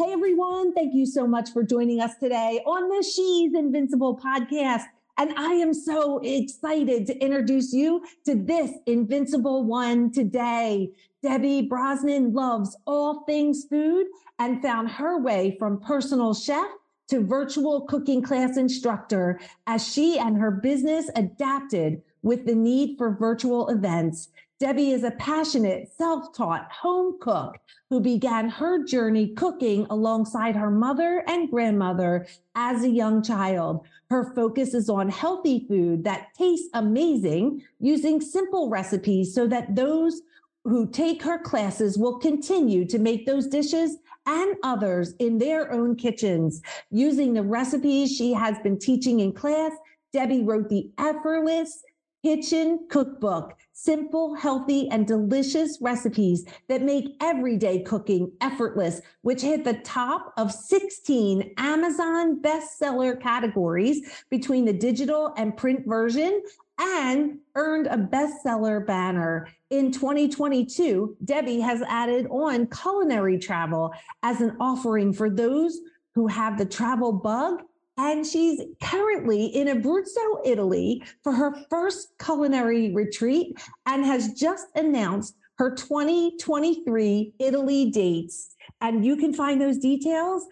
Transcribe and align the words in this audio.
Hey 0.00 0.12
everyone, 0.12 0.72
thank 0.72 0.94
you 0.94 1.04
so 1.04 1.26
much 1.26 1.50
for 1.50 1.62
joining 1.62 2.00
us 2.00 2.16
today 2.16 2.62
on 2.64 2.88
the 2.88 3.04
She's 3.04 3.52
Invincible 3.52 4.18
podcast. 4.18 4.84
And 5.18 5.34
I 5.36 5.52
am 5.52 5.74
so 5.74 6.20
excited 6.24 7.06
to 7.08 7.18
introduce 7.18 7.74
you 7.74 8.02
to 8.24 8.34
this 8.34 8.70
Invincible 8.86 9.62
one 9.64 10.10
today. 10.10 10.88
Debbie 11.22 11.68
Brosnan 11.68 12.32
loves 12.32 12.74
all 12.86 13.24
things 13.24 13.66
food 13.68 14.06
and 14.38 14.62
found 14.62 14.88
her 14.88 15.20
way 15.20 15.56
from 15.58 15.78
personal 15.80 16.32
chef 16.32 16.64
to 17.08 17.20
virtual 17.20 17.82
cooking 17.82 18.22
class 18.22 18.56
instructor 18.56 19.38
as 19.66 19.86
she 19.86 20.18
and 20.18 20.38
her 20.38 20.50
business 20.50 21.10
adapted 21.14 22.00
with 22.22 22.46
the 22.46 22.54
need 22.54 22.96
for 22.96 23.14
virtual 23.14 23.68
events. 23.68 24.30
Debbie 24.60 24.92
is 24.92 25.04
a 25.04 25.12
passionate, 25.12 25.90
self 25.96 26.34
taught 26.34 26.70
home 26.70 27.16
cook 27.18 27.56
who 27.88 27.98
began 27.98 28.50
her 28.50 28.84
journey 28.84 29.28
cooking 29.28 29.86
alongside 29.88 30.54
her 30.54 30.70
mother 30.70 31.24
and 31.26 31.50
grandmother 31.50 32.26
as 32.54 32.84
a 32.84 32.90
young 32.90 33.22
child. 33.22 33.86
Her 34.10 34.34
focus 34.34 34.74
is 34.74 34.90
on 34.90 35.08
healthy 35.08 35.64
food 35.66 36.04
that 36.04 36.34
tastes 36.36 36.68
amazing 36.74 37.62
using 37.78 38.20
simple 38.20 38.68
recipes 38.68 39.34
so 39.34 39.46
that 39.46 39.74
those 39.74 40.20
who 40.64 40.86
take 40.90 41.22
her 41.22 41.38
classes 41.38 41.96
will 41.96 42.18
continue 42.18 42.84
to 42.84 42.98
make 42.98 43.24
those 43.24 43.46
dishes 43.46 43.96
and 44.26 44.56
others 44.62 45.14
in 45.20 45.38
their 45.38 45.72
own 45.72 45.96
kitchens. 45.96 46.60
Using 46.90 47.32
the 47.32 47.42
recipes 47.42 48.14
she 48.14 48.34
has 48.34 48.58
been 48.58 48.78
teaching 48.78 49.20
in 49.20 49.32
class, 49.32 49.72
Debbie 50.12 50.42
wrote 50.42 50.68
the 50.68 50.90
effortless 50.98 51.82
kitchen 52.22 52.86
cookbook 52.88 53.56
simple, 53.72 54.34
healthy, 54.34 54.88
and 54.90 55.06
delicious 55.06 55.78
recipes 55.80 56.44
that 56.68 56.82
make 56.82 57.16
everyday 57.22 57.82
cooking 57.82 58.30
effortless, 58.42 59.00
which 59.22 59.40
hit 59.40 59.64
the 59.64 59.74
top 59.84 60.34
of 60.36 60.52
16 60.52 61.54
Amazon 61.56 62.42
bestseller 62.42 63.18
categories 63.20 64.24
between 64.28 64.66
the 64.66 64.72
digital 64.72 65.32
and 65.38 65.56
print 65.56 65.86
version 65.86 66.42
and 66.78 67.38
earned 67.54 67.86
a 67.86 67.96
bestseller 67.96 68.86
banner. 68.86 69.48
In 69.70 69.90
2022, 69.90 71.16
Debbie 71.24 71.60
has 71.60 71.82
added 71.88 72.26
on 72.30 72.66
culinary 72.66 73.38
travel 73.38 73.94
as 74.22 74.42
an 74.42 74.56
offering 74.60 75.12
for 75.12 75.30
those 75.30 75.80
who 76.14 76.26
have 76.26 76.58
the 76.58 76.66
travel 76.66 77.12
bug 77.12 77.62
and 77.96 78.26
she's 78.26 78.60
currently 78.82 79.46
in 79.46 79.68
Abruzzo, 79.68 80.40
Italy 80.44 81.02
for 81.22 81.32
her 81.32 81.54
first 81.68 82.08
culinary 82.18 82.92
retreat 82.94 83.56
and 83.86 84.04
has 84.04 84.32
just 84.32 84.66
announced 84.74 85.36
her 85.58 85.72
2023 85.74 87.34
Italy 87.38 87.90
dates. 87.90 88.56
And 88.80 89.04
you 89.04 89.16
can 89.16 89.34
find 89.34 89.60
those 89.60 89.78
details 89.78 90.46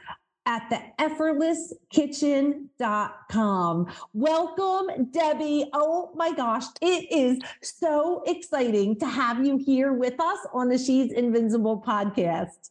at 0.45 0.69
the 0.71 0.81
effortlesskitchen.com. 0.99 3.87
Welcome, 4.13 5.11
Debbie. 5.11 5.71
Oh 5.73 6.11
my 6.15 6.33
gosh, 6.33 6.65
it 6.81 7.07
is 7.11 7.39
so 7.63 8.23
exciting 8.27 8.99
to 8.99 9.07
have 9.07 9.47
you 9.47 9.59
here 9.59 9.93
with 9.93 10.21
us 10.21 10.39
on 10.53 10.69
the 10.69 10.79
She's 10.79 11.13
Invincible 11.13 11.81
podcast. 11.87 12.71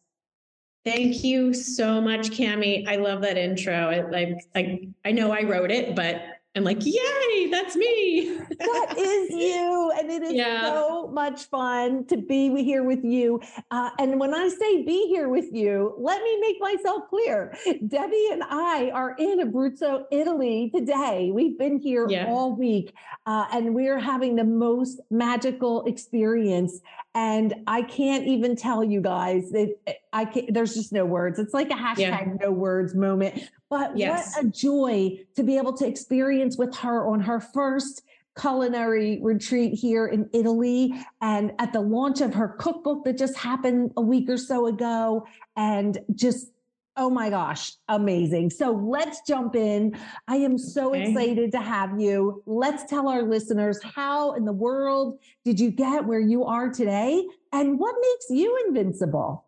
Thank 0.88 1.22
you 1.22 1.54
so 1.54 2.00
much, 2.00 2.30
Cami. 2.30 2.88
I 2.88 2.96
love 2.96 3.22
that 3.24 3.38
intro. 3.38 3.74
I, 3.76 4.36
I, 4.56 4.88
I 5.04 5.12
know 5.12 5.32
I 5.34 5.44
wrote 5.44 5.70
it, 5.70 5.98
but 5.98 6.22
I'm 6.56 6.64
like, 6.64 6.80
yay, 6.80 7.50
that's 7.52 7.76
me. 7.76 8.40
that 8.60 8.96
is 8.98 9.30
you. 9.30 9.92
And 10.00 10.10
it 10.10 10.24
is 10.24 10.34
yeah. 10.34 10.62
so 10.64 11.08
much 11.14 11.44
fun 11.50 12.06
to 12.06 12.18
be 12.18 12.64
here 12.64 12.84
with 12.84 13.04
you. 13.04 13.42
Uh, 13.70 13.90
and 14.00 14.20
when 14.20 14.34
I 14.34 14.48
say 14.48 14.84
be 14.84 15.08
here 15.08 15.30
with 15.30 15.54
you, 15.54 15.94
let 16.00 16.24
me 16.24 16.40
make 16.40 16.60
myself 16.60 17.04
clear. 17.10 17.56
Debbie 17.88 18.30
and 18.32 18.44
I 18.44 18.90
are 18.94 19.16
in 19.20 19.40
Abruzzo, 19.40 20.06
Italy 20.10 20.72
today. 20.74 21.32
We've 21.32 21.60
been 21.60 21.78
here 21.78 22.08
yeah. 22.10 22.28
all 22.28 22.56
week 22.56 22.94
uh, 23.28 23.46
and 23.52 23.76
we're 23.76 24.00
having 24.00 24.36
the 24.36 24.44
most 24.44 25.00
magical 25.12 25.86
experience. 25.86 26.80
And 27.18 27.56
I 27.66 27.82
can't 27.82 28.28
even 28.28 28.56
tell 28.56 28.84
you 28.84 29.02
guys 29.02 29.50
that 29.50 29.76
eh, 29.88 29.94
I 30.14 30.26
can't, 30.26 30.54
there's 30.54 30.76
just 30.76 30.94
no 30.94 31.04
words. 31.04 31.40
It's 31.40 31.52
like 31.52 31.72
a 31.72 31.74
hashtag 31.74 31.98
yeah. 31.98 32.34
no 32.40 32.52
words 32.52 32.94
moment. 32.94 33.42
But 33.72 33.98
yes. 33.98 34.36
what 34.36 34.46
a 34.46 34.50
joy 34.50 35.18
to 35.36 35.42
be 35.42 35.58
able 35.58 35.74
to 35.78 35.88
experience 35.88 36.60
with 36.60 36.76
her 36.78 37.08
on 37.08 37.22
her 37.22 37.40
first 37.40 38.04
culinary 38.40 39.20
retreat 39.24 39.74
here 39.74 40.06
in 40.06 40.30
Italy 40.32 40.94
and 41.20 41.54
at 41.58 41.74
the 41.74 41.82
launch 41.82 42.22
of 42.22 42.36
her 42.36 42.50
cookbook 42.50 43.04
that 43.06 43.18
just 43.18 43.36
happened 43.36 43.94
a 43.98 44.02
week 44.02 44.30
or 44.30 44.38
so 44.38 44.68
ago. 44.68 45.26
And 45.56 45.98
just, 46.14 46.52
oh 46.98 47.10
my 47.10 47.30
gosh, 47.30 47.74
amazing. 47.88 48.50
So 48.50 48.72
let's 48.72 49.22
jump 49.28 49.56
in. 49.56 49.98
I 50.28 50.38
am 50.38 50.58
so 50.58 50.90
okay. 50.90 51.12
excited 51.12 51.52
to 51.52 51.60
have 51.60 52.00
you. 52.00 52.44
Let's 52.46 52.86
tell 52.86 53.08
our 53.08 53.22
listeners 53.22 53.80
how 53.84 54.34
in 54.34 54.46
the 54.46 54.54
world 54.54 55.20
did 55.46 55.60
you 55.60 55.72
get 55.72 56.06
where 56.06 56.20
you 56.20 56.44
are 56.44 56.70
today 56.70 57.26
and 57.54 57.80
what 57.80 57.96
makes 58.02 58.26
you 58.30 58.60
invincible? 58.68 59.46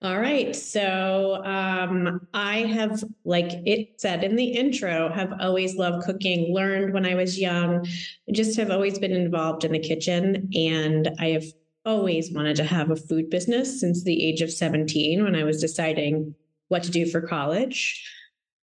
All 0.00 0.20
right. 0.20 0.54
So 0.54 1.42
um, 1.44 2.20
I 2.32 2.58
have, 2.58 3.02
like 3.24 3.50
it 3.66 4.00
said 4.00 4.22
in 4.22 4.36
the 4.36 4.44
intro, 4.44 5.12
have 5.12 5.34
always 5.40 5.74
loved 5.74 6.04
cooking, 6.04 6.54
learned 6.54 6.94
when 6.94 7.04
I 7.04 7.16
was 7.16 7.36
young, 7.36 7.84
just 8.30 8.56
have 8.58 8.70
always 8.70 9.00
been 9.00 9.10
involved 9.10 9.64
in 9.64 9.72
the 9.72 9.80
kitchen. 9.80 10.48
And 10.54 11.10
I 11.18 11.30
have 11.30 11.44
always 11.84 12.32
wanted 12.32 12.56
to 12.56 12.64
have 12.64 12.90
a 12.90 12.96
food 12.96 13.30
business 13.30 13.80
since 13.80 14.04
the 14.04 14.24
age 14.24 14.42
of 14.42 14.52
17 14.52 15.22
when 15.22 15.34
I 15.34 15.44
was 15.44 15.60
deciding 15.60 16.34
what 16.68 16.82
to 16.84 16.90
do 16.90 17.06
for 17.06 17.20
college. 17.20 18.04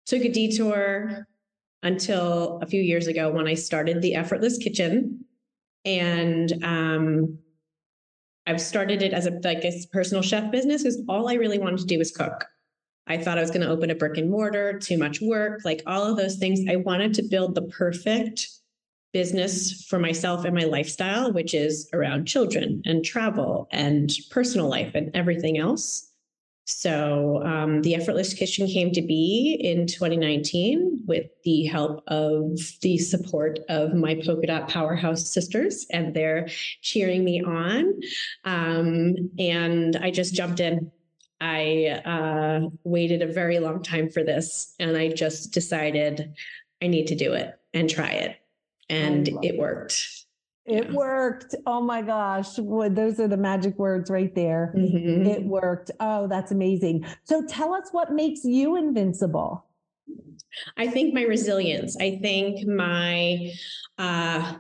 Took 0.07 0.25
a 0.25 0.33
detour 0.33 1.27
until 1.83 2.59
a 2.63 2.67
few 2.67 2.83
years 2.83 3.07
ago 3.07 3.31
when 3.31 3.47
I 3.47 3.55
started 3.55 4.03
the 4.03 4.15
Effortless 4.15 4.59
Kitchen. 4.59 5.25
And 5.85 6.53
um, 6.63 7.39
I've 8.47 8.61
started 8.61 9.03
it 9.03 9.13
as 9.13 9.27
a 9.27 9.41
like 9.45 9.65
a 9.65 9.73
personal 9.93 10.23
chef 10.23 10.51
business 10.51 10.83
because 10.83 11.03
all 11.09 11.29
I 11.29 11.35
really 11.35 11.59
wanted 11.59 11.79
to 11.81 11.87
do 11.87 11.99
was 11.99 12.11
cook. 12.11 12.47
I 13.07 13.17
thought 13.17 13.39
I 13.39 13.41
was 13.41 13.51
going 13.51 13.63
to 13.63 13.71
open 13.71 13.91
a 13.91 13.95
brick 13.95 14.19
and 14.19 14.31
mortar, 14.31 14.79
too 14.79 14.99
much 14.99 15.21
work, 15.21 15.63
like 15.65 15.83
all 15.87 16.05
of 16.05 16.17
those 16.17 16.37
things. 16.37 16.61
I 16.69 16.77
wanted 16.77 17.15
to 17.15 17.23
build 17.23 17.55
the 17.55 17.63
perfect 17.63 18.49
business 19.13 19.85
for 19.85 19.99
myself 19.99 20.45
and 20.45 20.55
my 20.55 20.65
lifestyle, 20.65 21.33
which 21.33 21.55
is 21.55 21.89
around 21.93 22.27
children 22.27 22.83
and 22.85 23.05
travel 23.05 23.69
and 23.73 24.11
personal 24.31 24.69
life 24.69 24.95
and 24.95 25.11
everything 25.15 25.59
else. 25.59 26.11
So 26.71 27.43
um, 27.45 27.83
the 27.83 27.97
Effortless 27.97 28.33
Kitchen 28.33 28.69
came 28.69 28.93
to 28.93 29.03
be 29.03 29.59
in 29.61 29.89
2019 29.89 31.03
with 31.05 31.27
the 31.43 31.65
help 31.65 32.05
of 32.07 32.59
the 32.81 32.97
support 32.97 33.59
of 33.69 33.93
my 33.93 34.15
polka 34.25 34.47
dot 34.47 34.69
powerhouse 34.69 35.29
sisters, 35.29 35.87
and 35.91 36.15
they're 36.15 36.49
cheering 36.81 37.25
me 37.25 37.43
on. 37.43 38.01
Um, 38.45 39.31
and 39.37 39.97
I 39.97 40.13
just 40.13 40.33
jumped 40.33 40.61
in. 40.61 40.93
I 41.41 42.01
uh, 42.05 42.69
waited 42.85 43.23
a 43.23 43.33
very 43.33 43.59
long 43.59 43.83
time 43.83 44.09
for 44.09 44.23
this, 44.23 44.75
and 44.79 44.97
I 44.97 45.09
just 45.09 45.53
decided 45.53 46.35
I 46.81 46.87
need 46.87 47.09
to 47.09 47.17
do 47.17 47.33
it 47.33 47.59
and 47.75 47.91
try 47.91 48.11
it, 48.11 48.37
and 48.91 49.29
it 49.43 49.59
worked. 49.59 50.27
It 50.67 50.87
yeah. 50.87 50.93
worked. 50.93 51.55
Oh 51.67 51.81
my 51.81 52.03
gosh. 52.03 52.59
Well, 52.59 52.91
those 52.91 53.19
are 53.19 53.29
the 53.29 53.37
magic 53.37 53.79
words 53.79 54.11
right 54.11 54.35
there. 54.35 54.75
Mm-hmm. 54.77 55.27
It 55.27 55.45
worked. 55.45 55.91
Oh, 56.01 56.29
that's 56.29 56.53
amazing. 56.53 57.05
So 57.25 57.45
tell 57.47 57.75
us 57.75 57.89
what 57.93 58.13
makes 58.13 58.45
you 58.45 58.77
invincible. 58.77 59.65
I 60.77 60.89
think 60.89 61.15
my 61.15 61.23
resilience. 61.23 61.97
I 61.97 62.19
think 62.23 62.67
my 62.67 63.53
uh 63.99 64.55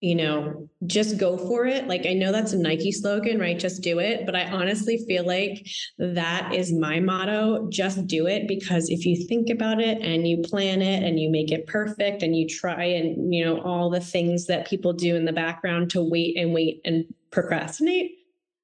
you 0.00 0.14
know, 0.14 0.68
just 0.86 1.18
go 1.18 1.36
for 1.36 1.66
it. 1.66 1.88
Like 1.88 2.06
I 2.06 2.12
know 2.12 2.30
that's 2.30 2.52
a 2.52 2.58
Nike 2.58 2.92
slogan, 2.92 3.40
right? 3.40 3.58
Just 3.58 3.82
do 3.82 3.98
it. 3.98 4.26
But 4.26 4.36
I 4.36 4.44
honestly 4.44 5.04
feel 5.08 5.26
like 5.26 5.66
that 5.98 6.54
is 6.54 6.72
my 6.72 7.00
motto. 7.00 7.68
Just 7.68 8.06
do 8.06 8.26
it 8.28 8.46
because 8.46 8.88
if 8.90 9.04
you 9.04 9.26
think 9.26 9.50
about 9.50 9.80
it 9.80 10.00
and 10.00 10.26
you 10.26 10.38
plan 10.38 10.82
it 10.82 11.02
and 11.02 11.18
you 11.18 11.30
make 11.30 11.50
it 11.50 11.66
perfect 11.66 12.22
and 12.22 12.36
you 12.36 12.48
try 12.48 12.84
and, 12.84 13.34
you 13.34 13.44
know, 13.44 13.60
all 13.62 13.90
the 13.90 14.00
things 14.00 14.46
that 14.46 14.68
people 14.68 14.92
do 14.92 15.16
in 15.16 15.24
the 15.24 15.32
background 15.32 15.90
to 15.90 16.02
wait 16.02 16.36
and 16.36 16.54
wait 16.54 16.80
and 16.84 17.04
procrastinate, 17.32 18.12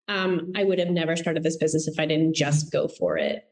um, 0.07 0.53
I 0.55 0.63
would 0.63 0.79
have 0.79 0.91
never 0.91 1.17
started 1.17 1.43
this 1.43 1.57
business 1.57 1.89
if 1.89 1.99
I 1.99 2.07
didn't 2.07 2.35
just 2.35 2.71
go 2.71 2.87
for 2.87 3.19
it. 3.19 3.45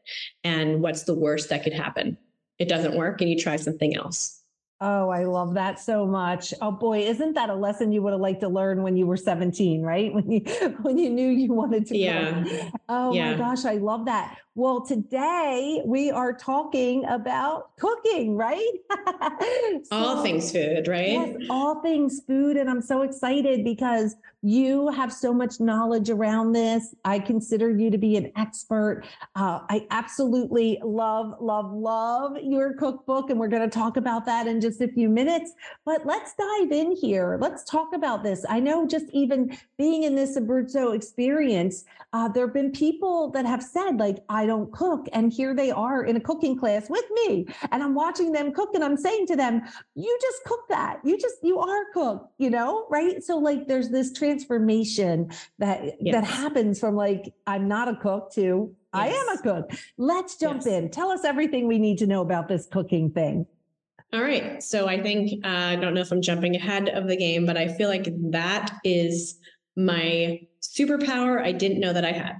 And 0.45 0.81
what's 0.81 1.03
the 1.03 1.15
worst 1.15 1.49
that 1.49 1.63
could 1.63 1.73
happen? 1.73 2.17
It 2.59 2.69
doesn't 2.69 2.95
work 2.95 3.19
and 3.19 3.29
you 3.29 3.37
try 3.37 3.57
something 3.57 3.95
else. 3.95 4.42
Oh, 4.81 5.09
I 5.09 5.23
love 5.23 5.53
that 5.53 5.79
so 5.79 6.05
much. 6.05 6.53
Oh 6.61 6.71
boy, 6.71 6.99
isn't 6.99 7.33
that 7.33 7.49
a 7.49 7.55
lesson 7.55 7.91
you 7.91 8.01
would 8.01 8.11
have 8.11 8.19
liked 8.19 8.41
to 8.41 8.49
learn 8.49 8.83
when 8.83 8.97
you 8.97 9.07
were 9.07 9.15
17, 9.17 9.81
right? 9.81 10.13
When 10.13 10.29
you 10.29 10.41
when 10.81 10.97
you 10.97 11.09
knew 11.09 11.29
you 11.29 11.53
wanted 11.53 11.85
to 11.87 11.97
Yeah. 11.97 12.43
Oh 12.89 13.13
Yeah. 13.13 13.31
my 13.31 13.37
gosh, 13.37 13.65
I 13.65 13.75
love 13.75 14.05
that. 14.05 14.37
Well, 14.55 14.81
today 14.81 15.81
we 15.85 16.11
are 16.11 16.33
talking 16.33 17.05
about 17.05 17.75
cooking, 17.77 18.35
right? 18.35 18.71
All 19.91 20.21
things 20.21 20.51
food, 20.51 20.87
right? 20.87 21.07
Yes, 21.07 21.35
all 21.49 21.81
things 21.81 22.21
food. 22.27 22.57
And 22.57 22.69
I'm 22.69 22.81
so 22.81 23.01
excited 23.01 23.63
because 23.63 24.15
you 24.41 24.89
have 24.89 25.11
so 25.11 25.33
much 25.33 25.59
knowledge 25.59 26.09
around 26.09 26.51
this. 26.51 26.93
I 27.05 27.19
consider 27.19 27.69
you 27.69 27.89
to 27.89 27.97
be 27.97 28.17
an 28.17 28.31
expert. 28.35 29.03
Uh, 29.35 29.61
I 29.69 29.87
absolutely 29.89 30.79
love, 30.83 31.35
love, 31.39 31.71
love 31.71 32.37
your 32.43 32.73
cookbook. 32.73 33.29
And 33.29 33.39
we're 33.39 33.47
going 33.47 33.67
to 33.67 33.73
talk 33.73 33.97
about 33.97 34.25
that 34.25 34.47
in 34.47 34.59
just 34.61 34.81
a 34.81 34.87
few 34.87 35.07
minutes. 35.09 35.53
But 35.85 36.05
let's 36.05 36.33
dive 36.35 36.71
in 36.71 36.91
here. 36.95 37.37
Let's 37.39 37.63
talk 37.63 37.93
about 37.95 38.23
this. 38.23 38.45
I 38.49 38.59
know 38.59 38.85
just 38.85 39.05
even 39.13 39.57
being 39.77 40.03
in 40.03 40.15
this 40.15 40.37
Abruzzo 40.37 40.93
experience, 40.95 41.85
uh, 42.11 42.27
there 42.27 42.45
have 42.45 42.53
been 42.53 42.71
people 42.73 43.29
that 43.31 43.45
have 43.45 43.63
said, 43.63 43.97
like, 43.97 44.17
I 44.29 44.45
don't 44.45 44.71
cook. 44.73 45.07
And 45.13 45.31
here 45.31 45.55
they 45.55 45.71
are 45.71 46.03
in 46.03 46.15
a 46.15 46.19
cooking 46.19 46.57
class 46.57 46.89
with 46.89 47.05
me. 47.13 47.47
And 47.71 47.81
I'm 47.83 47.95
watching 47.95 48.31
them 48.31 48.51
cook 48.51 48.73
and 48.73 48.83
I'm 48.83 48.97
saying 48.97 49.27
to 49.27 49.35
them, 49.35 49.61
you 49.95 50.17
just 50.21 50.43
cook 50.45 50.61
that. 50.69 50.99
You 51.03 51.17
just, 51.17 51.35
you 51.43 51.59
are 51.59 51.85
cook, 51.93 52.29
you 52.37 52.49
know, 52.49 52.85
right? 52.89 53.23
So 53.23 53.37
like 53.37 53.67
there's 53.67 53.89
this 53.89 54.11
transformation 54.13 55.31
that 55.59 55.81
that 56.11 56.23
happens 56.23 56.79
from 56.79 56.95
like, 56.95 57.33
I'm 57.47 57.67
not 57.67 57.87
a 57.87 57.95
cook 57.95 58.31
to 58.33 58.75
I 58.93 59.07
am 59.07 59.37
a 59.37 59.41
cook. 59.41 59.71
Let's 59.97 60.37
jump 60.37 60.61
Yes. 60.65 60.67
in. 60.67 60.89
Tell 60.91 61.09
us 61.09 61.25
everything 61.25 61.67
we 61.67 61.79
need 61.79 61.97
to 61.97 62.07
know 62.07 62.21
about 62.21 62.47
this 62.47 62.67
cooking 62.67 63.09
thing. 63.09 63.47
All 64.13 64.21
right. 64.21 64.61
So 64.61 64.87
I 64.87 65.01
think, 65.01 65.43
uh, 65.43 65.47
I 65.47 65.75
don't 65.75 65.95
know 65.95 66.01
if 66.01 66.11
I'm 66.11 66.21
jumping 66.21 66.55
ahead 66.55 66.89
of 66.89 67.07
the 67.07 67.17
game, 67.17 67.47
but 67.47 67.57
I 67.57 67.67
feel 67.69 67.89
like 67.89 68.07
that 68.31 68.71
is 68.83 69.39
my 69.75 70.41
superpower 70.61 71.41
I 71.43 71.51
didn't 71.51 71.79
know 71.79 71.93
that 71.93 72.05
I 72.05 72.11
had. 72.11 72.35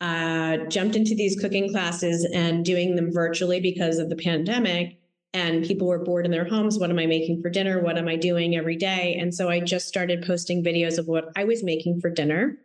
Uh, 0.00 0.58
jumped 0.68 0.94
into 0.94 1.14
these 1.14 1.40
cooking 1.40 1.70
classes 1.70 2.28
and 2.34 2.64
doing 2.64 2.96
them 2.96 3.12
virtually 3.12 3.60
because 3.60 3.98
of 3.98 4.10
the 4.10 4.16
pandemic. 4.16 4.98
And 5.32 5.64
people 5.64 5.86
were 5.86 6.04
bored 6.04 6.24
in 6.24 6.30
their 6.30 6.48
homes. 6.48 6.78
What 6.78 6.90
am 6.90 6.98
I 6.98 7.06
making 7.06 7.42
for 7.42 7.50
dinner? 7.50 7.82
What 7.82 7.98
am 7.98 8.08
I 8.08 8.16
doing 8.16 8.56
every 8.56 8.76
day? 8.76 9.16
And 9.18 9.34
so 9.34 9.48
I 9.48 9.60
just 9.60 9.88
started 9.88 10.24
posting 10.26 10.64
videos 10.64 10.98
of 10.98 11.06
what 11.06 11.26
I 11.36 11.44
was 11.44 11.62
making 11.62 12.00
for 12.00 12.10
dinner. 12.10 12.56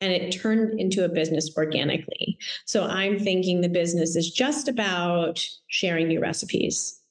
And 0.00 0.12
it 0.12 0.32
turned 0.32 0.78
into 0.80 1.04
a 1.04 1.08
business 1.08 1.50
organically. 1.56 2.38
So 2.66 2.84
I'm 2.84 3.18
thinking 3.18 3.60
the 3.60 3.68
business 3.68 4.16
is 4.16 4.30
just 4.30 4.68
about 4.68 5.46
sharing 5.68 6.08
new 6.08 6.20
recipes 6.20 7.02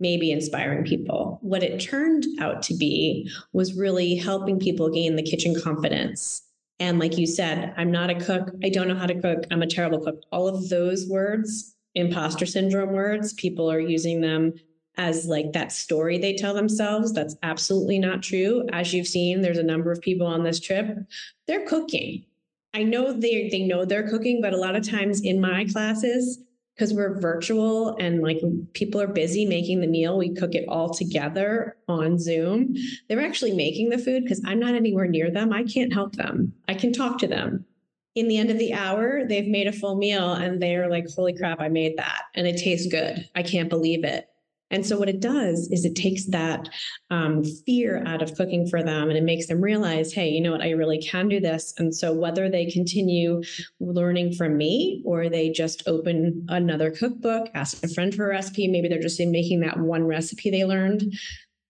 maybe 0.00 0.32
inspiring 0.32 0.84
people. 0.84 1.38
What 1.42 1.62
it 1.62 1.78
turned 1.78 2.26
out 2.40 2.62
to 2.62 2.74
be 2.74 3.30
was 3.52 3.76
really 3.76 4.16
helping 4.16 4.58
people 4.58 4.90
gain 4.90 5.14
the 5.14 5.22
kitchen 5.22 5.54
confidence. 5.60 6.42
And 6.80 6.98
like 6.98 7.18
you 7.18 7.26
said, 7.26 7.74
I'm 7.76 7.92
not 7.92 8.10
a 8.10 8.14
cook. 8.14 8.50
I 8.64 8.70
don't 8.70 8.88
know 8.88 8.96
how 8.96 9.06
to 9.06 9.20
cook. 9.20 9.44
I'm 9.50 9.62
a 9.62 9.66
terrible 9.66 10.00
cook. 10.00 10.22
All 10.32 10.48
of 10.48 10.70
those 10.70 11.06
words, 11.06 11.76
imposter 11.94 12.46
syndrome 12.46 12.92
words, 12.92 13.34
people 13.34 13.70
are 13.70 13.78
using 13.78 14.22
them 14.22 14.54
as 14.96 15.26
like 15.26 15.52
that 15.52 15.72
story 15.72 16.18
they 16.18 16.34
tell 16.34 16.54
themselves. 16.54 17.12
That's 17.12 17.36
absolutely 17.42 17.98
not 17.98 18.22
true. 18.22 18.66
As 18.72 18.92
you've 18.92 19.06
seen, 19.06 19.42
there's 19.42 19.58
a 19.58 19.62
number 19.62 19.92
of 19.92 20.00
people 20.00 20.26
on 20.26 20.42
this 20.42 20.58
trip. 20.58 20.98
They're 21.46 21.66
cooking. 21.66 22.24
I 22.72 22.82
know 22.82 23.12
they 23.12 23.48
they 23.50 23.60
know 23.60 23.84
they're 23.84 24.08
cooking, 24.08 24.40
but 24.40 24.54
a 24.54 24.58
lot 24.58 24.76
of 24.76 24.88
times 24.88 25.20
in 25.20 25.40
my 25.40 25.66
classes, 25.66 26.38
because 26.74 26.94
we're 26.94 27.20
virtual 27.20 27.96
and 27.98 28.22
like 28.22 28.40
people 28.72 29.00
are 29.00 29.06
busy 29.06 29.44
making 29.44 29.80
the 29.80 29.86
meal, 29.86 30.16
we 30.16 30.34
cook 30.34 30.54
it 30.54 30.64
all 30.66 30.88
together 30.88 31.76
on 31.88 32.18
Zoom. 32.18 32.74
They're 33.08 33.20
actually 33.20 33.52
making 33.52 33.90
the 33.90 33.98
food 33.98 34.22
because 34.22 34.40
I'm 34.46 34.58
not 34.58 34.74
anywhere 34.74 35.06
near 35.06 35.30
them. 35.30 35.52
I 35.52 35.64
can't 35.64 35.92
help 35.92 36.16
them. 36.16 36.54
I 36.68 36.74
can 36.74 36.92
talk 36.92 37.18
to 37.18 37.26
them. 37.26 37.66
In 38.14 38.28
the 38.28 38.38
end 38.38 38.50
of 38.50 38.58
the 38.58 38.72
hour, 38.72 39.24
they've 39.26 39.46
made 39.46 39.66
a 39.66 39.72
full 39.72 39.96
meal 39.96 40.32
and 40.32 40.60
they're 40.60 40.88
like, 40.88 41.06
holy 41.14 41.36
crap, 41.36 41.60
I 41.60 41.68
made 41.68 41.98
that. 41.98 42.22
And 42.34 42.46
it 42.46 42.56
tastes 42.56 42.90
good. 42.90 43.28
I 43.34 43.42
can't 43.42 43.68
believe 43.68 44.02
it. 44.02 44.29
And 44.70 44.86
so, 44.86 44.98
what 44.98 45.08
it 45.08 45.20
does 45.20 45.68
is 45.70 45.84
it 45.84 45.96
takes 45.96 46.26
that 46.26 46.68
um, 47.10 47.42
fear 47.66 48.02
out 48.06 48.22
of 48.22 48.34
cooking 48.34 48.68
for 48.68 48.82
them 48.82 49.08
and 49.08 49.18
it 49.18 49.24
makes 49.24 49.46
them 49.48 49.60
realize, 49.60 50.12
hey, 50.12 50.28
you 50.28 50.40
know 50.40 50.52
what, 50.52 50.62
I 50.62 50.70
really 50.70 51.02
can 51.02 51.28
do 51.28 51.40
this. 51.40 51.74
And 51.78 51.94
so, 51.94 52.12
whether 52.12 52.48
they 52.48 52.70
continue 52.70 53.42
learning 53.80 54.34
from 54.34 54.56
me 54.56 55.02
or 55.04 55.28
they 55.28 55.50
just 55.50 55.82
open 55.86 56.46
another 56.48 56.90
cookbook, 56.90 57.48
ask 57.54 57.82
a 57.84 57.88
friend 57.88 58.14
for 58.14 58.26
a 58.26 58.30
recipe, 58.30 58.68
maybe 58.68 58.88
they're 58.88 59.00
just 59.00 59.20
making 59.20 59.60
that 59.60 59.78
one 59.78 60.04
recipe 60.04 60.50
they 60.50 60.64
learned, 60.64 61.12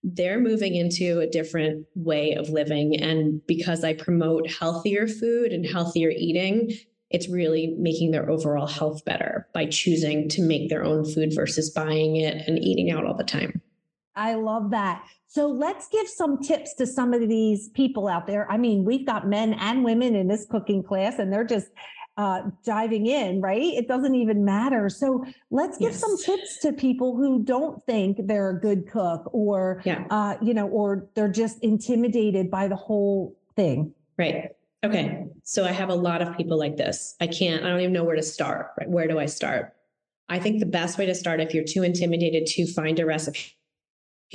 they're 0.03 0.41
moving 0.41 0.75
into 0.75 1.21
a 1.21 1.27
different 1.27 1.87
way 1.95 2.35
of 2.35 2.49
living. 2.49 3.01
And 3.01 3.41
because 3.47 3.85
I 3.85 3.95
promote 3.95 4.51
healthier 4.51 5.07
food 5.07 5.53
and 5.53 5.67
healthier 5.67 6.11
eating, 6.11 6.71
it's 7.11 7.29
really 7.29 7.75
making 7.79 8.13
their 8.13 8.31
overall 8.31 8.67
health 8.67 9.05
better 9.05 9.47
by 9.53 9.67
choosing 9.67 10.29
to 10.29 10.43
make 10.43 10.69
their 10.71 10.85
own 10.85 11.05
food 11.05 11.33
versus 11.35 11.71
buying 11.71 12.17
it 12.17 12.47
and 12.47 12.59
eating 12.59 12.91
out 12.91 13.05
all 13.05 13.15
the 13.17 13.25
time. 13.25 13.61
I 14.17 14.35
love 14.35 14.71
that. 14.71 15.05
So 15.27 15.47
let's 15.49 15.89
give 15.89 16.09
some 16.09 16.39
tips 16.43 16.75
to 16.75 16.87
some 16.87 17.15
of 17.15 17.29
these 17.29 17.69
people 17.71 18.09
out 18.09 18.27
there. 18.27 18.51
I 18.51 18.57
mean, 18.57 18.85
we've 18.85 19.07
got 19.07 19.29
men 19.29 19.55
and 19.55 19.85
women 19.85 20.15
in 20.17 20.29
this 20.29 20.47
cooking 20.51 20.83
class, 20.83 21.19
and 21.19 21.33
they're 21.33 21.45
just 21.45 21.69
uh, 22.17 22.43
diving 22.65 23.07
in, 23.07 23.41
right? 23.41 23.63
It 23.63 23.87
doesn't 23.89 24.15
even 24.15 24.45
matter. 24.45 24.89
So 24.89 25.25
let's 25.51 25.79
give 25.79 25.95
some 25.95 26.19
tips 26.19 26.59
to 26.61 26.73
people 26.73 27.17
who 27.17 27.43
don't 27.45 27.83
think 27.87 28.19
they're 28.27 28.51
a 28.51 28.61
good 28.61 28.89
cook, 28.91 29.31
or 29.33 29.81
Yeah. 29.85 30.05
uh, 30.11 30.35
you 30.43 30.53
know, 30.53 30.67
or 30.69 31.09
they're 31.15 31.29
just 31.31 31.59
intimidated 31.63 32.51
by 32.51 32.69
the 32.69 32.77
whole 32.77 33.37
thing. 33.57 33.95
Right. 34.19 34.51
Okay. 34.85 35.27
So 35.45 35.65
I 35.65 35.73
have 35.73 35.91
a 35.91 35.95
lot 35.95 36.23
of 36.23 36.37
people 36.37 36.59
like 36.59 36.77
this. 36.77 37.15
I 37.21 37.27
can't, 37.27 37.65
I 37.65 37.69
don't 37.69 37.81
even 37.81 37.93
know 37.93 38.05
where 38.05 38.17
to 38.17 38.23
start. 38.23 38.71
Right? 38.79 38.89
Where 38.89 39.09
do 39.09 39.19
I 39.19 39.27
start? 39.27 39.75
I 40.29 40.39
think 40.39 40.61
the 40.61 40.67
best 40.67 40.97
way 40.97 41.07
to 41.07 41.15
start 41.15 41.41
if 41.41 41.53
you're 41.53 41.65
too 41.65 41.83
intimidated 41.83 42.47
to 42.47 42.67
find 42.73 42.99
a 42.99 43.05
recipe 43.05 43.53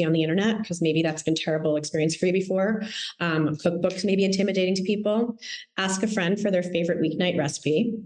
on 0.06 0.12
the 0.12 0.24
internet, 0.24 0.58
because 0.58 0.82
maybe 0.82 1.02
that's 1.02 1.24
been 1.24 1.36
terrible 1.36 1.78
experience 1.78 2.16
for 2.16 2.26
you 2.26 2.34
before. 2.34 2.84
Um, 3.22 3.56
cookbooks 3.56 4.04
may 4.04 4.18
be 4.18 4.26
intimidating 4.26 4.76
to 4.76 4.84
people. 4.84 5.38
Ask 5.78 6.04
a 6.04 6.08
friend 6.08 6.38
for 6.38 6.52
their 6.52 6.64
favorite 6.64 7.02
weeknight 7.02 7.38
recipe. 7.38 7.98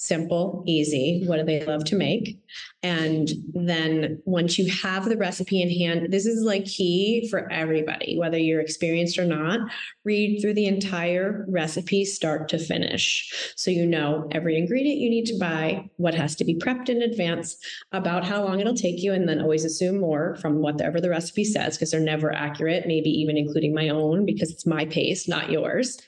Simple, 0.00 0.62
easy. 0.64 1.24
What 1.26 1.38
do 1.38 1.42
they 1.42 1.64
love 1.64 1.84
to 1.86 1.96
make? 1.96 2.38
And 2.84 3.28
then 3.52 4.22
once 4.26 4.56
you 4.56 4.70
have 4.70 5.06
the 5.06 5.16
recipe 5.16 5.60
in 5.60 5.68
hand, 5.70 6.12
this 6.12 6.24
is 6.24 6.44
like 6.44 6.66
key 6.66 7.26
for 7.28 7.50
everybody, 7.50 8.16
whether 8.16 8.38
you're 8.38 8.60
experienced 8.60 9.18
or 9.18 9.24
not. 9.24 9.58
Read 10.04 10.40
through 10.40 10.54
the 10.54 10.66
entire 10.66 11.44
recipe 11.48 12.04
start 12.04 12.48
to 12.50 12.60
finish. 12.60 13.52
So 13.56 13.72
you 13.72 13.84
know 13.84 14.28
every 14.30 14.56
ingredient 14.56 15.00
you 15.00 15.10
need 15.10 15.26
to 15.26 15.38
buy, 15.38 15.90
what 15.96 16.14
has 16.14 16.36
to 16.36 16.44
be 16.44 16.54
prepped 16.54 16.88
in 16.88 17.02
advance, 17.02 17.56
about 17.90 18.24
how 18.24 18.44
long 18.44 18.60
it'll 18.60 18.74
take 18.74 19.02
you, 19.02 19.12
and 19.12 19.28
then 19.28 19.40
always 19.40 19.64
assume 19.64 19.98
more 19.98 20.36
from 20.36 20.62
whatever 20.62 21.00
the 21.00 21.10
recipe 21.10 21.42
says, 21.42 21.76
because 21.76 21.90
they're 21.90 21.98
never 21.98 22.32
accurate, 22.32 22.86
maybe 22.86 23.10
even 23.10 23.36
including 23.36 23.74
my 23.74 23.88
own, 23.88 24.24
because 24.24 24.52
it's 24.52 24.64
my 24.64 24.84
pace, 24.84 25.26
not 25.26 25.50
yours. 25.50 26.00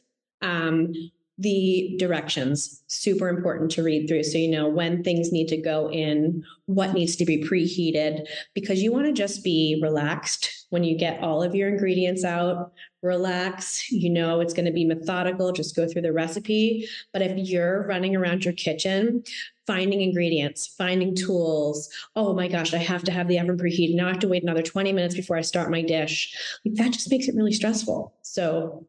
Um, 0.42 0.92
the 1.40 1.97
directions 1.99 2.82
super 2.87 3.30
important 3.30 3.70
to 3.70 3.82
read 3.82 4.06
through. 4.06 4.23
So 4.23 4.37
you 4.37 4.50
know 4.50 4.68
when 4.68 5.02
things 5.02 5.32
need 5.32 5.49
to 5.49 5.56
go 5.56 5.90
in 5.90 6.44
what 6.66 6.92
needs 6.92 7.16
to 7.16 7.25
be 7.25 7.42
preheated 7.42 8.26
because 8.54 8.82
you 8.82 8.92
want 8.92 9.06
to 9.06 9.12
just 9.12 9.42
be 9.42 9.80
relaxed 9.82 10.66
when 10.68 10.85
you 10.85 10.99
get 10.99 11.23
all 11.23 11.42
of 11.42 11.54
your 11.54 11.68
ingredients 11.68 12.25
out. 12.25 12.73
Relax 13.02 13.90
you 13.90 14.11
know 14.11 14.40
it's 14.40 14.52
going 14.52 14.66
to 14.66 14.73
be 14.73 14.85
methodical 14.85 15.52
just 15.52 15.75
go 15.75 15.88
through 15.88 16.02
the 16.02 16.12
recipe. 16.12 16.87
But 17.14 17.23
if 17.23 17.32
you're 17.49 17.87
running 17.87 18.14
around 18.14 18.44
your 18.44 18.52
kitchen 18.52 19.25
finding 19.66 20.02
ingredients 20.02 20.66
finding 20.66 21.14
tools 21.14 21.88
oh 22.16 22.35
my 22.35 22.49
gosh 22.49 22.75
i 22.75 22.78
have 22.78 23.04
to 23.04 23.12
have 23.12 23.28
the 23.28 23.38
oven 23.38 23.56
preheated. 23.56 23.94
Now 23.94 24.06
i 24.06 24.11
have 24.11 24.18
to 24.18 24.28
wait 24.28 24.42
another 24.42 24.62
20 24.62 24.92
minutes 24.92 25.14
before 25.14 25.38
i 25.38 25.40
start 25.40 25.70
my 25.70 25.80
dish. 25.80 26.37
Like 26.66 26.75
that 26.75 26.92
just 26.92 27.11
makes 27.11 27.28
it 27.28 27.35
really 27.35 27.52
stressful. 27.52 28.12
So 28.20 28.87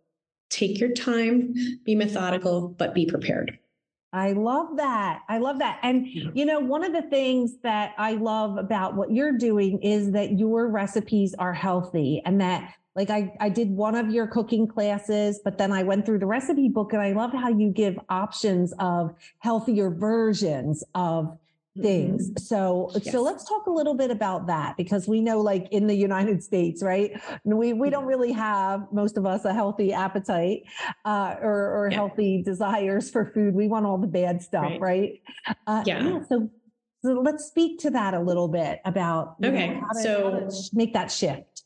take 0.52 0.80
your 0.80 0.92
time, 0.92 1.56
be 1.84 1.96
methodical, 1.96 2.70
but 2.70 2.94
be 2.94 3.06
prepared. 3.06 3.58
I 4.14 4.34
love 4.34 4.76
that. 4.76 5.22
I 5.30 5.38
love 5.38 5.60
that. 5.60 5.80
And, 5.84 6.06
you 6.06 6.46
know, 6.46 6.60
one 6.60 6.84
of 6.84 6.92
the 6.92 7.10
things 7.10 7.58
that 7.64 7.94
I 7.98 8.14
love 8.14 8.58
about 8.58 8.96
what 8.96 9.12
you're 9.12 9.38
doing 9.38 9.82
is 9.82 10.12
that 10.12 10.38
your 10.38 10.68
recipes 10.68 11.34
are 11.40 11.54
healthy 11.54 12.22
and 12.26 12.42
that 12.42 12.74
like 12.94 13.10
I, 13.10 13.34
I 13.40 13.48
did 13.48 13.70
one 13.70 13.96
of 13.96 14.10
your 14.10 14.28
cooking 14.28 14.68
classes, 14.68 15.40
but 15.46 15.58
then 15.58 15.72
I 15.72 15.84
went 15.84 16.06
through 16.06 16.20
the 16.20 16.26
recipe 16.26 16.68
book 16.68 16.92
and 16.92 17.02
I 17.02 17.14
love 17.14 17.32
how 17.32 17.48
you 17.48 17.70
give 17.70 17.98
options 18.10 18.74
of 18.80 19.16
healthier 19.40 19.90
versions 19.90 20.84
of 20.94 21.38
things. 21.80 22.30
Mm-hmm. 22.30 22.38
So 22.38 22.92
yes. 22.96 23.12
so 23.12 23.22
let's 23.22 23.48
talk 23.48 23.68
a 23.68 23.72
little 23.72 23.94
bit 23.94 24.12
about 24.12 24.48
that 24.48 24.76
because 24.78 25.08
we 25.08 25.22
know 25.22 25.40
like 25.40 25.68
in 25.72 25.88
the 25.88 25.96
United 25.96 26.44
States, 26.44 26.84
right? 26.84 27.12
We 27.44 27.74
we 27.74 27.90
don't 27.90 28.06
really 28.06 28.32
have 28.34 28.88
most 28.92 29.18
of 29.18 29.26
us 29.26 29.46
a 29.46 29.54
healthy 29.54 29.94
appetite 29.94 30.64
uh, 31.06 31.36
or 31.42 31.52
or 31.52 31.90
yeah. 31.90 31.96
healthy 31.96 32.42
desires 32.44 33.10
for 33.10 33.32
food. 33.34 33.56
We 33.56 33.68
want 33.68 33.86
all 33.86 33.98
the 33.98 34.08
bad 34.08 34.42
stuff, 34.42 34.74
right? 34.80 35.22
right? 35.48 35.56
Uh, 35.68 35.84
yeah. 35.86 36.04
yeah. 36.04 36.24
So 36.28 36.50
so 37.04 37.14
let's 37.14 37.46
speak 37.46 37.80
to 37.80 37.90
that 37.92 38.14
a 38.14 38.20
little 38.20 38.48
bit 38.48 38.80
about 38.86 39.36
okay. 39.44 39.70
Know, 39.70 39.82
how 39.82 39.94
to, 39.94 40.52
so 40.52 40.72
make 40.74 40.94
that 40.94 41.12
shift. 41.12 41.64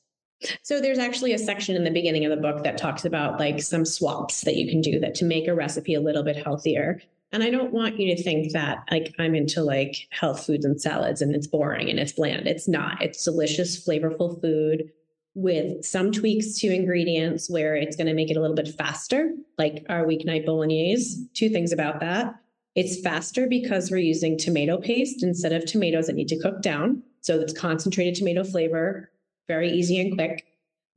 So 0.63 0.81
there's 0.81 0.99
actually 0.99 1.33
a 1.33 1.37
section 1.37 1.75
in 1.75 1.83
the 1.83 1.91
beginning 1.91 2.25
of 2.25 2.29
the 2.29 2.37
book 2.37 2.63
that 2.63 2.77
talks 2.77 3.05
about 3.05 3.39
like 3.39 3.61
some 3.61 3.85
swaps 3.85 4.41
that 4.41 4.55
you 4.55 4.69
can 4.69 4.81
do 4.81 4.99
that 4.99 5.15
to 5.15 5.25
make 5.25 5.47
a 5.47 5.55
recipe 5.55 5.93
a 5.93 6.01
little 6.01 6.23
bit 6.23 6.35
healthier. 6.35 7.01
And 7.35 7.43
I 7.43 7.49
don't 7.49 7.73
want 7.73 7.99
you 7.99 8.15
to 8.15 8.23
think 8.23 8.53
that 8.53 8.85
like 8.89 9.13
I'm 9.19 9.35
into 9.35 9.61
like 9.61 10.07
health 10.09 10.45
foods 10.45 10.63
and 10.63 10.79
salads 10.79 11.21
and 11.21 11.35
it's 11.35 11.47
boring 11.47 11.89
and 11.89 11.99
it's 11.99 12.13
bland. 12.13 12.47
It's 12.47 12.65
not. 12.65 13.01
It's 13.01 13.25
delicious, 13.25 13.85
flavorful 13.85 14.39
food 14.39 14.89
with 15.33 15.83
some 15.83 16.13
tweaks 16.13 16.57
to 16.59 16.73
ingredients 16.73 17.49
where 17.49 17.75
it's 17.75 17.97
going 17.97 18.07
to 18.07 18.13
make 18.13 18.31
it 18.31 18.37
a 18.37 18.39
little 18.39 18.55
bit 18.55 18.69
faster, 18.69 19.33
like 19.57 19.85
our 19.89 20.05
weeknight 20.05 20.45
bolognese. 20.45 21.27
Two 21.33 21.49
things 21.49 21.73
about 21.73 21.99
that. 21.99 22.35
It's 22.73 23.01
faster 23.01 23.47
because 23.47 23.91
we're 23.91 23.97
using 23.97 24.37
tomato 24.37 24.77
paste 24.79 25.21
instead 25.21 25.51
of 25.51 25.65
tomatoes 25.65 26.07
that 26.07 26.15
need 26.15 26.29
to 26.29 26.39
cook 26.39 26.61
down. 26.61 27.03
So 27.19 27.41
it's 27.41 27.51
concentrated 27.51 28.15
tomato 28.15 28.45
flavor, 28.45 29.11
very 29.49 29.69
easy 29.71 29.99
and 29.99 30.15
quick. 30.15 30.45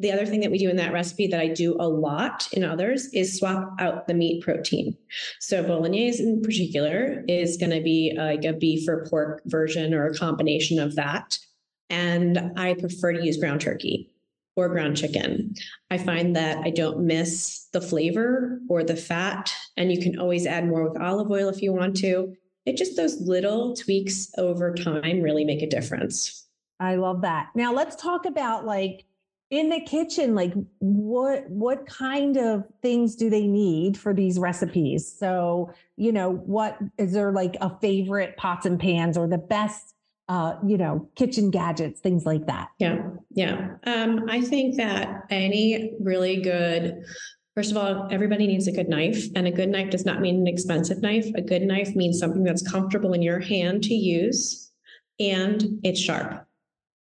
The 0.00 0.12
other 0.12 0.26
thing 0.26 0.40
that 0.40 0.50
we 0.50 0.59
do 0.59 0.71
in 0.71 0.76
that 0.76 0.93
recipe 0.93 1.26
that 1.26 1.40
I 1.40 1.49
do 1.49 1.76
a 1.81 1.88
lot 1.88 2.49
in 2.52 2.62
others 2.62 3.12
is 3.12 3.38
swap 3.38 3.75
out 3.81 4.07
the 4.07 4.14
meat 4.14 4.43
protein. 4.43 4.97
So 5.40 5.62
bolognese 5.62 6.23
in 6.23 6.40
particular 6.40 7.25
is 7.26 7.57
going 7.57 7.73
to 7.73 7.83
be 7.83 8.14
like 8.17 8.45
a 8.45 8.52
beef 8.52 8.88
or 8.88 9.07
pork 9.11 9.43
version 9.47 9.95
or 9.95 10.07
a 10.07 10.14
combination 10.14 10.78
of 10.78 10.95
that. 10.97 11.38
And 11.90 12.52
I 12.57 12.75
prefer 12.75 13.14
to 13.14 13.25
use 13.25 13.38
ground 13.38 13.61
turkey 13.61 14.12
or 14.55 14.69
ground 14.69 14.97
chicken. 14.97 15.55
I 15.90 15.99
find 15.99 16.35
that 16.37 16.59
I 16.59 16.71
don't 16.71 17.07
miss 17.07 17.69
the 17.73 17.81
flavor 17.81 18.61
or 18.69 18.83
the 18.83 18.97
fat, 18.97 19.52
and 19.76 19.93
you 19.93 20.00
can 20.00 20.19
always 20.19 20.47
add 20.47 20.67
more 20.67 20.88
with 20.88 21.00
olive 21.00 21.31
oil 21.31 21.49
if 21.49 21.62
you 21.62 21.73
want 21.73 21.97
to. 21.99 22.35
It 22.67 22.76
just 22.76 22.97
those 22.97 23.21
little 23.21 23.75
tweaks 23.75 24.31
over 24.37 24.75
time 24.75 25.23
really 25.23 25.45
make 25.45 25.62
a 25.62 25.69
difference. 25.69 26.47
I 26.81 26.97
love 26.97 27.23
that. 27.23 27.49
Now 27.55 27.73
let's 27.73 27.97
talk 27.97 28.26
about 28.26 28.67
like 28.67 29.05
in 29.50 29.71
the 29.71 29.81
kitchen 29.81 30.35
like 30.35 30.52
what 30.78 31.49
what 31.49 31.87
kind 31.87 32.37
of 32.37 32.64
things 32.83 33.17
do 33.17 33.31
they 33.31 33.47
need 33.47 33.97
for 33.97 34.12
these 34.12 34.38
recipes 34.38 35.11
so 35.19 35.73
you 35.97 36.12
know 36.12 36.31
what 36.31 36.78
is 36.99 37.12
there 37.12 37.33
like 37.33 37.57
a 37.61 37.78
favorite 37.81 38.37
pots 38.37 38.67
and 38.67 38.78
pans 38.78 39.17
or 39.17 39.26
the 39.26 39.38
best 39.38 39.95
uh 40.28 40.55
you 40.67 40.76
know 40.76 41.09
kitchen 41.17 41.50
gadgets 41.50 42.00
things 42.00 42.26
like 42.26 42.47
that 42.47 42.69
yeah 42.78 43.00
yeah 43.31 43.76
um 43.87 44.26
i 44.28 44.40
think 44.40 44.76
that 44.76 45.25
any 45.31 45.95
really 46.00 46.40
good 46.40 47.02
First 47.55 47.73
of 47.73 47.76
all, 47.76 48.07
everybody 48.12 48.47
needs 48.47 48.69
a 48.69 48.73
good 48.73 48.88
knife, 48.88 49.26
and 49.35 49.49
a 49.49 49.50
good 49.50 49.69
knife 49.69 49.90
does 49.90 50.07
not 50.07 50.21
mean 50.21 50.37
an 50.37 50.47
expensive 50.47 51.02
knife. 51.02 51.26
A 51.35 51.43
good 51.43 51.62
knife 51.62 51.97
means 51.97 52.17
something 52.17 52.45
that's 52.45 52.62
comfortable 52.62 53.14
in 53.14 53.21
your 53.21 53.40
hand 53.40 53.83
to 53.83 53.95
use 53.95 54.69
and 55.21 55.81
it's 55.83 56.00
sharp. 56.00 56.47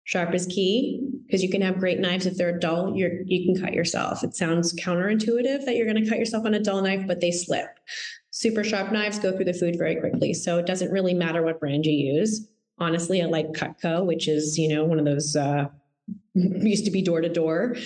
Sharp 0.05 0.35
is 0.35 0.47
key 0.47 1.03
because 1.27 1.43
you 1.43 1.49
can 1.49 1.63
have 1.63 1.79
great 1.79 1.99
knives 1.99 2.27
if 2.27 2.37
they're 2.37 2.59
dull. 2.59 2.95
You're 2.95 3.23
you 3.25 3.47
can 3.47 3.63
cut 3.63 3.73
yourself. 3.73 4.23
It 4.23 4.37
sounds 4.37 4.75
counterintuitive 4.75 5.65
that 5.65 5.77
you're 5.77 5.91
going 5.91 6.03
to 6.03 6.09
cut 6.09 6.19
yourself 6.19 6.45
on 6.45 6.55
a 6.55 6.61
dull 6.61 6.83
knife, 6.83 7.07
but 7.07 7.21
they 7.21 7.31
slip. 7.31 7.79
Super 8.31 8.63
sharp 8.63 8.93
knives 8.93 9.19
go 9.19 9.35
through 9.35 9.47
the 9.47 9.55
food 9.55 9.77
very 9.79 9.97
quickly, 9.97 10.35
so 10.35 10.59
it 10.59 10.67
doesn't 10.67 10.93
really 10.93 11.15
matter 11.15 11.43
what 11.43 11.59
brand 11.59 11.87
you 11.87 11.93
use. 11.93 12.47
Honestly, 12.79 13.23
I 13.23 13.27
like 13.27 13.53
Cutco, 13.53 14.05
which 14.05 14.29
is 14.29 14.59
you 14.59 14.69
know 14.69 14.85
one 14.85 14.99
of 14.99 15.05
those. 15.05 15.37
Uh, 15.37 15.69
used 16.35 16.85
to 16.85 16.91
be 16.91 17.01
door 17.01 17.23
to 17.23 17.31
door, 17.31 17.77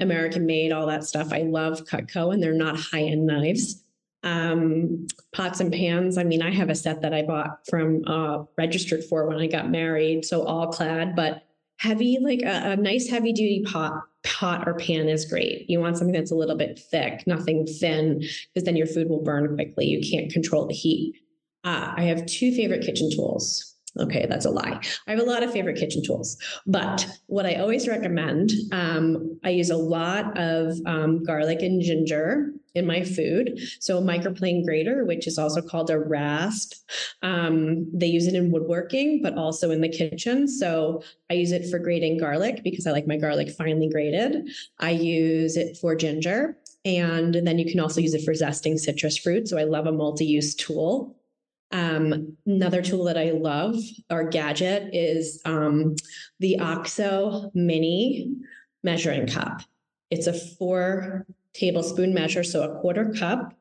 American 0.00 0.46
made, 0.46 0.70
all 0.70 0.86
that 0.86 1.02
stuff. 1.02 1.32
I 1.32 1.42
love 1.42 1.84
Cutco, 1.86 2.32
and 2.32 2.40
they're 2.40 2.52
not 2.52 2.78
high 2.78 3.02
end 3.02 3.26
knives 3.26 3.82
um, 4.22 5.06
pots 5.34 5.60
and 5.60 5.72
pans. 5.72 6.18
I 6.18 6.24
mean, 6.24 6.42
I 6.42 6.50
have 6.50 6.70
a 6.70 6.74
set 6.74 7.02
that 7.02 7.14
I 7.14 7.22
bought 7.22 7.66
from 7.68 8.02
uh, 8.06 8.44
registered 8.58 9.04
for 9.04 9.26
when 9.26 9.38
I 9.38 9.46
got 9.46 9.70
married, 9.70 10.24
so 10.24 10.44
all 10.44 10.68
clad, 10.68 11.16
but 11.16 11.44
heavy, 11.78 12.18
like 12.20 12.42
a, 12.42 12.72
a 12.72 12.76
nice 12.76 13.08
heavy 13.08 13.32
duty 13.32 13.62
pot 13.64 14.02
pot 14.22 14.68
or 14.68 14.74
pan 14.74 15.08
is 15.08 15.24
great. 15.24 15.68
You 15.68 15.80
want 15.80 15.96
something 15.96 16.12
that's 16.12 16.30
a 16.30 16.36
little 16.36 16.56
bit 16.56 16.78
thick, 16.78 17.26
nothing 17.26 17.66
thin, 17.66 18.18
because 18.18 18.64
then 18.64 18.76
your 18.76 18.86
food 18.86 19.08
will 19.08 19.22
burn 19.22 19.54
quickly. 19.54 19.86
You 19.86 20.00
can't 20.08 20.30
control 20.30 20.66
the 20.66 20.74
heat. 20.74 21.14
Uh, 21.64 21.94
I 21.96 22.02
have 22.04 22.26
two 22.26 22.54
favorite 22.54 22.84
kitchen 22.84 23.10
tools. 23.10 23.69
Okay, 23.98 24.26
that's 24.28 24.46
a 24.46 24.50
lie. 24.50 24.80
I 25.06 25.10
have 25.10 25.20
a 25.20 25.24
lot 25.24 25.42
of 25.42 25.52
favorite 25.52 25.78
kitchen 25.78 26.02
tools, 26.04 26.36
but 26.66 27.06
what 27.26 27.44
I 27.44 27.56
always 27.56 27.88
recommend, 27.88 28.52
um, 28.70 29.38
I 29.42 29.50
use 29.50 29.70
a 29.70 29.76
lot 29.76 30.38
of 30.38 30.74
um, 30.86 31.24
garlic 31.24 31.60
and 31.62 31.82
ginger 31.82 32.52
in 32.74 32.86
my 32.86 33.02
food. 33.02 33.58
So 33.80 33.98
a 33.98 34.02
microplane 34.02 34.64
grater, 34.64 35.04
which 35.04 35.26
is 35.26 35.38
also 35.38 35.60
called 35.60 35.90
a 35.90 35.98
rasp. 35.98 36.72
Um, 37.22 37.90
they 37.92 38.06
use 38.06 38.28
it 38.28 38.34
in 38.34 38.52
woodworking, 38.52 39.22
but 39.22 39.36
also 39.36 39.72
in 39.72 39.80
the 39.80 39.88
kitchen. 39.88 40.46
So 40.46 41.02
I 41.28 41.34
use 41.34 41.50
it 41.50 41.68
for 41.68 41.80
grating 41.80 42.18
garlic 42.18 42.62
because 42.62 42.86
I 42.86 42.92
like 42.92 43.08
my 43.08 43.16
garlic 43.16 43.50
finely 43.50 43.88
grated. 43.88 44.48
I 44.78 44.90
use 44.90 45.56
it 45.56 45.76
for 45.78 45.96
ginger. 45.96 46.56
And 46.84 47.34
then 47.34 47.58
you 47.58 47.70
can 47.70 47.80
also 47.80 48.00
use 48.00 48.14
it 48.14 48.24
for 48.24 48.32
zesting 48.32 48.78
citrus 48.78 49.18
fruit. 49.18 49.48
So 49.48 49.58
I 49.58 49.64
love 49.64 49.86
a 49.86 49.92
multi-use 49.92 50.54
tool. 50.54 51.16
Um, 51.72 52.36
another 52.46 52.82
tool 52.82 53.04
that 53.04 53.16
I 53.16 53.30
love 53.30 53.76
or 54.10 54.28
gadget 54.28 54.90
is 54.92 55.40
um, 55.44 55.94
the 56.40 56.58
OXO 56.58 57.50
Mini 57.54 58.34
measuring 58.82 59.26
cup. 59.26 59.62
It's 60.10 60.26
a 60.26 60.32
four 60.32 61.26
tablespoon 61.54 62.12
measure, 62.12 62.42
so 62.42 62.62
a 62.62 62.80
quarter 62.80 63.12
cup. 63.12 63.54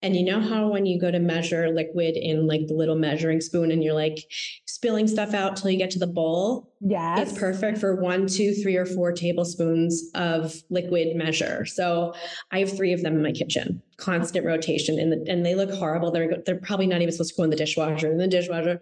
And 0.00 0.14
you 0.14 0.24
know 0.24 0.40
how 0.40 0.68
when 0.68 0.86
you 0.86 1.00
go 1.00 1.10
to 1.10 1.18
measure 1.18 1.70
liquid 1.70 2.16
in 2.16 2.46
like 2.46 2.66
the 2.68 2.74
little 2.74 2.94
measuring 2.94 3.40
spoon 3.40 3.72
and 3.72 3.82
you're 3.82 3.94
like 3.94 4.18
spilling 4.66 5.08
stuff 5.08 5.34
out 5.34 5.56
till 5.56 5.70
you 5.70 5.78
get 5.78 5.90
to 5.90 5.98
the 5.98 6.06
bowl? 6.06 6.72
Yeah. 6.80 7.20
It's 7.20 7.36
perfect 7.36 7.78
for 7.78 7.96
one, 7.96 8.28
two, 8.28 8.54
three, 8.54 8.76
or 8.76 8.86
four 8.86 9.10
tablespoons 9.12 10.04
of 10.14 10.54
liquid 10.70 11.16
measure. 11.16 11.66
So 11.66 12.14
I 12.52 12.60
have 12.60 12.76
three 12.76 12.92
of 12.92 13.02
them 13.02 13.16
in 13.16 13.22
my 13.22 13.32
kitchen, 13.32 13.82
constant 13.96 14.46
rotation. 14.46 15.00
And, 15.00 15.12
the, 15.12 15.24
and 15.28 15.44
they 15.44 15.56
look 15.56 15.72
horrible. 15.72 16.12
They're, 16.12 16.42
they're 16.46 16.60
probably 16.60 16.86
not 16.86 17.02
even 17.02 17.10
supposed 17.10 17.34
to 17.34 17.36
go 17.36 17.44
in 17.44 17.50
the 17.50 17.56
dishwasher. 17.56 18.10
In 18.10 18.18
the 18.18 18.28
dishwasher, 18.28 18.80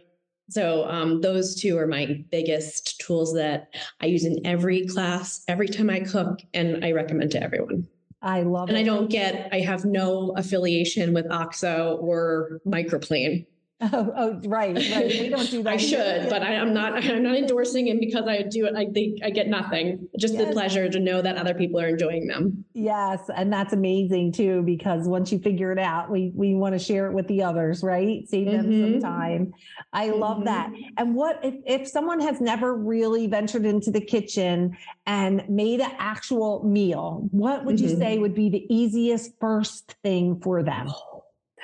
so 0.49 0.89
um, 0.89 1.23
those 1.23 1.61
two 1.61 1.77
are 1.77 1.87
my 1.87 2.25
biggest 2.31 3.01
tools 3.01 3.35
that 3.35 3.75
I 4.01 4.07
use 4.07 4.25
in 4.25 4.47
every 4.47 4.87
class, 4.87 5.43
every 5.49 5.67
time 5.67 5.91
I 5.91 6.01
cook, 6.01 6.41
and 6.55 6.85
I 6.85 6.93
recommend 6.93 7.33
to 7.33 7.43
everyone. 7.43 7.89
I 8.23 8.43
love 8.43 8.69
and 8.69 8.79
it. 8.79 8.81
I 8.81 8.85
don't 8.85 9.11
get, 9.11 9.49
I 9.53 9.61
have 9.61 9.85
no 9.85 10.33
affiliation 10.37 11.13
with 11.13 11.31
OXO 11.31 11.99
or 12.01 12.61
Microplane. 12.67 13.47
Oh, 13.93 14.13
oh, 14.17 14.41
right, 14.47 14.75
right. 14.75 15.07
We 15.07 15.29
don't 15.29 15.51
do 15.51 15.63
that. 15.65 15.75
I 15.75 15.77
should, 15.77 16.31
but 16.31 16.43
I, 16.43 16.55
am 16.55 16.73
not. 16.73 16.95
I'm 17.05 17.23
not 17.23 17.37
endorsing 17.37 17.89
it 17.89 18.01
because 18.01 18.27
I 18.27 18.43
do 18.43 18.65
it. 18.65 18.75
I 18.75 18.87
think 18.87 19.19
I 19.23 19.29
get 19.29 19.49
nothing. 19.49 20.09
Just 20.19 20.33
yes. 20.33 20.47
the 20.47 20.53
pleasure 20.53 20.89
to 20.89 20.99
know 20.99 21.21
that 21.21 21.37
other 21.37 21.53
people 21.53 21.79
are 21.79 21.89
enjoying 21.89 22.27
them. 22.27 22.65
Yes, 22.73 23.21
and 23.37 23.53
that's 23.53 23.75
amazing 23.75 24.33
too. 24.33 24.63
Because 24.63 25.07
once 25.07 25.31
you 25.31 25.39
figure 25.41 25.73
it 25.73 25.79
out, 25.79 26.11
we 26.11 26.33
we 26.35 26.55
want 26.55 26.75
to 26.75 26.79
share 26.79 27.07
it 27.07 27.13
with 27.13 27.29
the 27.29 27.43
others, 27.43 27.83
right? 27.83 28.27
Save 28.27 28.51
them 28.51 28.67
mm-hmm. 28.67 28.93
some 28.95 29.03
time. 29.03 29.53
I 29.93 30.09
mm-hmm. 30.09 30.21
love 30.21 30.45
that. 30.45 30.71
And 30.97 31.15
what 31.15 31.39
if 31.45 31.55
if 31.67 31.87
someone 31.87 32.21
has 32.21 32.41
never 32.41 32.75
really 32.75 33.27
ventured 33.27 33.67
into 33.67 33.91
the 33.91 34.01
kitchen 34.01 34.75
and 35.05 35.47
made 35.51 35.81
an 35.81 35.93
actual 35.99 36.65
meal? 36.65 37.29
What 37.31 37.67
would 37.67 37.77
mm-hmm. 37.77 37.89
you 37.89 37.99
say 37.99 38.17
would 38.17 38.35
be 38.35 38.49
the 38.49 38.67
easiest 38.75 39.33
first 39.39 39.97
thing 40.03 40.41
for 40.41 40.63
them? 40.63 40.89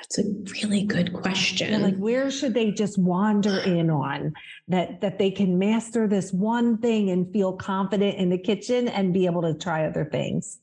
That's 0.03 0.19
a 0.19 0.23
really 0.61 0.83
good 0.83 1.13
question. 1.13 1.81
like 1.81 1.95
where 1.95 2.29
should 2.29 2.53
they 2.53 2.71
just 2.71 2.97
wander 2.97 3.59
in 3.59 3.89
on 3.89 4.33
that 4.67 4.99
that 4.99 5.17
they 5.17 5.31
can 5.31 5.57
master 5.57 6.07
this 6.09 6.33
one 6.33 6.77
thing 6.77 7.09
and 7.09 7.31
feel 7.31 7.53
confident 7.53 8.17
in 8.17 8.29
the 8.29 8.37
kitchen 8.37 8.89
and 8.89 9.13
be 9.13 9.25
able 9.25 9.43
to 9.43 9.53
try 9.53 9.85
other 9.85 10.03
things? 10.03 10.59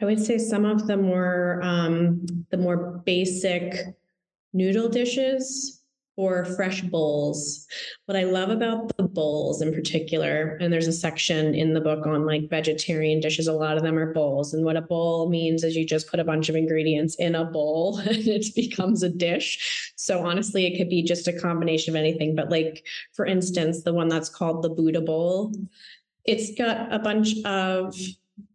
I 0.00 0.06
would 0.06 0.24
say 0.24 0.38
some 0.38 0.64
of 0.64 0.86
the 0.86 0.96
more 0.96 1.60
um, 1.62 2.24
the 2.50 2.56
more 2.56 3.02
basic 3.04 3.74
noodle 4.54 4.88
dishes 4.88 5.77
or 6.18 6.44
fresh 6.44 6.82
bowls. 6.82 7.64
What 8.06 8.16
I 8.16 8.24
love 8.24 8.50
about 8.50 8.94
the 8.96 9.04
bowls 9.04 9.62
in 9.62 9.72
particular, 9.72 10.58
and 10.60 10.72
there's 10.72 10.88
a 10.88 10.92
section 10.92 11.54
in 11.54 11.74
the 11.74 11.80
book 11.80 12.08
on 12.08 12.26
like 12.26 12.50
vegetarian 12.50 13.20
dishes, 13.20 13.46
a 13.46 13.52
lot 13.52 13.76
of 13.76 13.84
them 13.84 13.96
are 13.96 14.12
bowls. 14.12 14.52
And 14.52 14.64
what 14.64 14.76
a 14.76 14.80
bowl 14.80 15.30
means 15.30 15.62
is 15.62 15.76
you 15.76 15.86
just 15.86 16.10
put 16.10 16.18
a 16.18 16.24
bunch 16.24 16.48
of 16.48 16.56
ingredients 16.56 17.14
in 17.20 17.36
a 17.36 17.44
bowl 17.44 17.98
and 18.04 18.26
it 18.26 18.52
becomes 18.56 19.04
a 19.04 19.08
dish. 19.08 19.92
So 19.94 20.26
honestly, 20.26 20.66
it 20.66 20.76
could 20.76 20.90
be 20.90 21.04
just 21.04 21.28
a 21.28 21.32
combination 21.32 21.94
of 21.94 22.00
anything. 22.00 22.34
But 22.34 22.50
like, 22.50 22.84
for 23.12 23.24
instance, 23.24 23.84
the 23.84 23.94
one 23.94 24.08
that's 24.08 24.28
called 24.28 24.64
the 24.64 24.70
Buddha 24.70 25.00
bowl, 25.00 25.54
it's 26.24 26.52
got 26.58 26.92
a 26.92 26.98
bunch 26.98 27.36
of 27.44 27.94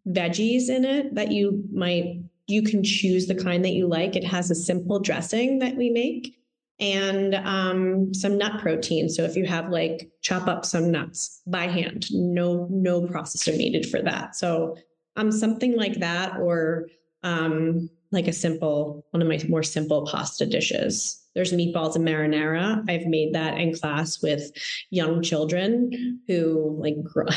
veggies 0.09 0.67
in 0.67 0.83
it 0.83 1.15
that 1.15 1.31
you 1.31 1.63
might 1.71 2.23
you 2.47 2.61
can 2.61 2.83
choose 2.83 3.27
the 3.27 3.35
kind 3.35 3.63
that 3.63 3.71
you 3.71 3.87
like. 3.87 4.17
It 4.17 4.25
has 4.25 4.51
a 4.51 4.55
simple 4.55 4.99
dressing 4.99 5.59
that 5.59 5.77
we 5.77 5.89
make 5.89 6.42
and 6.83 7.33
um, 7.35 8.13
some 8.13 8.37
nut 8.37 8.59
protein. 8.59 9.07
So 9.07 9.23
if 9.23 9.37
you 9.37 9.45
have 9.45 9.69
like 9.69 10.11
chop 10.21 10.47
up 10.47 10.65
some 10.65 10.91
nuts 10.91 11.41
by 11.47 11.67
hand, 11.67 12.07
no 12.11 12.67
no 12.69 13.03
processor 13.03 13.55
needed 13.55 13.89
for 13.89 14.01
that. 14.01 14.35
So 14.35 14.75
um, 15.15 15.31
something 15.31 15.77
like 15.77 15.99
that, 16.01 16.37
or 16.37 16.87
um, 17.23 17.89
like 18.11 18.27
a 18.27 18.33
simple 18.33 19.05
one 19.11 19.21
of 19.21 19.29
my 19.29 19.39
more 19.47 19.63
simple 19.63 20.05
pasta 20.05 20.45
dishes. 20.45 21.22
There's 21.35 21.53
meatballs 21.53 21.95
and 21.95 22.07
marinara. 22.07 22.83
I've 22.89 23.05
made 23.05 23.33
that 23.33 23.57
in 23.57 23.73
class 23.73 24.21
with 24.21 24.51
young 24.89 25.21
children 25.21 26.21
who 26.27 26.77
like 26.79 26.95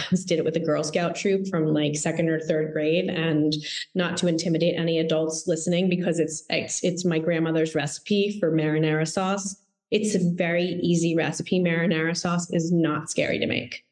did 0.26 0.38
it 0.38 0.45
with 0.45 0.57
a 0.57 0.61
Girl 0.61 0.85
Scout 0.85 1.17
troop 1.17 1.47
from 1.49 1.67
like 1.67 1.97
second 1.97 2.29
or 2.29 2.41
third 2.41 2.73
grade, 2.73 3.09
and 3.09 3.55
not 3.95 4.17
to 4.19 4.29
intimidate 4.29 4.79
any 4.79 4.99
adults 4.99 5.45
listening 5.47 5.88
because 5.88 6.19
it's 6.19 6.45
it's, 6.50 6.83
it's 6.85 7.05
my 7.05 7.19
grandmother's 7.19 7.75
recipe 7.75 8.38
for 8.38 8.53
marinara 8.53 9.09
sauce. 9.09 9.57
It's 9.91 10.15
a 10.17 10.35
very 10.35 10.81
easy 10.83 11.15
recipe. 11.15 11.61
Marinara 11.61 12.17
sauce 12.17 12.50
is 12.50 12.73
not 12.73 13.09
scary 13.09 13.38
to 13.38 13.47
make 13.47 13.85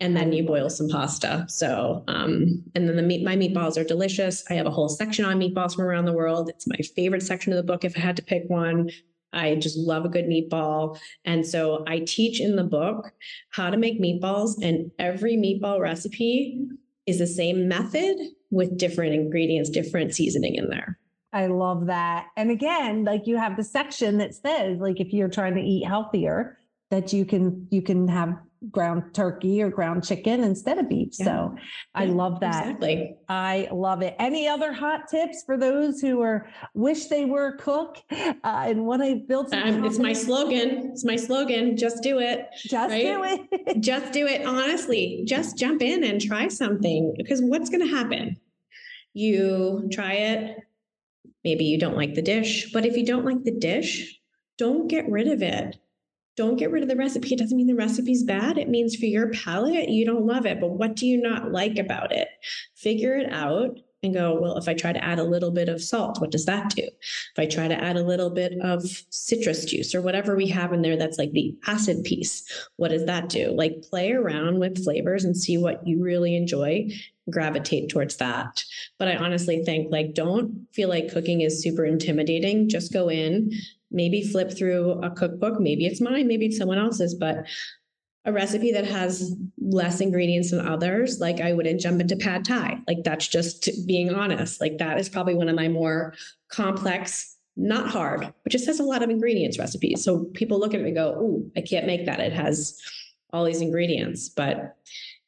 and 0.00 0.16
then 0.16 0.32
you 0.32 0.44
boil 0.44 0.68
some 0.68 0.88
pasta. 0.88 1.46
So, 1.48 2.04
um, 2.08 2.62
and 2.74 2.88
then 2.88 2.96
the 2.96 3.02
meat, 3.02 3.24
my 3.24 3.36
meatballs 3.36 3.80
are 3.80 3.84
delicious. 3.84 4.44
I 4.50 4.54
have 4.54 4.66
a 4.66 4.70
whole 4.70 4.88
section 4.88 5.24
on 5.24 5.38
meatballs 5.38 5.74
from 5.74 5.84
around 5.84 6.04
the 6.04 6.12
world. 6.12 6.48
It's 6.48 6.66
my 6.66 6.76
favorite 6.96 7.22
section 7.22 7.52
of 7.52 7.56
the 7.56 7.62
book. 7.62 7.84
If 7.84 7.96
I 7.96 8.00
had 8.00 8.16
to 8.16 8.22
pick 8.22 8.42
one, 8.48 8.90
I 9.34 9.56
just 9.56 9.76
love 9.78 10.04
a 10.04 10.08
good 10.08 10.26
meatball. 10.26 10.98
And 11.24 11.46
so 11.46 11.84
I 11.86 12.00
teach 12.00 12.40
in 12.40 12.56
the 12.56 12.64
book 12.64 13.12
how 13.50 13.70
to 13.70 13.76
make 13.76 14.00
meatballs, 14.00 14.62
and 14.62 14.90
every 14.98 15.36
meatball 15.36 15.80
recipe 15.80 16.60
is 17.06 17.18
the 17.18 17.26
same 17.26 17.68
method 17.68 18.16
with 18.50 18.78
different 18.78 19.14
ingredients, 19.14 19.68
different 19.68 20.14
seasoning 20.14 20.54
in 20.54 20.68
there. 20.70 20.98
I 21.32 21.48
love 21.48 21.86
that. 21.86 22.28
And 22.36 22.50
again, 22.50 23.04
like 23.04 23.26
you 23.26 23.36
have 23.36 23.56
the 23.56 23.64
section 23.64 24.18
that 24.18 24.34
says 24.34 24.78
like 24.78 25.00
if 25.00 25.12
you're 25.12 25.28
trying 25.28 25.56
to 25.56 25.60
eat 25.60 25.84
healthier, 25.84 26.56
that 26.90 27.12
you 27.12 27.24
can 27.24 27.66
you 27.70 27.82
can 27.82 28.06
have 28.06 28.36
ground 28.70 29.14
turkey 29.14 29.62
or 29.62 29.70
ground 29.70 30.04
chicken 30.04 30.42
instead 30.42 30.78
of 30.78 30.88
beef. 30.88 31.14
Yeah. 31.18 31.24
So 31.24 31.56
I 31.94 32.06
love 32.06 32.40
that. 32.40 32.66
Exactly. 32.66 33.16
I 33.28 33.68
love 33.72 34.02
it. 34.02 34.14
Any 34.18 34.48
other 34.48 34.72
hot 34.72 35.08
tips 35.08 35.42
for 35.44 35.56
those 35.56 36.00
who 36.00 36.20
are 36.22 36.48
wish 36.74 37.06
they 37.06 37.24
were 37.24 37.48
a 37.48 37.58
cook 37.58 37.98
uh, 38.10 38.34
and 38.44 38.86
want 38.86 39.02
to 39.02 39.16
build? 39.16 39.52
Um, 39.54 39.84
it's 39.84 39.98
my 39.98 40.12
slogan. 40.12 40.90
It's 40.92 41.04
my 41.04 41.16
slogan. 41.16 41.76
Just 41.76 42.02
do 42.02 42.18
it. 42.18 42.46
Just 42.56 42.90
right? 42.90 43.02
do 43.02 43.24
it. 43.24 43.80
just 43.80 44.12
do 44.12 44.26
it. 44.26 44.46
Honestly, 44.46 45.22
just 45.26 45.58
jump 45.58 45.82
in 45.82 46.04
and 46.04 46.20
try 46.20 46.48
something 46.48 47.14
because 47.16 47.40
what's 47.42 47.70
going 47.70 47.86
to 47.86 47.94
happen? 47.94 48.36
You 49.12 49.88
try 49.92 50.14
it. 50.14 50.58
Maybe 51.44 51.64
you 51.64 51.78
don't 51.78 51.96
like 51.96 52.14
the 52.14 52.22
dish, 52.22 52.72
but 52.72 52.86
if 52.86 52.96
you 52.96 53.04
don't 53.04 53.26
like 53.26 53.44
the 53.44 53.52
dish, 53.52 54.18
don't 54.56 54.88
get 54.88 55.08
rid 55.10 55.28
of 55.28 55.42
it 55.42 55.76
don't 56.36 56.56
get 56.56 56.70
rid 56.70 56.82
of 56.82 56.88
the 56.88 56.96
recipe. 56.96 57.34
It 57.34 57.38
doesn't 57.38 57.56
mean 57.56 57.66
the 57.66 57.74
recipe's 57.74 58.22
bad. 58.22 58.58
It 58.58 58.68
means 58.68 58.96
for 58.96 59.06
your 59.06 59.30
palate, 59.30 59.88
you 59.88 60.04
don't 60.04 60.26
love 60.26 60.46
it. 60.46 60.60
But 60.60 60.72
what 60.72 60.96
do 60.96 61.06
you 61.06 61.20
not 61.20 61.52
like 61.52 61.78
about 61.78 62.12
it? 62.12 62.28
Figure 62.74 63.16
it 63.16 63.32
out 63.32 63.78
and 64.02 64.14
go, 64.14 64.38
well, 64.38 64.58
if 64.58 64.68
I 64.68 64.74
try 64.74 64.92
to 64.92 65.02
add 65.02 65.18
a 65.18 65.24
little 65.24 65.50
bit 65.50 65.68
of 65.68 65.82
salt, 65.82 66.20
what 66.20 66.30
does 66.30 66.44
that 66.44 66.70
do? 66.70 66.82
If 66.82 67.38
I 67.38 67.46
try 67.46 67.68
to 67.68 67.74
add 67.74 67.96
a 67.96 68.04
little 68.04 68.30
bit 68.30 68.52
of 68.62 68.84
citrus 69.10 69.64
juice 69.64 69.94
or 69.94 70.02
whatever 70.02 70.36
we 70.36 70.46
have 70.48 70.72
in 70.72 70.82
there 70.82 70.96
that's 70.96 71.18
like 71.18 71.32
the 71.32 71.56
acid 71.66 72.04
piece, 72.04 72.44
what 72.76 72.88
does 72.88 73.06
that 73.06 73.28
do? 73.28 73.52
Like 73.52 73.82
play 73.88 74.12
around 74.12 74.58
with 74.58 74.84
flavors 74.84 75.24
and 75.24 75.36
see 75.36 75.56
what 75.56 75.86
you 75.86 76.02
really 76.02 76.36
enjoy, 76.36 76.90
gravitate 77.30 77.88
towards 77.88 78.16
that. 78.16 78.62
But 78.98 79.08
I 79.08 79.16
honestly 79.16 79.62
think 79.64 79.90
like 79.90 80.14
don't 80.14 80.66
feel 80.72 80.88
like 80.88 81.12
cooking 81.12 81.40
is 81.40 81.62
super 81.62 81.84
intimidating. 81.84 82.68
Just 82.68 82.92
go 82.92 83.08
in, 83.08 83.52
maybe 83.90 84.22
flip 84.22 84.56
through 84.56 85.02
a 85.02 85.10
cookbook. 85.10 85.60
Maybe 85.60 85.86
it's 85.86 86.00
mine, 86.00 86.28
maybe 86.28 86.46
it's 86.46 86.58
someone 86.58 86.78
else's, 86.78 87.14
but 87.14 87.46
a 88.26 88.32
recipe 88.32 88.72
that 88.72 88.86
has 88.86 89.36
less 89.60 90.00
ingredients 90.00 90.50
than 90.50 90.66
others, 90.66 91.20
like 91.20 91.40
I 91.40 91.52
wouldn't 91.52 91.80
jump 91.80 92.00
into 92.00 92.16
pad 92.16 92.44
thai. 92.44 92.80
Like 92.88 93.04
that's 93.04 93.28
just 93.28 93.68
being 93.86 94.14
honest. 94.14 94.60
Like 94.60 94.78
that 94.78 94.98
is 94.98 95.08
probably 95.08 95.34
one 95.34 95.48
of 95.48 95.56
my 95.56 95.68
more 95.68 96.14
complex, 96.50 97.36
not 97.56 97.88
hard, 97.88 98.20
but 98.42 98.52
just 98.52 98.66
has 98.66 98.80
a 98.80 98.84
lot 98.84 99.02
of 99.02 99.10
ingredients 99.10 99.58
recipes. 99.58 100.02
So 100.02 100.24
people 100.32 100.58
look 100.58 100.72
at 100.72 100.80
it 100.80 100.86
and 100.86 100.94
go, 100.94 101.12
"Ooh, 101.20 101.50
I 101.56 101.60
can't 101.60 101.86
make 101.86 102.06
that. 102.06 102.18
It 102.18 102.32
has 102.32 102.80
all 103.30 103.44
these 103.44 103.60
ingredients," 103.60 104.30
but 104.30 104.74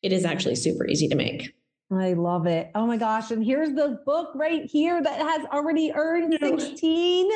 it 0.02 0.12
is 0.12 0.24
actually 0.24 0.56
super 0.56 0.86
easy 0.86 1.08
to 1.08 1.14
make. 1.14 1.52
I 1.90 2.14
love 2.14 2.46
it. 2.46 2.70
Oh 2.74 2.84
my 2.84 2.96
gosh. 2.96 3.30
And 3.30 3.44
here's 3.44 3.72
the 3.72 4.00
book 4.04 4.30
right 4.34 4.64
here 4.64 5.00
that 5.00 5.20
has 5.20 5.46
already 5.52 5.92
earned 5.94 6.36
16 6.40 7.30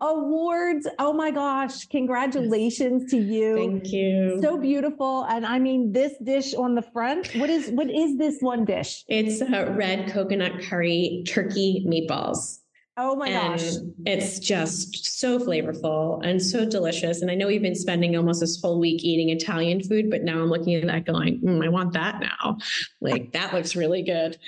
awards. 0.00 0.86
Oh 1.00 1.12
my 1.12 1.32
gosh. 1.32 1.86
Congratulations 1.86 3.10
to 3.10 3.16
you. 3.16 3.56
Thank 3.56 3.92
you. 3.92 4.38
So 4.42 4.58
beautiful. 4.58 5.24
And 5.24 5.44
I 5.44 5.58
mean, 5.58 5.92
this 5.92 6.14
dish 6.22 6.54
on 6.54 6.76
the 6.76 6.82
front, 6.82 7.34
what 7.34 7.50
is 7.50 7.68
what 7.70 7.90
is 7.90 8.16
this 8.16 8.40
one 8.40 8.64
dish? 8.64 9.04
It's 9.08 9.40
a 9.40 9.72
red 9.72 10.12
coconut 10.12 10.62
curry 10.62 11.24
turkey 11.26 11.84
meatballs. 11.88 12.60
Oh 12.98 13.14
my 13.14 13.28
and 13.28 13.58
gosh. 13.58 13.74
It's 14.06 14.38
just 14.38 15.18
so 15.18 15.38
flavorful 15.38 16.24
and 16.24 16.42
so 16.42 16.64
delicious. 16.64 17.20
And 17.20 17.30
I 17.30 17.34
know 17.34 17.46
we've 17.46 17.60
been 17.60 17.74
spending 17.74 18.16
almost 18.16 18.40
this 18.40 18.58
whole 18.60 18.80
week 18.80 19.04
eating 19.04 19.28
Italian 19.28 19.82
food, 19.82 20.10
but 20.10 20.22
now 20.22 20.40
I'm 20.40 20.48
looking 20.48 20.74
at 20.74 20.86
that 20.86 21.04
going, 21.04 21.40
mm, 21.40 21.62
I 21.62 21.68
want 21.68 21.92
that 21.92 22.20
now. 22.20 22.56
Like 23.02 23.32
that 23.32 23.52
looks 23.52 23.76
really 23.76 24.02
good. 24.02 24.38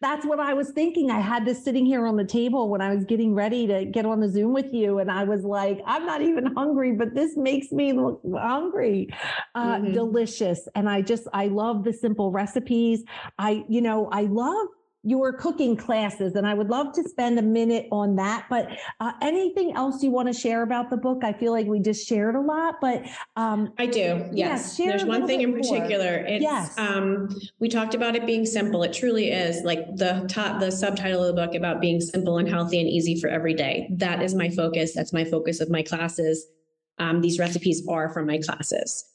That's 0.00 0.24
what 0.24 0.38
I 0.38 0.54
was 0.54 0.70
thinking. 0.70 1.10
I 1.10 1.18
had 1.20 1.44
this 1.44 1.64
sitting 1.64 1.84
here 1.84 2.06
on 2.06 2.16
the 2.16 2.24
table 2.24 2.68
when 2.68 2.80
I 2.80 2.94
was 2.94 3.04
getting 3.04 3.34
ready 3.34 3.66
to 3.66 3.84
get 3.84 4.06
on 4.06 4.20
the 4.20 4.28
Zoom 4.28 4.52
with 4.52 4.72
you. 4.72 4.98
And 4.98 5.10
I 5.10 5.24
was 5.24 5.42
like, 5.42 5.80
I'm 5.84 6.06
not 6.06 6.22
even 6.22 6.54
hungry, 6.54 6.92
but 6.92 7.14
this 7.14 7.36
makes 7.36 7.72
me 7.72 7.92
look 7.92 8.20
hungry. 8.32 9.08
Uh, 9.56 9.76
mm-hmm. 9.76 9.92
Delicious. 9.92 10.68
And 10.76 10.88
I 10.88 11.02
just, 11.02 11.26
I 11.32 11.46
love 11.46 11.82
the 11.82 11.92
simple 11.92 12.30
recipes. 12.30 13.02
I, 13.38 13.64
you 13.68 13.80
know, 13.80 14.08
I 14.12 14.22
love 14.22 14.68
your 15.04 15.32
cooking 15.32 15.76
classes 15.76 16.34
and 16.36 16.46
i 16.46 16.54
would 16.54 16.68
love 16.68 16.92
to 16.92 17.02
spend 17.02 17.38
a 17.38 17.42
minute 17.42 17.88
on 17.90 18.16
that 18.16 18.46
but 18.48 18.68
uh, 19.00 19.12
anything 19.20 19.74
else 19.74 20.02
you 20.02 20.10
want 20.10 20.28
to 20.28 20.34
share 20.34 20.62
about 20.62 20.90
the 20.90 20.96
book? 20.96 21.24
I 21.24 21.32
feel 21.32 21.52
like 21.52 21.66
we 21.66 21.80
just 21.80 22.06
shared 22.06 22.34
a 22.34 22.40
lot 22.40 22.76
but 22.80 23.04
um, 23.36 23.72
i 23.78 23.86
do 23.86 24.28
yes. 24.32 24.78
yeah, 24.78 24.86
there's 24.86 25.04
one 25.04 25.26
thing 25.26 25.40
in 25.40 25.52
particular. 25.52 26.24
It's 26.26 26.42
yes. 26.42 26.78
um, 26.78 27.28
we 27.58 27.68
talked 27.68 27.94
about 27.94 28.14
it 28.14 28.26
being 28.26 28.46
simple. 28.46 28.82
It 28.82 28.92
truly 28.92 29.30
is 29.30 29.64
like 29.64 29.96
the 29.96 30.26
top 30.28 30.60
the 30.60 30.70
subtitle 30.70 31.22
of 31.22 31.34
the 31.34 31.46
book 31.46 31.54
about 31.54 31.80
being 31.80 32.00
simple 32.00 32.38
and 32.38 32.48
healthy 32.48 32.80
and 32.80 32.88
easy 32.88 33.20
for 33.20 33.28
every 33.28 33.54
day. 33.54 33.88
That 33.90 34.22
is 34.22 34.34
my 34.34 34.50
focus. 34.50 34.94
That's 34.94 35.12
my 35.12 35.24
focus 35.24 35.60
of 35.60 35.70
my 35.70 35.82
classes. 35.82 36.46
Um, 36.98 37.20
these 37.20 37.38
recipes 37.38 37.86
are 37.88 38.12
from 38.12 38.26
my 38.26 38.38
classes 38.38 39.11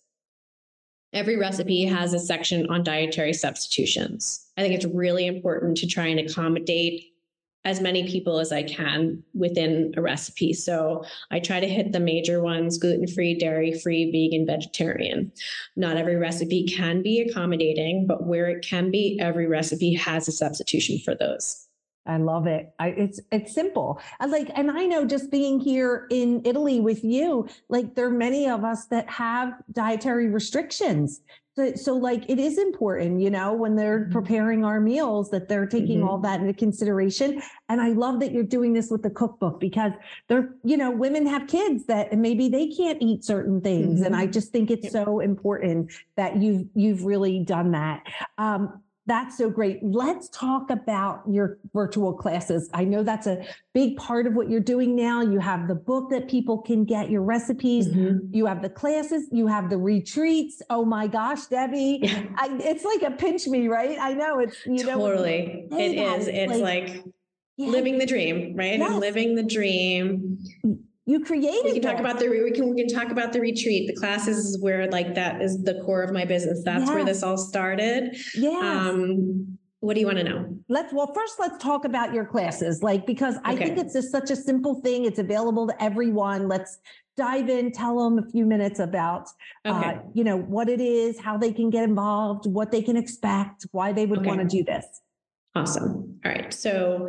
Every 1.14 1.38
recipe 1.38 1.86
has 1.86 2.14
a 2.14 2.20
section 2.20 2.70
on 2.70 2.84
dietary 2.84 3.34
substitutions. 3.34 4.46
I 4.58 4.62
think 4.62 4.74
it's 4.76 4.86
really 4.86 5.26
important 5.26 5.78
to 5.78 5.88
try 5.88 6.08
and 6.08 6.20
accommodate 6.20 7.04
as 7.68 7.82
many 7.82 8.10
people 8.10 8.40
as 8.40 8.54
I 8.54 8.64
can 8.64 9.22
within 9.34 9.94
a 9.98 10.02
recipe. 10.02 10.54
So 10.54 11.04
I 11.32 11.40
try 11.40 11.60
to 11.60 11.68
hit 11.68 11.92
the 11.92 12.00
major 12.00 12.42
ones 12.42 12.78
gluten 12.78 13.08
free, 13.08 13.38
dairy 13.38 13.78
free, 13.78 14.10
vegan, 14.10 14.46
vegetarian. 14.46 15.34
Not 15.76 15.98
every 15.98 16.16
recipe 16.16 16.66
can 16.66 17.02
be 17.02 17.20
accommodating, 17.20 18.08
but 18.08 18.26
where 18.26 18.48
it 18.48 18.66
can 18.66 18.90
be, 18.90 19.20
every 19.20 19.48
recipe 19.48 19.94
has 19.96 20.30
a 20.30 20.32
substitution 20.32 21.00
for 21.00 21.14
those. 21.14 21.67
I 22.08 22.18
love 22.18 22.48
it. 22.48 22.74
I, 22.80 22.90
it's 22.90 23.20
it's 23.32 23.54
simple. 23.54 24.00
I 24.20 24.26
like, 24.26 24.50
and 24.56 24.72
I 24.72 24.86
know 24.86 25.06
just 25.06 25.30
being 25.30 25.60
here 25.60 26.08
in 26.10 26.42
Italy 26.46 26.80
with 26.80 27.04
you, 27.04 27.48
like 27.70 27.96
there 27.96 28.08
are 28.08 28.12
many 28.12 28.50
of 28.50 28.64
us 28.64 28.86
that 28.88 29.10
have 29.10 29.54
dietary 29.74 30.30
restrictions. 30.30 31.22
So, 31.58 31.74
so 31.74 31.98
like 31.98 32.24
it 32.30 32.38
is 32.38 32.60
important, 32.60 33.20
you 33.20 33.32
know, 33.32 33.52
when 33.52 33.76
they're 33.76 34.02
mm-hmm. 34.02 34.12
preparing 34.12 34.64
our 34.64 34.80
meals 34.80 35.32
that 35.32 35.48
they're 35.48 35.66
taking 35.66 36.00
mm-hmm. 36.00 36.08
all 36.08 36.20
that 36.20 36.40
into 36.40 36.54
consideration. 36.54 37.42
And 37.68 37.82
I 37.82 37.90
love 37.90 38.20
that 38.20 38.32
you're 38.32 38.44
doing 38.44 38.74
this 38.74 38.92
with 38.92 39.02
the 39.02 39.10
cookbook 39.10 39.60
because 39.60 39.92
they're, 40.28 40.54
you 40.64 40.78
know, 40.78 40.92
women 40.92 41.26
have 41.26 41.48
kids 41.48 41.88
that 41.88 42.16
maybe 42.16 42.48
they 42.48 42.68
can't 42.68 43.02
eat 43.02 43.26
certain 43.26 43.60
things. 43.60 43.96
Mm-hmm. 43.96 44.06
And 44.06 44.16
I 44.16 44.28
just 44.28 44.52
think 44.52 44.70
it's 44.70 44.92
so 44.92 45.20
important 45.20 45.92
that 46.16 46.38
you've 46.38 46.68
you've 46.76 47.04
really 47.06 47.40
done 47.40 47.72
that. 47.72 48.04
Um, 48.38 48.84
That's 49.08 49.38
so 49.38 49.50
great. 49.50 49.80
Let's 49.82 50.28
talk 50.30 50.70
about 50.70 51.24
your 51.30 51.60
virtual 51.74 52.14
classes. 52.14 52.70
I 52.74 52.84
know 52.84 53.04
that's 53.04 53.26
a 53.26 53.46
big 53.74 53.96
part 53.96 54.28
of 54.28 54.34
what 54.34 54.50
you're 54.50 54.60
doing 54.60 54.98
now. 54.98 55.22
You 55.22 55.40
have 55.40 55.70
the 55.70 55.76
book 55.76 56.10
that 56.10 56.28
people 56.28 56.58
can 56.58 56.84
get 56.84 57.10
your 57.10 57.22
recipes. 57.22 57.88
Mm-hmm. 57.88 58.36
You 58.36 58.46
have 58.48 58.62
the 58.62 58.70
classes. 58.70 59.30
You 59.32 59.48
have 59.48 59.70
the 59.70 59.78
retreats. 59.78 60.62
Oh 60.70 60.84
my 60.84 61.08
gosh, 61.08 61.46
Debbie, 61.46 62.02
I, 62.36 62.50
it's 62.62 62.84
like 62.84 63.02
a 63.02 63.16
pinch 63.16 63.48
me, 63.48 63.70
right? 63.70 63.98
I 63.98 64.14
know 64.14 64.40
it's 64.40 64.66
you 64.66 64.84
know 64.84 65.00
totally. 65.00 65.68
It 65.72 65.98
is. 65.98 66.28
It's 66.28 66.60
like, 66.60 66.90
like 66.90 67.04
yeah. 67.56 67.70
living 67.70 68.00
the 68.00 68.06
dream, 68.06 68.56
right? 68.58 68.78
Yes. 68.78 68.94
living 69.00 69.36
the 69.36 69.44
dream. 69.44 70.38
You 71.08 71.22
created. 71.22 71.64
We 71.64 71.80
can 71.80 71.82
talk 71.82 72.00
about 72.02 72.20
the 72.20 72.28
we 72.28 72.52
can 72.52 72.76
we 72.76 72.84
can 72.84 72.94
talk 72.94 73.12
about 73.12 73.32
the 73.32 73.40
retreat. 73.40 73.88
The 73.88 73.96
classes 73.96 74.46
is 74.46 74.62
where 74.62 74.92
like 74.92 75.16
that 75.16 75.42
is 75.42 75.64
the 75.64 75.82
core 75.86 76.04
of 76.04 76.12
my 76.12 76.26
business. 76.26 76.62
That's 76.66 76.82
yes. 76.82 76.90
where 76.90 77.06
this 77.06 77.24
all 77.24 77.38
started. 77.38 78.18
Yeah. 78.36 78.90
Um, 78.90 79.58
what 79.80 79.94
do 79.94 80.02
you 80.02 80.06
want 80.06 80.18
to 80.18 80.26
know? 80.26 80.58
Let's 80.68 80.92
well 80.92 81.14
first 81.14 81.36
let's 81.40 81.64
talk 81.64 81.86
about 81.86 82.14
your 82.14 82.26
classes, 82.26 82.84
like 82.84 83.08
because 83.08 83.36
I 83.46 83.54
okay. 83.54 83.66
think 83.68 83.78
it's 83.78 83.94
just 83.94 84.12
such 84.12 84.32
a 84.32 84.36
simple 84.36 84.82
thing. 84.82 85.06
It's 85.06 85.18
available 85.18 85.66
to 85.68 85.82
everyone. 85.82 86.50
Let's 86.50 86.78
dive 87.16 87.48
in. 87.48 87.72
Tell 87.72 88.04
them 88.04 88.22
a 88.22 88.30
few 88.30 88.46
minutes 88.46 88.80
about, 88.80 89.30
uh, 89.64 89.78
okay. 89.78 89.90
uh, 89.92 90.00
you 90.14 90.26
know, 90.26 90.38
what 90.38 90.68
it 90.68 90.82
is, 90.82 91.18
how 91.22 91.38
they 91.38 91.54
can 91.54 91.70
get 91.70 91.86
involved, 91.86 92.48
what 92.48 92.70
they 92.70 92.82
can 92.82 92.98
expect, 92.98 93.66
why 93.72 93.94
they 93.94 94.06
would 94.06 94.20
okay. 94.20 94.28
want 94.28 94.42
to 94.42 94.46
do 94.58 94.62
this. 94.62 94.86
Awesome. 95.56 96.20
All 96.26 96.32
right. 96.32 96.54
So 96.54 97.08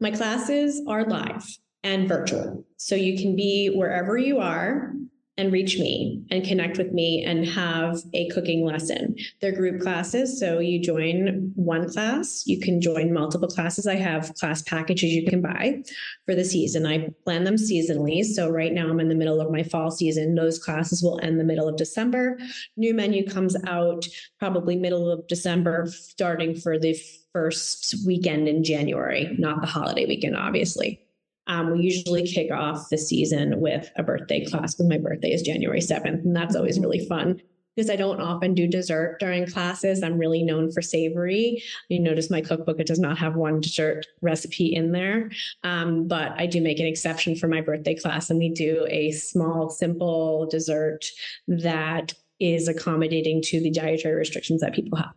my 0.00 0.10
classes 0.10 0.82
are 0.88 1.04
live 1.04 1.46
and 1.86 2.08
virtual. 2.08 2.64
So 2.78 2.96
you 2.96 3.16
can 3.16 3.36
be 3.36 3.68
wherever 3.68 4.18
you 4.18 4.40
are 4.40 4.92
and 5.38 5.52
reach 5.52 5.78
me 5.78 6.24
and 6.30 6.44
connect 6.44 6.78
with 6.78 6.92
me 6.92 7.22
and 7.22 7.46
have 7.46 7.98
a 8.12 8.28
cooking 8.30 8.64
lesson. 8.64 9.14
They're 9.40 9.52
group 9.52 9.82
classes. 9.82 10.40
So 10.40 10.58
you 10.58 10.82
join 10.82 11.52
one 11.54 11.88
class, 11.88 12.42
you 12.46 12.58
can 12.58 12.80
join 12.80 13.12
multiple 13.12 13.46
classes. 13.46 13.86
I 13.86 13.96
have 13.96 14.34
class 14.34 14.62
packages 14.62 15.12
you 15.12 15.28
can 15.28 15.42
buy 15.42 15.82
for 16.24 16.34
the 16.34 16.44
season. 16.44 16.86
I 16.86 17.10
plan 17.24 17.44
them 17.44 17.56
seasonally. 17.56 18.24
So 18.24 18.50
right 18.50 18.72
now 18.72 18.88
I'm 18.88 18.98
in 18.98 19.08
the 19.08 19.14
middle 19.14 19.40
of 19.40 19.52
my 19.52 19.62
fall 19.62 19.90
season. 19.92 20.34
Those 20.34 20.58
classes 20.58 21.02
will 21.02 21.20
end 21.22 21.38
the 21.38 21.44
middle 21.44 21.68
of 21.68 21.76
December. 21.76 22.38
New 22.76 22.94
menu 22.94 23.28
comes 23.28 23.54
out 23.66 24.08
probably 24.40 24.74
middle 24.74 25.08
of 25.08 25.26
December, 25.28 25.86
starting 25.86 26.56
for 26.56 26.78
the 26.78 26.98
first 27.32 27.94
weekend 28.06 28.48
in 28.48 28.64
January, 28.64 29.36
not 29.38 29.60
the 29.60 29.66
holiday 29.68 30.06
weekend, 30.06 30.36
obviously. 30.36 31.05
Um, 31.46 31.72
we 31.72 31.82
usually 31.82 32.26
kick 32.26 32.50
off 32.50 32.88
the 32.90 32.98
season 32.98 33.60
with 33.60 33.90
a 33.96 34.02
birthday 34.02 34.44
class 34.44 34.74
because 34.74 34.88
my 34.88 34.98
birthday 34.98 35.30
is 35.32 35.42
January 35.42 35.80
7th. 35.80 36.24
And 36.24 36.34
that's 36.34 36.56
always 36.56 36.78
really 36.80 36.98
mm-hmm. 36.98 37.08
fun 37.08 37.42
because 37.76 37.90
I 37.90 37.96
don't 37.96 38.20
often 38.20 38.54
do 38.54 38.66
dessert 38.66 39.18
during 39.20 39.46
classes. 39.46 40.02
I'm 40.02 40.18
really 40.18 40.42
known 40.42 40.72
for 40.72 40.80
savory. 40.80 41.62
You 41.88 42.00
notice 42.00 42.30
my 42.30 42.40
cookbook, 42.40 42.80
it 42.80 42.86
does 42.86 42.98
not 42.98 43.18
have 43.18 43.36
one 43.36 43.60
dessert 43.60 44.06
recipe 44.22 44.74
in 44.74 44.92
there. 44.92 45.30
Um, 45.62 46.08
but 46.08 46.32
I 46.38 46.46
do 46.46 46.62
make 46.62 46.80
an 46.80 46.86
exception 46.86 47.36
for 47.36 47.48
my 47.48 47.60
birthday 47.60 47.94
class 47.94 48.30
and 48.30 48.38
we 48.38 48.48
do 48.48 48.86
a 48.88 49.12
small, 49.12 49.68
simple 49.68 50.46
dessert 50.50 51.04
that 51.48 52.14
is 52.40 52.66
accommodating 52.66 53.42
to 53.42 53.60
the 53.60 53.70
dietary 53.70 54.14
restrictions 54.14 54.62
that 54.62 54.74
people 54.74 54.98
have. 54.98 55.14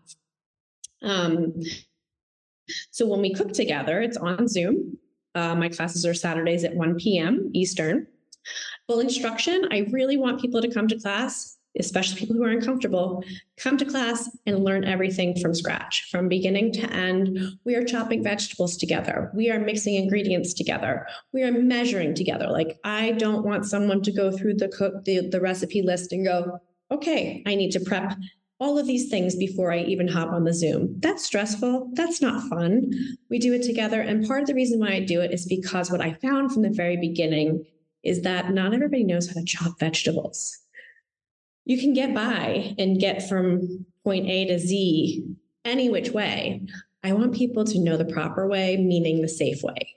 Um, 1.02 1.54
so 2.92 3.08
when 3.08 3.22
we 3.22 3.34
cook 3.34 3.54
together, 3.54 4.02
it's 4.02 4.18
on 4.18 4.48
Zoom. 4.48 4.98
Uh, 5.40 5.56
my 5.56 5.70
classes 5.70 6.06
are 6.06 6.14
Saturdays 6.14 6.66
at 6.66 6.76
1 6.76 6.96
p.m. 6.98 7.50
Eastern. 7.54 8.06
Full 8.88 9.00
instruction. 9.00 9.70
I 9.72 9.88
really 9.90 10.18
want 10.18 10.42
people 10.42 10.62
to 10.62 10.70
come 10.70 10.90
to 10.90 11.00
class, 11.00 11.58
especially 11.80 12.20
people 12.20 12.36
who 12.36 12.44
are 12.44 12.50
uncomfortable, 12.50 13.24
come 13.56 13.78
to 13.78 13.86
class 13.86 14.30
and 14.46 14.66
learn 14.66 14.84
everything 14.84 15.40
from 15.40 15.54
scratch, 15.56 16.10
from 16.12 16.28
beginning 16.28 16.74
to 16.74 16.92
end. 16.92 17.40
We 17.64 17.76
are 17.76 17.86
chopping 17.86 18.22
vegetables 18.22 18.76
together. 18.76 19.32
We 19.34 19.50
are 19.50 19.60
mixing 19.60 19.96
ingredients 19.96 20.54
together. 20.54 21.08
We 21.32 21.44
are 21.44 21.54
measuring 21.54 22.16
together. 22.16 22.48
Like 22.50 22.78
I 22.84 23.12
don't 23.12 23.46
want 23.46 23.66
someone 23.66 24.02
to 24.02 24.12
go 24.12 24.32
through 24.32 24.56
the 24.56 24.68
cook 24.68 25.06
the, 25.06 25.30
the 25.30 25.40
recipe 25.40 25.82
list 25.82 26.12
and 26.12 26.26
go, 26.26 26.60
okay, 26.92 27.44
I 27.46 27.56
need 27.56 27.72
to 27.72 27.80
prep 27.80 28.14
all 28.60 28.78
of 28.78 28.88
these 28.88 29.10
things 29.10 29.36
before 29.36 29.72
I 29.72 29.80
even 29.80 30.08
hop 30.08 30.32
on 30.32 30.44
the 30.44 30.54
Zoom. 30.54 31.00
That's 31.00 31.24
stressful. 31.24 31.92
That's 31.94 32.22
not 32.22 32.48
fun. 32.50 32.92
We 33.30 33.40
do 33.40 33.54
it 33.54 33.64
together. 33.64 34.02
And 34.02 34.28
part 34.28 34.42
of 34.42 34.48
the 34.48 34.54
reason 34.54 34.80
why 34.80 34.90
I 34.90 35.00
do 35.00 35.22
it 35.22 35.32
is 35.32 35.46
because 35.46 35.90
what 35.90 36.02
I 36.02 36.14
found 36.14 36.52
from 36.52 36.64
the 36.64 36.70
very 36.70 36.98
beginning 36.98 37.66
is 38.04 38.22
that 38.22 38.52
not 38.52 38.74
everybody 38.74 39.04
knows 39.04 39.28
how 39.28 39.34
to 39.34 39.46
chop 39.46 39.80
vegetables. 39.80 40.58
You 41.66 41.80
can 41.80 41.94
get 41.94 42.14
by 42.14 42.76
and 42.78 43.00
get 43.00 43.28
from 43.30 43.86
point 44.04 44.28
A 44.28 44.46
to 44.48 44.60
Z 44.60 45.24
any 45.64 45.90
which 45.90 46.10
way. 46.10 46.68
I 47.04 47.14
want 47.14 47.36
people 47.36 47.64
to 47.64 47.80
know 47.80 47.96
the 47.96 48.06
proper 48.06 48.48
way, 48.48 48.76
meaning 48.76 49.22
the 49.22 49.30
safe 49.30 49.64
way. 49.64 49.96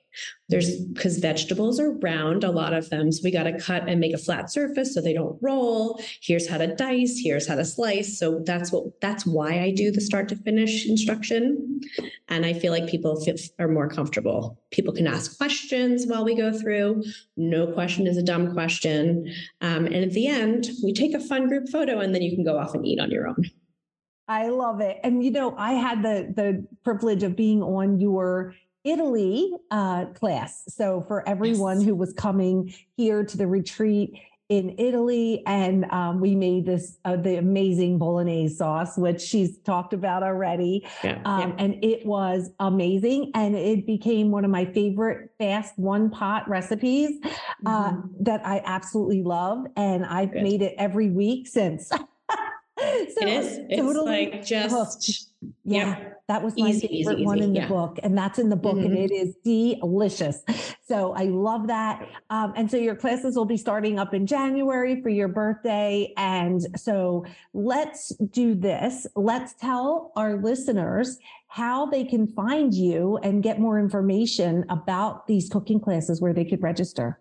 There's 0.48 0.80
because 0.86 1.18
vegetables 1.18 1.80
are 1.80 1.92
round, 1.92 2.44
a 2.44 2.50
lot 2.50 2.74
of 2.74 2.90
them. 2.90 3.10
So 3.10 3.20
we 3.24 3.30
got 3.30 3.44
to 3.44 3.58
cut 3.58 3.88
and 3.88 4.00
make 4.00 4.12
a 4.12 4.18
flat 4.18 4.50
surface 4.50 4.94
so 4.94 5.00
they 5.00 5.14
don't 5.14 5.38
roll. 5.40 6.02
Here's 6.20 6.48
how 6.48 6.58
to 6.58 6.74
dice, 6.74 7.18
here's 7.22 7.48
how 7.48 7.54
to 7.54 7.64
slice. 7.64 8.18
So 8.18 8.42
that's 8.44 8.70
what 8.70 9.00
that's 9.00 9.24
why 9.26 9.60
I 9.60 9.70
do 9.70 9.90
the 9.90 10.00
start 10.00 10.28
to 10.28 10.36
finish 10.36 10.86
instruction. 10.86 11.80
And 12.28 12.44
I 12.44 12.52
feel 12.52 12.72
like 12.72 12.86
people 12.86 13.20
feel, 13.20 13.36
are 13.58 13.68
more 13.68 13.88
comfortable. 13.88 14.60
People 14.70 14.92
can 14.92 15.06
ask 15.06 15.36
questions 15.36 16.06
while 16.06 16.24
we 16.24 16.34
go 16.34 16.52
through. 16.52 17.02
No 17.36 17.66
question 17.66 18.06
is 18.06 18.16
a 18.16 18.22
dumb 18.22 18.52
question. 18.52 19.32
Um, 19.60 19.86
and 19.86 19.96
at 19.96 20.12
the 20.12 20.26
end, 20.26 20.68
we 20.84 20.92
take 20.92 21.14
a 21.14 21.20
fun 21.20 21.48
group 21.48 21.68
photo 21.68 22.00
and 22.00 22.14
then 22.14 22.22
you 22.22 22.34
can 22.34 22.44
go 22.44 22.58
off 22.58 22.74
and 22.74 22.86
eat 22.86 23.00
on 23.00 23.10
your 23.10 23.28
own. 23.28 23.50
I 24.28 24.48
love 24.48 24.80
it. 24.80 24.98
And 25.02 25.22
you 25.24 25.30
know, 25.30 25.54
I 25.58 25.72
had 25.72 26.02
the 26.02 26.32
the 26.34 26.66
privilege 26.84 27.22
of 27.22 27.36
being 27.36 27.62
on 27.62 28.00
your 28.00 28.54
Italy 28.84 29.52
uh, 29.70 30.06
class. 30.06 30.64
So 30.68 31.00
for 31.02 31.26
everyone 31.28 31.80
yes. 31.80 31.88
who 31.88 31.94
was 31.94 32.12
coming 32.12 32.74
here 32.96 33.24
to 33.24 33.36
the 33.36 33.46
retreat 33.46 34.18
in 34.48 34.74
Italy, 34.76 35.42
and 35.46 35.86
um, 35.90 36.20
we 36.20 36.34
made 36.34 36.66
this 36.66 36.98
uh, 37.06 37.16
the 37.16 37.36
amazing 37.36 37.96
bolognese 37.96 38.54
sauce, 38.54 38.98
which 38.98 39.20
she's 39.20 39.56
talked 39.60 39.94
about 39.94 40.22
already, 40.22 40.86
yeah, 41.02 41.22
um, 41.24 41.50
yeah. 41.50 41.64
and 41.64 41.82
it 41.82 42.04
was 42.04 42.50
amazing, 42.60 43.30
and 43.34 43.54
it 43.56 43.86
became 43.86 44.30
one 44.30 44.44
of 44.44 44.50
my 44.50 44.66
favorite 44.66 45.30
fast 45.38 45.78
one 45.78 46.10
pot 46.10 46.46
recipes 46.50 47.18
uh, 47.64 47.92
mm-hmm. 47.92 48.24
that 48.24 48.44
I 48.46 48.60
absolutely 48.66 49.22
love, 49.22 49.64
and 49.76 50.04
I've 50.04 50.34
made 50.34 50.60
it 50.60 50.74
every 50.76 51.08
week 51.08 51.46
since. 51.46 51.90
so 52.78 53.26
it 53.26 53.28
is. 53.28 53.58
It's 53.68 53.82
totally 53.82 54.30
like 54.30 54.44
just 54.44 55.30
yeah. 55.64 55.98
yeah 55.98 56.12
that 56.28 56.42
was 56.42 56.56
my 56.56 56.68
easy, 56.68 56.86
favorite 56.86 57.18
easy, 57.18 57.26
one 57.26 57.38
easy. 57.38 57.46
in 57.46 57.52
the 57.52 57.60
yeah. 57.60 57.68
book, 57.68 57.98
and 58.02 58.16
that's 58.16 58.38
in 58.38 58.48
the 58.48 58.56
book, 58.56 58.76
mm-hmm. 58.76 58.86
and 58.86 58.98
it 58.98 59.12
is 59.12 59.34
delicious. 59.44 60.42
So 60.86 61.12
I 61.14 61.24
love 61.24 61.66
that. 61.66 62.06
Um, 62.30 62.52
and 62.56 62.70
so 62.70 62.76
your 62.76 62.94
classes 62.94 63.36
will 63.36 63.44
be 63.44 63.56
starting 63.56 63.98
up 63.98 64.14
in 64.14 64.26
January 64.26 65.02
for 65.02 65.08
your 65.08 65.28
birthday. 65.28 66.12
And 66.16 66.60
so 66.78 67.24
let's 67.54 68.14
do 68.16 68.54
this. 68.54 69.06
Let's 69.16 69.54
tell 69.54 70.12
our 70.16 70.36
listeners 70.36 71.18
how 71.48 71.86
they 71.86 72.04
can 72.04 72.26
find 72.26 72.72
you 72.72 73.18
and 73.22 73.42
get 73.42 73.58
more 73.58 73.78
information 73.78 74.64
about 74.70 75.26
these 75.26 75.48
cooking 75.48 75.80
classes 75.80 76.20
where 76.20 76.32
they 76.32 76.44
could 76.44 76.62
register. 76.62 77.18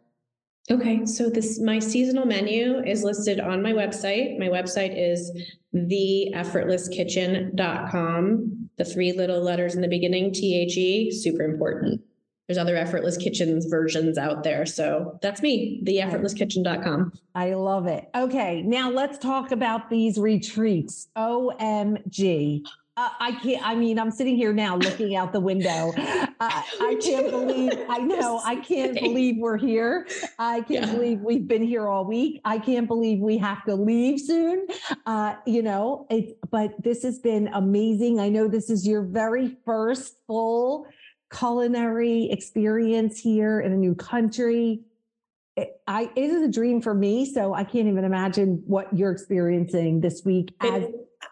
Okay, 0.72 1.06
so 1.06 1.30
this 1.30 1.60
my 1.60 1.78
seasonal 1.80 2.26
menu 2.26 2.82
is 2.86 3.04
listed 3.04 3.42
on 3.42 3.62
my 3.62 3.74
website. 3.74 4.40
My 4.40 4.48
website 4.48 4.98
is 4.98 5.30
theeffortlesskitchen.com. 5.76 8.70
The 8.78 8.86
three 8.86 9.12
little 9.12 9.42
letters 9.42 9.76
in 9.76 9.82
the 9.82 9.90
beginning, 9.90 10.32
T 10.32 10.56
H 10.56 10.78
E, 10.78 11.12
super 11.12 11.44
important. 11.44 12.00
There's 12.48 12.58
other 12.58 12.78
effortless 12.78 13.18
kitchens 13.18 13.66
versions 13.66 14.18
out 14.18 14.44
there. 14.44 14.66
So 14.66 15.20
that's 15.22 15.42
me, 15.42 15.84
theeffortlesskitchen.com. 15.86 17.20
I 17.36 17.54
love 17.54 17.88
it. 17.88 18.10
Okay, 18.16 18.62
now 18.62 18.90
let's 18.90 19.18
talk 19.18 19.52
about 19.52 19.90
these 19.90 20.18
retreats. 20.18 21.10
OMG. 21.18 22.64
Uh, 23.02 23.10
I 23.20 23.32
can't. 23.32 23.66
I 23.66 23.74
mean, 23.74 23.98
I'm 23.98 24.12
sitting 24.12 24.36
here 24.36 24.54
now 24.54 24.76
looking 24.76 25.16
out 25.16 25.34
the 25.34 25.40
window. 25.40 25.94
Uh, 26.42 26.50
I 26.82 26.98
can't 27.00 27.30
believe. 27.30 27.72
I 27.88 27.98
know. 28.00 28.42
I 28.44 28.56
can't 28.56 28.96
believe 29.00 29.38
we're 29.38 29.60
here. 29.60 30.08
I 30.40 30.62
can't 30.62 30.88
yeah. 30.88 30.92
believe 30.92 31.20
we've 31.20 31.48
been 31.48 31.62
here 31.62 31.88
all 31.88 32.04
week. 32.04 32.42
I 32.44 32.58
can't 32.58 32.88
believe 32.88 33.20
we 33.20 33.38
have 33.38 33.64
to 33.66 33.76
leave 33.76 34.20
soon. 34.20 34.66
Uh, 35.06 35.36
you 35.46 35.62
know, 35.62 36.08
it, 36.10 36.40
but 36.50 36.72
this 36.82 37.04
has 37.04 37.20
been 37.20 37.48
amazing. 37.54 38.20
I 38.20 38.30
know 38.30 38.48
this 38.48 38.72
is 38.72 38.88
your 38.88 39.04
very 39.04 39.56
first 39.66 40.16
full 40.26 40.88
culinary 41.32 42.32
experience 42.32 43.20
here 43.20 43.60
in 43.60 43.72
a 43.72 43.78
new 43.78 43.94
country. 43.94 44.82
It, 45.56 45.80
I, 45.86 46.10
it 46.16 46.32
is 46.32 46.42
a 46.42 46.52
dream 46.52 46.82
for 46.82 46.96
me. 46.96 47.32
So 47.32 47.54
I 47.54 47.66
can't 47.66 47.88
even 47.88 48.04
imagine 48.04 48.64
what 48.66 48.92
you're 48.98 49.12
experiencing 49.12 50.02
this 50.02 50.24
week 50.26 50.56
as 50.60 50.86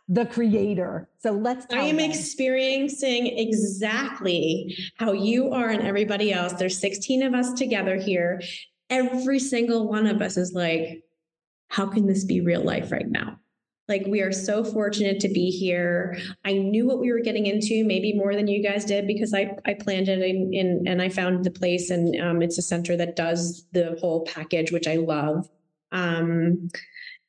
the 0.09 0.25
creator. 0.25 1.07
So 1.19 1.31
let's. 1.31 1.67
I 1.71 1.81
am 1.83 1.97
them. 1.97 2.09
experiencing 2.09 3.27
exactly 3.27 4.75
how 4.97 5.11
you 5.11 5.51
are 5.53 5.69
and 5.69 5.83
everybody 5.83 6.33
else. 6.33 6.53
There's 6.53 6.79
16 6.79 7.23
of 7.23 7.33
us 7.35 7.53
together 7.53 7.95
here. 7.95 8.41
Every 8.89 9.39
single 9.39 9.87
one 9.87 10.07
of 10.07 10.21
us 10.21 10.35
is 10.35 10.51
like, 10.51 11.03
how 11.67 11.85
can 11.85 12.07
this 12.07 12.25
be 12.25 12.41
real 12.41 12.63
life 12.63 12.91
right 12.91 13.07
now? 13.07 13.39
Like 13.87 14.05
we 14.07 14.21
are 14.21 14.31
so 14.31 14.63
fortunate 14.63 15.19
to 15.21 15.29
be 15.29 15.51
here. 15.51 16.17
I 16.43 16.53
knew 16.53 16.87
what 16.87 16.99
we 16.99 17.11
were 17.11 17.21
getting 17.21 17.45
into, 17.45 17.83
maybe 17.85 18.13
more 18.13 18.35
than 18.35 18.47
you 18.47 18.63
guys 18.63 18.85
did, 18.85 19.05
because 19.05 19.33
I 19.33 19.55
I 19.65 19.75
planned 19.75 20.09
it 20.09 20.21
in, 20.21 20.53
in 20.53 20.83
and 20.87 21.01
I 21.03 21.09
found 21.09 21.45
the 21.45 21.51
place, 21.51 21.91
and 21.91 22.19
um, 22.19 22.41
it's 22.41 22.57
a 22.57 22.63
center 22.63 22.97
that 22.97 23.15
does 23.15 23.65
the 23.73 23.95
whole 24.01 24.25
package, 24.25 24.71
which 24.71 24.87
I 24.87 24.95
love. 24.95 25.47
Um, 25.91 26.69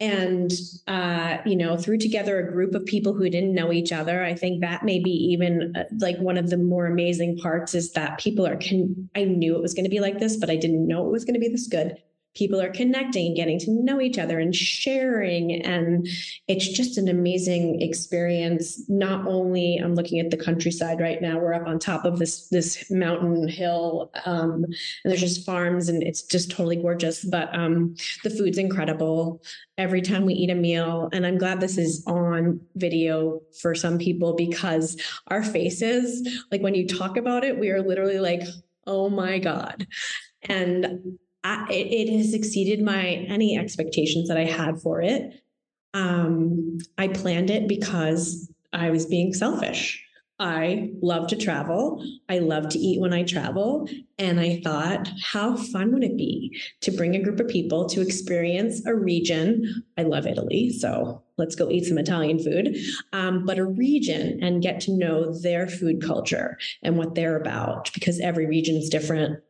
and 0.00 0.52
uh, 0.86 1.38
you 1.44 1.56
know 1.56 1.76
threw 1.76 1.98
together 1.98 2.38
a 2.40 2.52
group 2.52 2.74
of 2.74 2.84
people 2.86 3.12
who 3.12 3.28
didn't 3.28 3.54
know 3.54 3.72
each 3.72 3.92
other. 3.92 4.24
I 4.24 4.34
think 4.34 4.60
that 4.60 4.84
may 4.84 4.98
be 4.98 5.10
even 5.10 5.74
uh, 5.76 5.84
like 5.98 6.18
one 6.18 6.38
of 6.38 6.50
the 6.50 6.56
more 6.56 6.86
amazing 6.86 7.38
parts 7.38 7.74
is 7.74 7.92
that 7.92 8.18
people 8.18 8.46
are 8.46 8.56
con- 8.56 9.08
i 9.14 9.24
knew 9.24 9.56
it 9.56 9.62
was 9.62 9.74
going 9.74 9.84
to 9.84 9.90
be 9.90 10.00
like 10.00 10.18
this 10.18 10.36
but 10.36 10.50
i 10.50 10.56
didn't 10.56 10.86
know 10.86 11.06
it 11.06 11.12
was 11.12 11.24
going 11.24 11.34
to 11.34 11.40
be 11.40 11.48
this 11.48 11.66
good 11.66 11.96
people 12.34 12.60
are 12.60 12.70
connecting 12.70 13.26
and 13.26 13.36
getting 13.36 13.58
to 13.58 13.70
know 13.70 14.00
each 14.00 14.18
other 14.18 14.38
and 14.38 14.54
sharing. 14.54 15.62
And 15.62 16.06
it's 16.48 16.68
just 16.68 16.98
an 16.98 17.08
amazing 17.08 17.82
experience. 17.82 18.88
Not 18.88 19.26
only 19.26 19.80
i'm 19.82 19.94
looking 19.94 20.20
at 20.20 20.30
the 20.30 20.36
countryside 20.36 21.00
right 21.00 21.20
now 21.20 21.38
we're 21.38 21.54
up 21.54 21.66
on 21.66 21.78
top 21.78 22.04
of 22.04 22.18
this 22.18 22.48
this 22.48 22.90
mountain 22.90 23.48
hill 23.48 24.10
um, 24.26 24.64
and 24.64 24.74
there's 25.04 25.20
just 25.20 25.46
farms 25.46 25.88
and 25.88 26.02
it's 26.02 26.22
just 26.22 26.50
totally 26.50 26.76
gorgeous. 26.76 27.24
But 27.24 27.54
um, 27.56 27.94
the 28.24 28.30
food's 28.30 28.58
incredible. 28.58 29.42
Every 29.78 30.02
time 30.02 30.26
we 30.26 30.34
eat 30.34 30.50
a 30.50 30.54
meal 30.54 31.08
and 31.12 31.26
i'm 31.26 31.38
glad 31.38 31.60
this 31.60 31.78
is 31.78 32.04
on 32.06 32.60
video 32.74 33.40
for 33.62 33.74
some 33.74 33.96
people 33.96 34.34
because 34.34 35.00
our 35.28 35.42
faces 35.42 36.44
like 36.52 36.60
when 36.60 36.74
you 36.74 36.86
talk 36.86 37.16
about 37.16 37.44
it 37.44 37.58
we 37.58 37.70
are 37.70 37.82
literally 37.82 38.18
like 38.18 38.42
oh 38.86 39.08
my 39.08 39.38
god. 39.38 39.86
And 40.42 41.18
I, 41.42 41.66
it, 41.70 42.08
has 42.10 42.34
exceeded 42.34 42.82
my 42.82 43.26
any 43.28 43.58
expectations 43.58 44.28
that 44.28 44.36
I 44.36 44.44
had 44.44 44.80
for 44.80 45.00
it. 45.00 45.42
Um, 45.94 46.78
I 46.98 47.08
planned 47.08 47.50
it 47.50 47.66
because 47.66 48.50
I 48.72 48.90
was 48.90 49.06
being 49.06 49.32
selfish. 49.32 50.04
I 50.40 50.92
love 51.02 51.26
to 51.28 51.36
travel. 51.36 52.02
I 52.30 52.38
love 52.38 52.70
to 52.70 52.78
eat 52.78 52.98
when 52.98 53.12
I 53.12 53.24
travel. 53.24 53.86
And 54.18 54.40
I 54.40 54.62
thought, 54.64 55.10
how 55.22 55.54
fun 55.54 55.92
would 55.92 56.02
it 56.02 56.16
be 56.16 56.58
to 56.80 56.90
bring 56.90 57.14
a 57.14 57.22
group 57.22 57.40
of 57.40 57.48
people 57.48 57.86
to 57.90 58.00
experience 58.00 58.84
a 58.86 58.94
region? 58.94 59.84
I 59.98 60.04
love 60.04 60.26
Italy. 60.26 60.70
So 60.70 61.22
let's 61.36 61.54
go 61.54 61.70
eat 61.70 61.84
some 61.84 61.98
Italian 61.98 62.38
food, 62.38 62.74
um, 63.12 63.44
but 63.44 63.58
a 63.58 63.66
region 63.66 64.42
and 64.42 64.62
get 64.62 64.80
to 64.82 64.96
know 64.96 65.38
their 65.40 65.66
food 65.66 66.02
culture 66.02 66.56
and 66.82 66.96
what 66.96 67.14
they're 67.14 67.38
about 67.38 67.92
because 67.92 68.18
every 68.18 68.46
region 68.46 68.76
is 68.76 68.88
different 68.88 69.40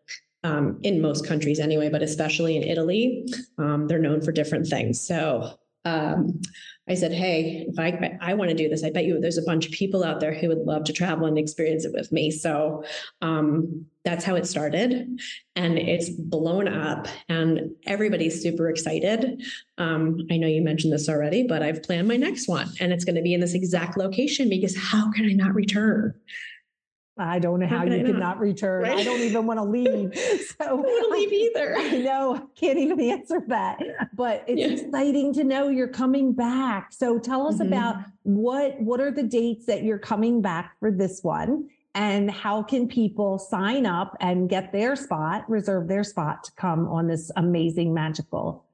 um, 0.44 0.78
in 0.82 1.00
most 1.00 1.26
countries 1.26 1.60
anyway, 1.60 1.88
but 1.88 2.02
especially 2.02 2.56
in 2.56 2.62
Italy, 2.62 3.26
um, 3.58 3.86
they're 3.86 3.98
known 3.98 4.22
for 4.22 4.32
different 4.32 4.66
things. 4.66 5.00
So 5.00 5.58
um, 5.84 6.40
I 6.88 6.94
said, 6.94 7.12
"Hey, 7.12 7.66
if 7.68 7.78
I 7.78 8.18
I 8.20 8.34
want 8.34 8.50
to 8.50 8.56
do 8.56 8.68
this, 8.68 8.84
I 8.84 8.90
bet 8.90 9.04
you 9.04 9.20
there's 9.20 9.38
a 9.38 9.42
bunch 9.42 9.66
of 9.66 9.72
people 9.72 10.02
out 10.04 10.20
there 10.20 10.34
who 10.34 10.48
would 10.48 10.66
love 10.66 10.84
to 10.84 10.92
travel 10.92 11.26
and 11.26 11.38
experience 11.38 11.84
it 11.84 11.92
with 11.92 12.10
me." 12.10 12.30
So 12.30 12.84
um, 13.22 13.86
that's 14.04 14.24
how 14.24 14.34
it 14.34 14.46
started, 14.46 15.20
and 15.56 15.78
it's 15.78 16.10
blown 16.10 16.68
up, 16.68 17.06
and 17.28 17.70
everybody's 17.86 18.42
super 18.42 18.68
excited. 18.68 19.42
Um, 19.78 20.18
I 20.30 20.36
know 20.36 20.48
you 20.48 20.62
mentioned 20.62 20.92
this 20.92 21.08
already, 21.08 21.44
but 21.44 21.62
I've 21.62 21.82
planned 21.82 22.08
my 22.08 22.16
next 22.16 22.48
one, 22.48 22.68
and 22.80 22.92
it's 22.92 23.04
going 23.04 23.16
to 23.16 23.22
be 23.22 23.34
in 23.34 23.40
this 23.40 23.54
exact 23.54 23.96
location 23.96 24.48
because 24.48 24.76
how 24.76 25.10
can 25.12 25.26
I 25.26 25.32
not 25.32 25.54
return? 25.54 26.14
I 27.20 27.38
don't 27.38 27.60
know 27.60 27.66
how, 27.66 27.78
how 27.78 27.84
you 27.84 28.04
cannot 28.04 28.18
not 28.18 28.40
return. 28.40 28.82
Right? 28.82 28.98
I 28.98 29.04
don't 29.04 29.20
even 29.20 29.46
want 29.46 29.58
to 29.58 29.64
leave. 29.64 30.12
So 30.40 30.54
I 30.60 30.64
don't 30.66 30.80
want 30.80 31.04
to 31.04 31.18
leave 31.18 31.32
either. 31.56 31.76
I 31.76 31.98
know, 31.98 32.50
can't 32.54 32.78
even 32.78 33.00
answer 33.00 33.42
that. 33.48 33.78
But 34.14 34.44
it's 34.46 34.60
yeah. 34.60 34.86
exciting 34.86 35.32
to 35.34 35.44
know 35.44 35.68
you're 35.68 35.88
coming 35.88 36.32
back. 36.32 36.92
So 36.92 37.18
tell 37.18 37.46
us 37.46 37.56
mm-hmm. 37.56 37.68
about 37.68 37.96
what 38.22 38.80
what 38.80 39.00
are 39.00 39.10
the 39.10 39.22
dates 39.22 39.66
that 39.66 39.82
you're 39.82 39.98
coming 39.98 40.42
back 40.42 40.76
for 40.80 40.90
this 40.90 41.22
one? 41.22 41.68
And 41.94 42.30
how 42.30 42.62
can 42.62 42.88
people 42.88 43.38
sign 43.38 43.86
up 43.86 44.16
and 44.20 44.48
get 44.48 44.72
their 44.72 44.94
spot, 44.94 45.48
reserve 45.48 45.88
their 45.88 46.04
spot 46.04 46.44
to 46.44 46.52
come 46.52 46.86
on 46.88 47.08
this 47.08 47.30
amazing 47.36 47.92
magical 47.92 48.64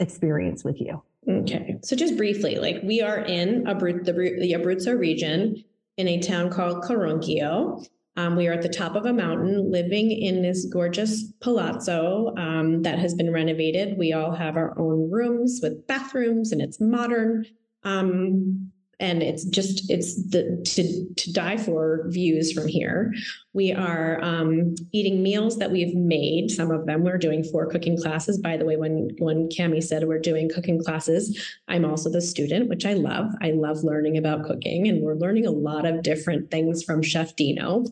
experience 0.00 0.64
with 0.64 0.80
you? 0.80 1.02
Okay. 1.28 1.78
So 1.82 1.96
just 1.96 2.16
briefly, 2.16 2.56
like 2.56 2.80
we 2.82 3.00
are 3.02 3.18
in 3.18 3.64
Abruzzo, 3.64 4.04
the, 4.04 4.12
the 4.12 4.52
Abruzzo 4.52 4.98
region 4.98 5.64
in 5.96 6.08
a 6.08 6.20
town 6.20 6.50
called 6.50 6.84
Carunchio. 6.84 7.84
Um, 8.16 8.34
we 8.36 8.46
are 8.48 8.52
at 8.52 8.62
the 8.62 8.68
top 8.68 8.96
of 8.96 9.04
a 9.04 9.12
mountain 9.12 9.70
living 9.70 10.10
in 10.10 10.42
this 10.42 10.64
gorgeous 10.72 11.32
palazzo 11.40 12.34
um, 12.36 12.82
that 12.82 12.98
has 12.98 13.14
been 13.14 13.32
renovated. 13.32 13.98
We 13.98 14.12
all 14.14 14.32
have 14.32 14.56
our 14.56 14.78
own 14.78 15.10
rooms 15.10 15.60
with 15.62 15.86
bathrooms 15.86 16.50
and 16.50 16.62
it's 16.62 16.80
modern. 16.80 17.44
Um, 17.84 18.72
and 18.98 19.22
it's 19.22 19.44
just 19.44 19.90
it's 19.90 20.14
the 20.30 20.62
to 20.64 21.14
to 21.14 21.32
die 21.32 21.56
for 21.56 22.04
views 22.08 22.52
from 22.52 22.66
here. 22.66 23.12
We 23.52 23.72
are 23.72 24.22
um, 24.22 24.74
eating 24.92 25.22
meals 25.22 25.58
that 25.58 25.70
we've 25.70 25.94
made. 25.94 26.50
Some 26.50 26.70
of 26.70 26.86
them 26.86 27.04
we're 27.04 27.18
doing 27.18 27.44
four 27.44 27.66
cooking 27.66 28.00
classes. 28.00 28.38
By 28.38 28.56
the 28.56 28.64
way 28.64 28.76
when 28.76 29.10
when 29.18 29.48
cami 29.48 29.82
said 29.82 30.04
we're 30.04 30.18
doing 30.18 30.48
cooking 30.48 30.82
classes. 30.82 31.38
I'm 31.68 31.84
also 31.84 32.10
the 32.10 32.22
student 32.22 32.68
which 32.68 32.86
i 32.86 32.94
love. 32.94 33.30
I 33.42 33.50
love 33.50 33.84
learning 33.84 34.16
about 34.16 34.44
cooking 34.44 34.88
and 34.88 35.02
we're 35.02 35.14
learning 35.14 35.46
a 35.46 35.50
lot 35.50 35.84
of 35.84 36.02
different 36.02 36.50
things 36.50 36.82
from 36.82 37.02
chef 37.02 37.36
dino. 37.36 37.84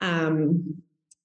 Um, 0.00 0.82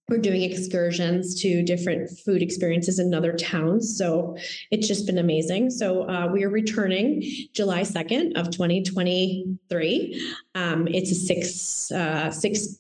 we're 0.08 0.18
doing 0.18 0.44
excursions 0.44 1.41
to 1.41 1.63
different 1.63 2.10
food 2.20 2.44
experiences 2.44 3.00
in 3.00 3.13
other 3.13 3.34
towns. 3.34 3.98
So 3.98 4.38
it's 4.70 4.88
just 4.88 5.08
been 5.08 5.18
amazing. 5.18 5.72
So 5.72 6.08
uh, 6.08 6.30
we 6.32 6.44
are 6.44 6.50
returning 6.50 7.24
July 7.54 7.82
2nd 7.82 8.38
of 8.38 8.52
2023. 8.52 10.36
Um, 10.54 10.88
it's 10.88 11.12
a 11.12 11.15
six, 11.15 11.91
uh, 11.91 12.30
six, 12.30 12.78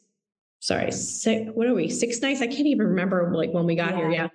sorry, 0.59 0.91
six, 0.91 1.49
what 1.55 1.65
are 1.65 1.73
we? 1.73 1.89
Six 1.89 2.21
nights. 2.21 2.41
I 2.41 2.47
can't 2.47 2.67
even 2.67 2.85
remember 2.85 3.31
like 3.35 3.51
when 3.51 3.65
we 3.65 3.75
got 3.75 3.91
yeah. 3.91 3.97
here. 3.97 4.11
Yeah. 4.11 4.27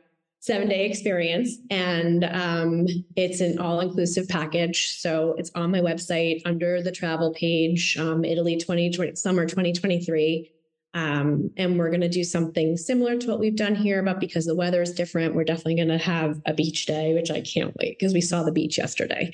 Seven 0.43 0.69
day 0.71 0.87
experience. 0.87 1.59
And 1.71 2.25
um, 2.25 2.87
it's 3.15 3.41
an 3.41 3.59
all 3.59 3.81
inclusive 3.81 4.27
package. 4.27 4.99
So 4.99 5.35
it's 5.37 5.51
on 5.55 5.71
my 5.71 5.81
website 5.81 6.41
under 6.47 6.83
the 6.83 6.91
travel 6.91 7.35
page, 7.35 7.99
um, 7.99 8.25
Italy 8.25 8.57
2020, 8.57 9.17
summer 9.17 9.45
2023 9.45 10.51
um, 10.93 11.51
and 11.57 11.79
we're 11.79 11.91
going 11.91 12.01
to 12.01 12.09
do 12.09 12.25
something 12.25 12.77
similar 12.77 13.17
to 13.17 13.29
what 13.29 13.39
we've 13.39 13.57
done 13.57 13.77
here, 13.77 14.03
but 14.03 14.19
because 14.19 14.47
the 14.47 14.57
weather 14.57 14.83
is 14.83 14.93
different, 14.93 15.35
we're 15.35 15.45
definitely 15.45 15.77
going 15.77 15.89
to 15.89 15.99
have 15.99 16.41
a 16.47 16.55
beach 16.55 16.87
day, 16.87 17.15
which 17.15 17.31
I 17.31 17.43
can't 17.43 17.75
wait 17.79 17.99
because 17.99 18.13
we 18.13 18.21
saw 18.21 18.43
the 18.43 18.53
beach 18.53 18.77
yesterday. 18.77 19.31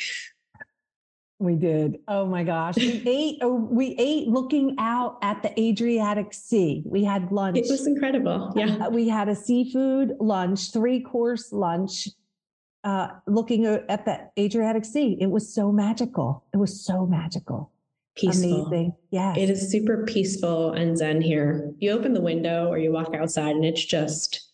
We 1.39 1.55
did. 1.55 1.99
Oh 2.09 2.27
my 2.27 2.45
gosh. 2.45 2.77
We 2.77 3.03
ate 3.07 3.39
oh, 3.43 3.55
we 3.55 3.95
ate 3.99 4.29
looking 4.29 4.77
out 4.79 5.19
at 5.23 5.43
the 5.43 5.59
Adriatic 5.61 6.33
Sea. 6.33 6.83
We 6.87 7.05
had 7.05 7.31
lunch. 7.31 7.59
It 7.59 7.67
was 7.69 7.87
incredible. 7.87 8.53
Yeah. 8.57 8.87
Uh, 8.87 8.91
we 8.91 9.09
had 9.09 9.29
a 9.29 9.37
seafood 9.37 10.15
lunch, 10.19 10.73
three 10.73 11.01
course 11.01 11.53
lunch, 11.53 12.09
uh, 12.85 13.09
looking 13.27 13.67
at 13.67 14.07
the 14.07 14.31
Adriatic 14.39 14.87
Sea. 14.87 15.19
It 15.21 15.31
was 15.31 15.53
so 15.53 15.73
magical. 15.73 16.45
It 16.55 16.57
was 16.57 16.83
so 16.83 17.07
magical 17.07 17.71
peaceful. 18.17 18.67
Amazing. 18.67 18.95
Yeah. 19.11 19.35
It 19.37 19.51
is 19.51 19.71
super 19.71 20.05
peaceful 20.05 20.73
and 20.73 20.97
zen 20.97 21.21
here. 21.21 21.73
You 21.79 21.93
open 21.93 22.13
the 22.15 22.21
window 22.21 22.69
or 22.69 22.79
you 22.79 22.93
walk 22.93 23.15
outside 23.15 23.55
and 23.55 23.65
it's 23.65 23.85
just 23.85 24.51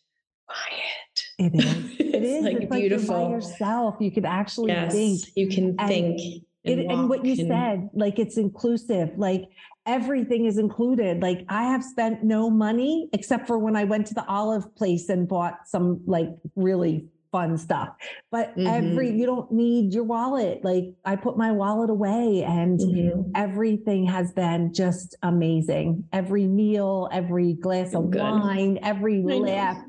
quiet. 0.47 1.25
It 1.39 1.65
is. 1.65 1.99
It 2.13 2.25
is. 2.25 2.45
like 2.45 2.57
it's 2.59 2.77
beautiful. 2.77 3.17
Like 3.17 3.29
by 3.29 3.35
yourself. 3.35 3.97
You 3.99 4.11
can 4.11 4.27
actually 4.27 4.71
yes, 4.71 4.93
think. 4.93 5.21
You 5.35 5.49
can 5.49 5.75
and 5.79 5.89
think. 5.89 6.45
And, 6.65 6.81
it, 6.81 6.87
and 6.87 7.09
what 7.09 7.25
you 7.25 7.33
and, 7.33 7.49
said, 7.49 7.89
like 7.95 8.19
it's 8.19 8.37
inclusive, 8.37 9.11
like 9.17 9.47
everything 9.87 10.45
is 10.45 10.59
included. 10.59 11.23
Like 11.23 11.45
I 11.49 11.65
have 11.65 11.83
spent 11.83 12.23
no 12.23 12.51
money 12.51 13.09
except 13.13 13.47
for 13.47 13.59
when 13.59 13.77
I 13.77 13.85
went 13.85 14.07
to 14.09 14.15
the 14.15 14.25
olive 14.27 14.77
place 14.77 15.09
and 15.09 15.27
bought 15.27 15.67
some 15.67 16.03
like 16.07 16.29
really 16.55 17.07
fun 17.33 17.57
stuff. 17.57 17.89
But 18.31 18.51
mm-hmm. 18.51 18.67
every 18.67 19.11
you 19.11 19.27
don't 19.27 19.51
need 19.51 19.93
your 19.93 20.05
wallet. 20.05 20.63
Like 20.63 20.95
I 21.05 21.17
put 21.17 21.37
my 21.37 21.51
wallet 21.51 21.91
away 21.91 22.45
and 22.47 22.79
mm-hmm. 22.79 23.31
everything 23.35 24.07
has 24.07 24.33
been 24.33 24.73
just 24.73 25.17
amazing. 25.23 26.05
Every 26.13 26.47
meal, 26.47 27.09
every 27.11 27.55
glass 27.55 27.95
of 27.95 28.11
Good. 28.11 28.21
wine, 28.21 28.79
every 28.83 29.19
I 29.19 29.35
laugh. 29.35 29.77
Know. 29.79 29.85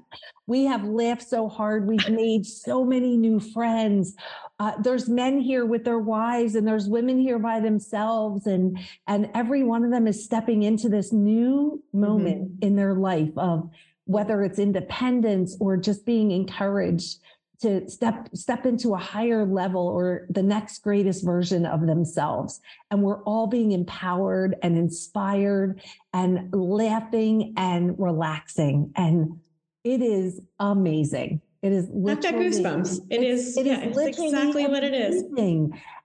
We 0.47 0.65
have 0.65 0.83
laughed 0.83 1.27
so 1.27 1.47
hard. 1.47 1.87
We've 1.87 2.09
made 2.09 2.45
so 2.45 2.83
many 2.83 3.17
new 3.17 3.39
friends. 3.39 4.15
Uh, 4.59 4.73
there's 4.81 5.09
men 5.09 5.39
here 5.39 5.65
with 5.65 5.83
their 5.83 5.99
wives, 5.99 6.55
and 6.55 6.67
there's 6.67 6.87
women 6.87 7.19
here 7.19 7.39
by 7.39 7.59
themselves, 7.59 8.45
and 8.45 8.77
and 9.07 9.29
every 9.33 9.63
one 9.63 9.83
of 9.83 9.91
them 9.91 10.05
is 10.05 10.23
stepping 10.23 10.63
into 10.63 10.89
this 10.89 11.11
new 11.11 11.81
moment 11.93 12.43
mm-hmm. 12.43 12.63
in 12.63 12.75
their 12.75 12.93
life 12.93 13.31
of 13.37 13.69
whether 14.05 14.43
it's 14.43 14.59
independence 14.59 15.55
or 15.59 15.77
just 15.77 16.05
being 16.05 16.31
encouraged 16.31 17.19
to 17.63 17.89
step 17.89 18.29
step 18.33 18.65
into 18.65 18.93
a 18.93 18.97
higher 18.97 19.45
level 19.45 19.87
or 19.87 20.27
the 20.29 20.43
next 20.43 20.79
greatest 20.79 21.25
version 21.25 21.65
of 21.65 21.87
themselves 21.87 22.61
and 22.91 23.01
we're 23.01 23.23
all 23.23 23.47
being 23.47 23.71
empowered 23.71 24.55
and 24.61 24.77
inspired 24.77 25.81
and 26.13 26.53
laughing 26.53 27.53
and 27.57 27.95
relaxing 27.97 28.91
and 28.95 29.39
it 29.83 30.01
is 30.01 30.39
amazing 30.59 31.41
It 31.63 31.71
is 31.71 31.89
literally 31.93 32.49
goosebumps. 32.49 33.07
It 33.09 33.23
is. 33.23 33.55
It 33.55 33.65
yeah, 33.65 33.85
is 33.85 33.97
it's 33.97 34.19
exactly 34.19 34.67
what 34.67 34.83
it 34.83 34.93
is. 34.93 35.23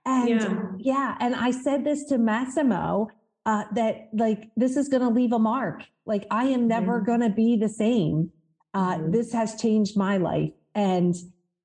And 0.05 0.29
yeah. 0.29 0.63
yeah, 0.77 1.17
and 1.19 1.35
I 1.35 1.51
said 1.51 1.83
this 1.83 2.05
to 2.05 2.17
Massimo 2.17 3.09
uh, 3.45 3.65
that 3.73 4.07
like 4.13 4.49
this 4.55 4.77
is 4.77 4.87
going 4.87 5.01
to 5.03 5.09
leave 5.09 5.33
a 5.33 5.39
mark. 5.39 5.83
Like 6.05 6.25
I 6.31 6.45
am 6.45 6.67
never 6.69 6.97
mm-hmm. 6.97 7.05
going 7.05 7.21
to 7.21 7.29
be 7.29 7.57
the 7.57 7.67
same. 7.67 8.31
Uh, 8.73 8.95
mm-hmm. 8.95 9.11
This 9.11 9.33
has 9.33 9.59
changed 9.59 9.97
my 9.97 10.15
life, 10.15 10.53
and 10.75 11.13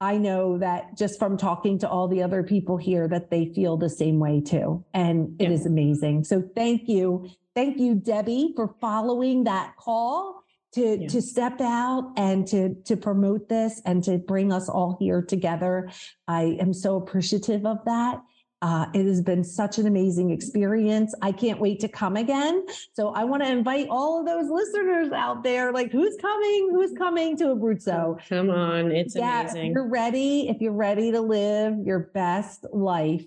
I 0.05 0.19
know 0.19 0.59
that 0.59 0.99
just 0.99 1.19
from 1.19 1.39
talking 1.39 1.79
to 1.79 1.89
all 1.89 2.09
the 2.09 2.23
other 2.23 2.43
people 2.43 2.77
here 2.77 3.09
that 3.09 3.31
they 3.31 3.47
feel 3.55 3.79
the 3.79 3.89
same 3.89 4.19
way 4.19 4.43
too. 4.43 4.85
And 4.93 5.41
it 5.41 5.49
yeah. 5.49 5.55
is 5.55 5.65
amazing. 5.65 6.25
So 6.25 6.43
thank 6.55 6.89
you. 6.89 7.31
Thank 7.55 7.79
you, 7.79 7.95
Debbie, 7.95 8.53
for 8.55 8.75
following 8.83 9.45
that 9.45 9.77
call 9.77 10.43
to, 10.75 10.99
yeah. 11.01 11.09
to 11.09 11.23
step 11.23 11.59
out 11.63 12.13
and 12.19 12.47
to, 12.49 12.75
to 12.85 12.99
promote 12.99 13.49
this 13.49 13.81
and 13.87 14.05
to 14.05 14.19
bring 14.19 14.53
us 14.53 14.69
all 14.69 14.99
here 15.01 15.23
together. 15.23 15.91
I 16.29 16.59
am 16.61 16.75
so 16.75 16.97
appreciative 16.97 17.65
of 17.65 17.79
that. 17.87 18.21
Uh, 18.65 18.87
it 18.95 19.05
has 19.05 19.21
been 19.21 19.45
such 19.45 19.77
an 19.77 19.87
amazing 19.87 20.31
experience. 20.31 21.15
I 21.21 21.33
can't 21.33 21.61
wait 21.61 21.81
to 21.81 21.89
come 21.89 22.17
again. 22.17 22.65
So 22.95 23.11
I 23.11 23.23
want 23.25 23.43
to 23.43 23.49
invite 23.51 23.89
all 23.91 24.21
of 24.21 24.25
those 24.25 24.51
listeners 24.51 25.13
out 25.13 25.45
there, 25.45 25.71
like 25.71 25.93
who's 25.93 26.17
coming, 26.17 26.71
who's 26.73 26.97
coming 26.97 27.37
to 27.37 27.45
Abruzzo. 27.49 28.19
Come 28.27 28.49
on, 28.49 28.91
it's 28.91 29.15
yeah, 29.15 29.43
amazing. 29.43 29.67
If 29.67 29.73
you're 29.75 29.87
ready, 29.87 30.49
if 30.49 30.63
you're 30.63 30.73
ready 30.73 31.13
to 31.13 31.21
live 31.21 31.75
your 31.85 31.99
best 32.15 32.65
life, 32.73 33.27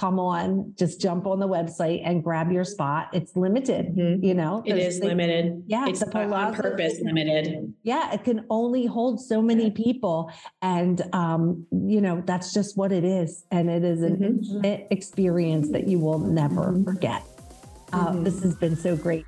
come 0.00 0.18
on, 0.18 0.72
just 0.78 0.98
jump 0.98 1.26
on 1.26 1.38
the 1.40 1.46
website 1.46 2.00
and 2.06 2.24
grab 2.24 2.50
your 2.50 2.64
spot. 2.64 3.10
It's 3.12 3.36
limited, 3.36 3.94
mm-hmm. 3.94 4.24
you 4.24 4.32
know. 4.32 4.62
It 4.64 4.78
is 4.78 4.98
they, 4.98 5.08
limited. 5.08 5.62
Yeah, 5.66 5.86
it's 5.88 6.02
on 6.02 6.54
purpose 6.54 6.94
limited. 7.02 7.74
Yeah, 7.82 8.14
it 8.14 8.24
can 8.24 8.46
only 8.48 8.86
hold 8.86 9.20
so 9.20 9.42
many 9.42 9.70
people, 9.70 10.32
and 10.62 11.02
um, 11.12 11.66
you 11.70 12.00
know 12.00 12.22
that's 12.24 12.54
just 12.54 12.78
what 12.78 12.92
it 12.92 13.04
is, 13.04 13.44
and 13.50 13.68
it 13.68 13.84
is 13.84 14.00
an 14.02 14.16
mm-hmm. 14.16 14.24
intimate 14.24 14.86
experience 14.90 15.68
that 15.70 15.86
you 15.86 15.98
will 15.98 16.18
never 16.18 16.80
forget. 16.82 17.22
Uh, 17.92 18.08
mm-hmm. 18.08 18.24
This 18.24 18.42
has 18.42 18.54
been 18.54 18.76
so 18.76 18.96
great. 18.96 19.26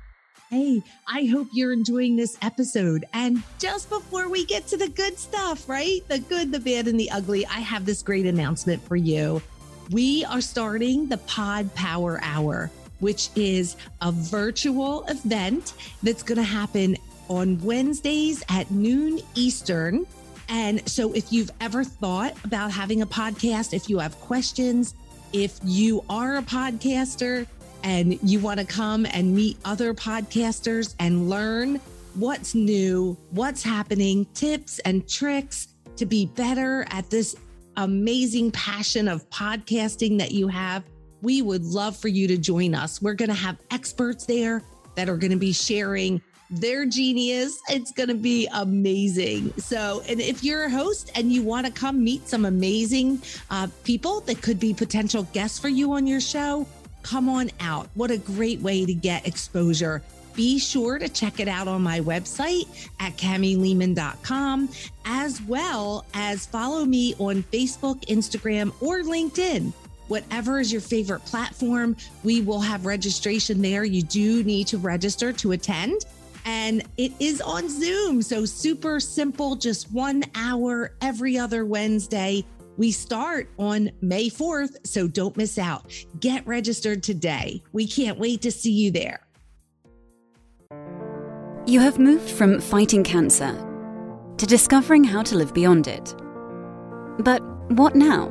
Hey, 0.49 0.81
I 1.07 1.25
hope 1.25 1.47
you're 1.51 1.73
enjoying 1.73 2.15
this 2.15 2.37
episode. 2.43 3.05
And 3.13 3.41
just 3.57 3.89
before 3.89 4.29
we 4.29 4.45
get 4.45 4.67
to 4.67 4.77
the 4.77 4.87
good 4.87 5.17
stuff, 5.17 5.67
right? 5.67 6.01
The 6.07 6.19
good, 6.19 6.51
the 6.51 6.59
bad, 6.59 6.87
and 6.87 6.99
the 6.99 7.09
ugly, 7.09 7.43
I 7.47 7.59
have 7.59 7.87
this 7.87 8.03
great 8.03 8.27
announcement 8.27 8.87
for 8.87 8.95
you 8.95 9.41
we 9.91 10.25
are 10.25 10.41
starting 10.41 11.07
the 11.07 11.17
Pod 11.17 11.73
Power 11.75 12.19
Hour, 12.23 12.71
which 12.99 13.29
is 13.35 13.75
a 14.01 14.11
virtual 14.11 15.03
event 15.07 15.73
that's 16.01 16.23
going 16.23 16.37
to 16.37 16.43
happen 16.43 16.97
on 17.29 17.59
Wednesdays 17.61 18.43
at 18.49 18.69
noon 18.71 19.19
Eastern. 19.35 20.05
And 20.49 20.87
so, 20.87 21.13
if 21.13 21.31
you've 21.31 21.51
ever 21.61 21.83
thought 21.83 22.35
about 22.43 22.71
having 22.71 23.01
a 23.01 23.07
podcast, 23.07 23.73
if 23.73 23.89
you 23.89 23.99
have 23.99 24.19
questions, 24.19 24.93
if 25.31 25.59
you 25.63 26.03
are 26.09 26.37
a 26.37 26.41
podcaster 26.41 27.47
and 27.83 28.19
you 28.23 28.39
want 28.39 28.59
to 28.59 28.65
come 28.65 29.05
and 29.07 29.35
meet 29.35 29.57
other 29.65 29.93
podcasters 29.93 30.95
and 30.99 31.29
learn 31.29 31.79
what's 32.15 32.53
new, 32.53 33.17
what's 33.31 33.63
happening, 33.63 34.25
tips 34.33 34.79
and 34.79 35.07
tricks 35.09 35.69
to 35.97 36.05
be 36.05 36.25
better 36.25 36.85
at 36.89 37.09
this 37.09 37.35
amazing 37.77 38.51
passion 38.51 39.07
of 39.07 39.29
podcasting 39.29 40.17
that 40.19 40.31
you 40.31 40.47
have, 40.47 40.83
we 41.21 41.41
would 41.41 41.63
love 41.63 41.95
for 41.95 42.09
you 42.09 42.27
to 42.27 42.37
join 42.37 42.75
us. 42.75 43.01
We're 43.01 43.13
going 43.13 43.29
to 43.29 43.35
have 43.35 43.57
experts 43.71 44.25
there 44.25 44.61
that 44.95 45.09
are 45.09 45.17
going 45.17 45.31
to 45.31 45.37
be 45.37 45.53
sharing 45.53 46.21
their 46.49 46.85
genius. 46.85 47.59
It's 47.69 47.91
going 47.91 48.09
to 48.09 48.15
be 48.15 48.47
amazing. 48.53 49.53
So, 49.57 50.03
and 50.07 50.19
if 50.19 50.43
you're 50.43 50.65
a 50.65 50.69
host 50.69 51.11
and 51.15 51.31
you 51.31 51.41
want 51.41 51.65
to 51.65 51.71
come 51.71 52.03
meet 52.03 52.27
some 52.27 52.45
amazing 52.45 53.21
uh, 53.49 53.67
people 53.83 54.21
that 54.21 54.41
could 54.41 54.59
be 54.59 54.73
potential 54.73 55.23
guests 55.33 55.57
for 55.57 55.69
you 55.69 55.93
on 55.93 56.05
your 56.05 56.21
show, 56.21 56.67
come 57.01 57.29
on 57.29 57.49
out. 57.59 57.89
What 57.95 58.11
a 58.11 58.17
great 58.17 58.59
way 58.59 58.85
to 58.85 58.93
get 58.93 59.27
exposure 59.27 60.03
be 60.33 60.59
sure 60.59 60.99
to 60.99 61.09
check 61.09 61.39
it 61.39 61.47
out 61.47 61.67
on 61.67 61.81
my 61.81 61.99
website 61.99 62.89
at 62.99 63.15
camilehman.com, 63.17 64.69
as 65.05 65.41
well 65.43 66.05
as 66.13 66.45
follow 66.45 66.85
me 66.85 67.15
on 67.19 67.43
Facebook, 67.43 68.03
Instagram, 68.05 68.73
or 68.81 69.01
LinkedIn. 69.01 69.71
Whatever 70.07 70.59
is 70.59 70.71
your 70.71 70.81
favorite 70.81 71.23
platform, 71.25 71.95
we 72.23 72.41
will 72.41 72.59
have 72.59 72.85
registration 72.85 73.61
there. 73.61 73.83
You 73.83 74.03
do 74.03 74.43
need 74.43 74.67
to 74.67 74.77
register 74.77 75.31
to 75.33 75.53
attend. 75.53 76.05
And 76.45 76.83
it 76.97 77.13
is 77.19 77.39
on 77.39 77.69
Zoom. 77.69 78.21
So 78.21 78.43
super 78.43 78.99
simple, 78.99 79.55
just 79.55 79.91
one 79.91 80.23
hour 80.35 80.93
every 81.01 81.37
other 81.37 81.65
Wednesday. 81.65 82.43
We 82.75 82.91
start 82.91 83.49
on 83.57 83.91
May 84.01 84.29
4th, 84.29 84.85
so 84.85 85.07
don't 85.07 85.37
miss 85.37 85.57
out. 85.57 85.93
Get 86.19 86.45
registered 86.45 87.03
today. 87.03 87.63
We 87.71 87.87
can't 87.87 88.17
wait 88.17 88.41
to 88.41 88.51
see 88.51 88.71
you 88.71 88.91
there. 88.91 89.21
You 91.65 91.79
have 91.79 91.97
moved 91.97 92.29
from 92.29 92.59
fighting 92.59 93.05
cancer 93.05 93.55
to 94.35 94.45
discovering 94.45 95.05
how 95.05 95.23
to 95.23 95.37
live 95.37 95.53
beyond 95.53 95.87
it. 95.87 96.13
But 97.19 97.41
what 97.71 97.95
now? 97.95 98.27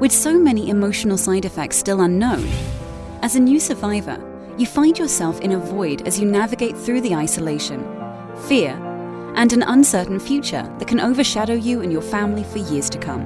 With 0.00 0.10
so 0.10 0.36
many 0.36 0.68
emotional 0.68 1.16
side 1.16 1.44
effects 1.44 1.76
still 1.76 2.00
unknown, 2.00 2.48
as 3.22 3.36
a 3.36 3.40
new 3.40 3.60
survivor, 3.60 4.18
you 4.58 4.66
find 4.66 4.98
yourself 4.98 5.40
in 5.42 5.52
a 5.52 5.58
void 5.58 6.04
as 6.04 6.18
you 6.18 6.26
navigate 6.26 6.76
through 6.76 7.02
the 7.02 7.14
isolation, 7.14 7.84
fear, 8.48 8.72
and 9.36 9.52
an 9.52 9.62
uncertain 9.62 10.18
future 10.18 10.68
that 10.80 10.88
can 10.88 10.98
overshadow 10.98 11.54
you 11.54 11.82
and 11.82 11.92
your 11.92 12.02
family 12.02 12.42
for 12.42 12.58
years 12.58 12.90
to 12.90 12.98
come. 12.98 13.22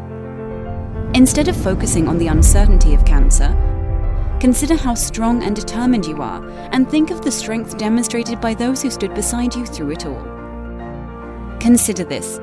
Instead 1.15 1.49
of 1.49 1.57
focusing 1.57 2.09
on 2.09 2.19
the 2.19 2.29
uncertainty 2.29 2.93
of 2.93 3.07
cancer, 3.07 3.57
Consider 4.41 4.77
how 4.77 4.95
strong 4.95 5.43
and 5.43 5.57
determined 5.57 6.07
you 6.07 6.23
are, 6.23 6.47
and 6.73 6.89
think 6.89 7.11
of 7.11 7.23
the 7.23 7.31
strength 7.31 7.79
demonstrated 7.79 8.41
by 8.41 8.55
those 8.55 8.83
who 8.83 8.91
stood 8.91 9.15
beside 9.15 9.55
you 9.55 9.65
through 9.67 9.91
it 9.91 10.07
all. 10.07 10.23
Consider 11.61 12.05
this 12.05 12.39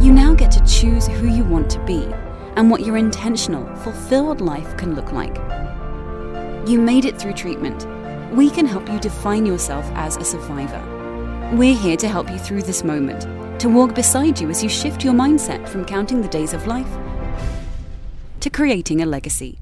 you 0.00 0.12
now 0.12 0.34
get 0.34 0.50
to 0.50 0.64
choose 0.66 1.06
who 1.06 1.28
you 1.28 1.42
want 1.44 1.70
to 1.70 1.82
be 1.84 2.04
and 2.56 2.70
what 2.70 2.84
your 2.84 2.96
intentional, 2.96 3.64
fulfilled 3.76 4.40
life 4.40 4.76
can 4.76 4.94
look 4.94 5.12
like. 5.12 5.36
You 6.68 6.80
made 6.80 7.04
it 7.04 7.18
through 7.18 7.32
treatment. 7.32 7.86
We 8.32 8.50
can 8.50 8.66
help 8.66 8.88
you 8.88 9.00
define 9.00 9.46
yourself 9.46 9.86
as 9.94 10.16
a 10.16 10.24
survivor. 10.24 10.82
We're 11.54 11.76
here 11.76 11.96
to 11.96 12.08
help 12.08 12.30
you 12.30 12.38
through 12.38 12.62
this 12.62 12.84
moment, 12.84 13.22
to 13.60 13.68
walk 13.68 13.94
beside 13.94 14.38
you 14.38 14.50
as 14.50 14.62
you 14.62 14.68
shift 14.68 15.02
your 15.02 15.14
mindset 15.14 15.66
from 15.68 15.84
counting 15.84 16.20
the 16.20 16.28
days 16.28 16.52
of 16.52 16.66
life 16.66 16.88
to 18.46 18.50
creating 18.50 19.02
a 19.02 19.06
legacy. 19.06 19.58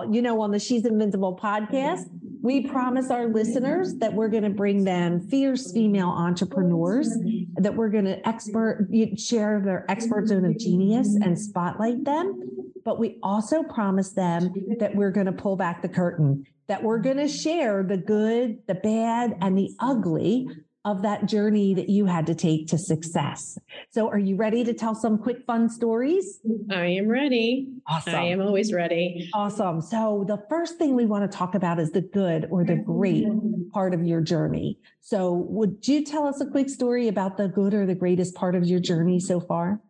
You 0.09 0.21
know, 0.21 0.41
on 0.41 0.51
the 0.51 0.59
She's 0.59 0.85
Invincible 0.85 1.37
podcast, 1.41 2.09
we 2.41 2.67
promise 2.67 3.11
our 3.11 3.27
listeners 3.27 3.95
that 3.95 4.13
we're 4.13 4.29
going 4.29 4.43
to 4.43 4.49
bring 4.49 4.83
them 4.83 5.19
fierce 5.27 5.71
female 5.71 6.09
entrepreneurs, 6.09 7.15
that 7.55 7.75
we're 7.75 7.89
going 7.89 8.05
to 8.05 8.27
expert 8.27 8.87
share 9.17 9.61
their 9.63 9.85
expert 9.89 10.27
zone 10.27 10.45
of 10.45 10.57
genius 10.57 11.15
and 11.21 11.39
spotlight 11.39 12.03
them. 12.03 12.41
But 12.83 12.99
we 12.99 13.19
also 13.21 13.61
promise 13.61 14.11
them 14.13 14.53
that 14.79 14.95
we're 14.95 15.11
going 15.11 15.27
to 15.27 15.31
pull 15.31 15.55
back 15.55 15.83
the 15.83 15.89
curtain, 15.89 16.45
that 16.67 16.81
we're 16.81 16.97
going 16.97 17.17
to 17.17 17.27
share 17.27 17.83
the 17.83 17.97
good, 17.97 18.65
the 18.67 18.75
bad, 18.75 19.37
and 19.41 19.55
the 19.55 19.75
ugly 19.79 20.47
of 20.83 21.03
that 21.03 21.25
journey 21.25 21.73
that 21.75 21.89
you 21.89 22.05
had 22.05 22.25
to 22.25 22.33
take 22.33 22.67
to 22.67 22.77
success. 22.77 23.57
So, 23.91 24.09
are 24.09 24.17
you 24.17 24.35
ready 24.35 24.63
to 24.63 24.73
tell 24.73 24.95
some 24.95 25.17
quick 25.17 25.43
fun 25.45 25.69
stories? 25.69 26.39
I 26.71 26.85
am 26.85 27.07
ready. 27.07 27.67
Awesome. 27.87 28.15
I 28.15 28.23
am 28.25 28.41
always 28.41 28.73
ready. 28.73 29.29
Awesome. 29.33 29.81
So, 29.81 30.25
the 30.27 30.43
first 30.49 30.77
thing 30.77 30.95
we 30.95 31.05
want 31.05 31.29
to 31.29 31.37
talk 31.37 31.53
about 31.53 31.79
is 31.79 31.91
the 31.91 32.01
good 32.01 32.47
or 32.49 32.63
the 32.63 32.75
great 32.75 33.25
part 33.71 33.93
of 33.93 34.03
your 34.03 34.21
journey. 34.21 34.79
So, 35.01 35.45
would 35.49 35.87
you 35.87 36.03
tell 36.03 36.25
us 36.25 36.41
a 36.41 36.45
quick 36.47 36.69
story 36.69 37.07
about 37.07 37.37
the 37.37 37.47
good 37.47 37.73
or 37.73 37.85
the 37.85 37.95
greatest 37.95 38.33
part 38.35 38.55
of 38.55 38.65
your 38.65 38.79
journey 38.79 39.19
so 39.19 39.39
far? 39.39 39.81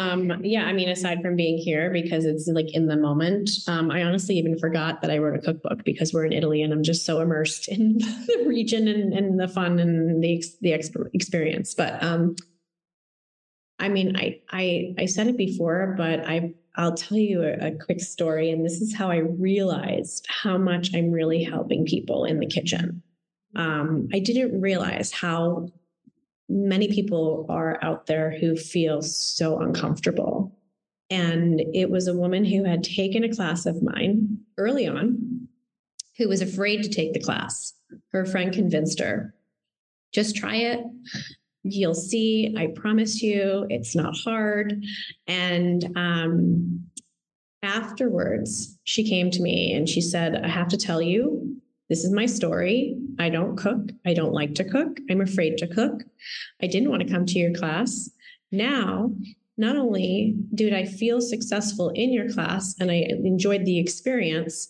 Um, 0.00 0.40
yeah, 0.42 0.64
I 0.64 0.72
mean, 0.72 0.88
aside 0.88 1.20
from 1.20 1.36
being 1.36 1.58
here 1.58 1.90
because 1.90 2.24
it's 2.24 2.48
like 2.48 2.74
in 2.74 2.86
the 2.86 2.96
moment, 2.96 3.50
um, 3.68 3.90
I 3.90 4.02
honestly 4.02 4.38
even 4.38 4.58
forgot 4.58 5.02
that 5.02 5.10
I 5.10 5.18
wrote 5.18 5.38
a 5.38 5.42
cookbook 5.42 5.84
because 5.84 6.14
we're 6.14 6.24
in 6.24 6.32
Italy 6.32 6.62
and 6.62 6.72
I'm 6.72 6.82
just 6.82 7.04
so 7.04 7.20
immersed 7.20 7.68
in 7.68 7.98
the 7.98 8.44
region 8.46 8.88
and, 8.88 9.12
and 9.12 9.38
the 9.38 9.48
fun 9.48 9.78
and 9.78 10.22
the 10.22 10.42
the 10.62 10.72
experience. 10.72 11.74
But 11.74 12.02
um, 12.02 12.36
I 13.78 13.88
mean, 13.90 14.16
I 14.16 14.40
I 14.50 14.94
I 14.98 15.04
said 15.06 15.26
it 15.26 15.36
before, 15.36 15.94
but 15.98 16.20
I 16.26 16.54
I'll 16.76 16.94
tell 16.94 17.18
you 17.18 17.42
a, 17.42 17.68
a 17.68 17.72
quick 17.72 18.00
story, 18.00 18.50
and 18.50 18.64
this 18.64 18.80
is 18.80 18.94
how 18.94 19.10
I 19.10 19.18
realized 19.18 20.26
how 20.30 20.56
much 20.56 20.94
I'm 20.94 21.10
really 21.10 21.44
helping 21.44 21.84
people 21.84 22.24
in 22.24 22.40
the 22.40 22.46
kitchen. 22.46 23.02
um, 23.56 24.08
I 24.14 24.20
didn't 24.20 24.60
realize 24.60 25.12
how 25.12 25.68
many 26.50 26.88
people 26.88 27.46
are 27.48 27.78
out 27.82 28.06
there 28.06 28.36
who 28.38 28.56
feel 28.56 29.00
so 29.00 29.58
uncomfortable. 29.60 30.56
And 31.08 31.60
it 31.74 31.90
was 31.90 32.06
a 32.06 32.14
woman 32.14 32.44
who 32.44 32.64
had 32.64 32.84
taken 32.84 33.24
a 33.24 33.34
class 33.34 33.66
of 33.66 33.82
mine 33.82 34.38
early 34.58 34.86
on 34.86 35.48
who 36.18 36.28
was 36.28 36.42
afraid 36.42 36.82
to 36.82 36.88
take 36.88 37.12
the 37.12 37.20
class. 37.20 37.72
Her 38.12 38.26
friend 38.26 38.52
convinced 38.52 39.00
her 39.00 39.34
just 40.12 40.36
try 40.36 40.56
it. 40.56 40.80
You'll 41.62 41.94
see. 41.94 42.54
I 42.56 42.68
promise 42.74 43.22
you, 43.22 43.66
it's 43.68 43.94
not 43.94 44.16
hard. 44.16 44.82
And 45.26 45.84
um, 45.96 46.84
afterwards, 47.62 48.78
she 48.84 49.08
came 49.08 49.30
to 49.30 49.42
me 49.42 49.72
and 49.72 49.88
she 49.88 50.00
said, 50.00 50.40
I 50.42 50.48
have 50.48 50.68
to 50.68 50.76
tell 50.76 51.02
you, 51.02 51.49
this 51.90 52.04
is 52.04 52.12
my 52.12 52.24
story. 52.24 52.96
I 53.18 53.28
don't 53.28 53.56
cook. 53.56 53.90
I 54.06 54.14
don't 54.14 54.32
like 54.32 54.54
to 54.54 54.64
cook. 54.64 54.98
I'm 55.10 55.20
afraid 55.20 55.58
to 55.58 55.66
cook. 55.66 56.04
I 56.62 56.68
didn't 56.68 56.88
want 56.88 57.02
to 57.02 57.12
come 57.12 57.26
to 57.26 57.38
your 57.38 57.52
class. 57.52 58.08
Now, 58.52 59.10
not 59.58 59.76
only 59.76 60.36
did 60.54 60.72
I 60.72 60.84
feel 60.86 61.20
successful 61.20 61.90
in 61.90 62.12
your 62.12 62.30
class 62.30 62.76
and 62.80 62.92
I 62.92 63.06
enjoyed 63.24 63.64
the 63.64 63.80
experience, 63.80 64.68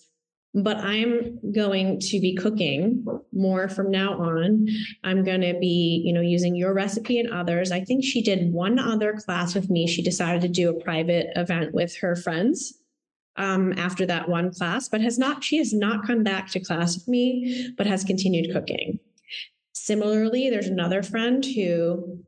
but 0.55 0.79
I'm 0.79 1.39
going 1.53 2.01
to 2.01 2.21
be 2.21 2.35
cooking 2.35 3.05
more 3.33 3.69
from 3.69 3.91
now 3.91 4.15
on. 4.19 4.67
I'm 5.05 5.23
going 5.23 5.43
to 5.43 5.57
be, 5.61 6.03
you 6.05 6.15
know, 6.15 6.23
using 6.23 6.57
your 6.57 6.73
recipe 6.73 7.21
and 7.21 7.31
others. 7.31 7.71
I 7.71 7.85
think 7.85 8.03
she 8.03 8.23
did 8.23 8.53
one 8.53 8.79
other 8.79 9.13
class 9.13 9.55
with 9.55 9.69
me. 9.71 9.87
She 9.87 10.03
decided 10.03 10.41
to 10.41 10.49
do 10.49 10.71
a 10.71 10.83
private 10.83 11.29
event 11.37 11.75
with 11.75 11.95
her 11.99 12.17
friends 12.17 12.81
um, 13.37 13.73
after 13.75 14.07
that 14.07 14.29
one 14.29 14.53
class, 14.53 14.89
but 14.89 15.01
has 15.01 15.19
not, 15.19 15.43
she 15.45 15.59
has 15.59 15.73
not 15.73 16.07
come 16.07 16.23
back 16.23 16.51
to 16.51 16.61
class 16.61 16.97
with 16.97 17.09
me, 17.09 17.73
but 17.77 17.87
has 17.87 18.05
continued 18.05 18.53
cooking. 18.53 18.99
Similarly, 19.73 20.51
there's 20.51 20.67
another 20.67 21.03
friend 21.03 21.45
who 21.45 22.25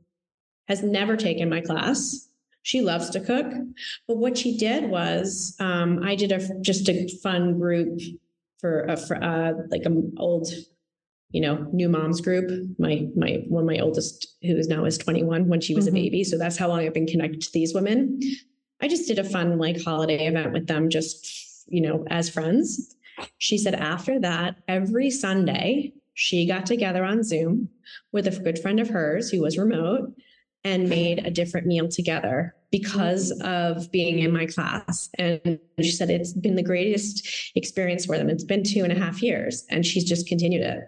has 0.68 0.82
never 0.82 1.16
taken 1.16 1.50
my 1.50 1.61
class 1.61 2.28
she 2.62 2.80
loves 2.80 3.11
to 3.11 3.20
cook. 3.20 3.46
But 4.09 4.16
what 4.16 4.38
she 4.38 4.57
did 4.57 4.88
was, 4.88 5.57
um, 5.61 6.00
I 6.03 6.14
did 6.14 6.32
a 6.32 6.61
just 6.61 6.88
a 6.88 7.09
fun 7.22 7.59
group 7.59 8.00
for 8.59 8.84
a 8.84 8.96
for, 8.96 9.22
uh, 9.22 9.53
like 9.70 9.84
an 9.84 10.14
old, 10.16 10.48
you 11.30 11.40
know, 11.40 11.66
new 11.72 11.88
moms 11.88 12.20
group. 12.20 12.50
My 12.78 13.07
my 13.16 13.42
one 13.48 13.64
of 13.64 13.66
my 13.66 13.78
oldest, 13.78 14.36
who 14.42 14.57
is 14.57 14.68
now 14.68 14.84
is 14.84 14.96
21, 14.98 15.48
when 15.48 15.61
she 15.61 15.74
was 15.74 15.86
mm-hmm. 15.86 15.96
a 15.96 16.00
baby. 16.00 16.24
So 16.24 16.38
that's 16.38 16.57
how 16.57 16.68
long 16.68 16.80
I've 16.80 16.94
been 16.94 17.07
connected 17.07 17.42
to 17.42 17.53
these 17.53 17.74
women. 17.74 18.20
I 18.83 18.89
just 18.89 19.07
did 19.07 19.18
a 19.18 19.24
fun 19.24 19.59
like 19.59 19.83
holiday 19.83 20.26
event 20.26 20.53
with 20.53 20.66
them, 20.66 20.91
just 20.91 21.64
you 21.68 21.80
know, 21.80 22.05
as 22.11 22.28
friends. 22.28 22.97
She 23.39 23.57
said 23.57 23.74
after 23.74 24.18
that, 24.20 24.57
every 24.68 25.11
Sunday 25.11 25.93
she 26.14 26.47
got 26.47 26.66
together 26.66 27.05
on 27.05 27.22
Zoom 27.22 27.68
with 28.11 28.26
a 28.26 28.43
good 28.43 28.59
friend 28.59 28.80
of 28.80 28.89
hers 28.89 29.30
who 29.30 29.41
was 29.41 29.57
remote 29.57 30.12
and 30.64 30.89
made 30.89 31.24
a 31.26 31.30
different 31.30 31.66
meal 31.66 31.89
together 31.89 32.55
because 32.70 33.30
of 33.43 33.91
being 33.91 34.20
in 34.20 34.33
my 34.33 34.47
class. 34.47 35.09
And 35.18 35.59
she 35.80 35.91
said 35.91 36.11
it's 36.11 36.33
been 36.33 36.57
the 36.57 36.62
greatest 36.62 37.53
experience 37.55 38.07
for 38.07 38.16
them. 38.16 38.30
It's 38.30 38.45
been 38.45 38.62
two 38.62 38.83
and 38.85 38.93
a 38.93 38.99
half 38.99 39.22
years, 39.22 39.64
and 39.70 39.85
she's 39.85 40.05
just 40.05 40.26
continued 40.26 40.62
it. 40.62 40.85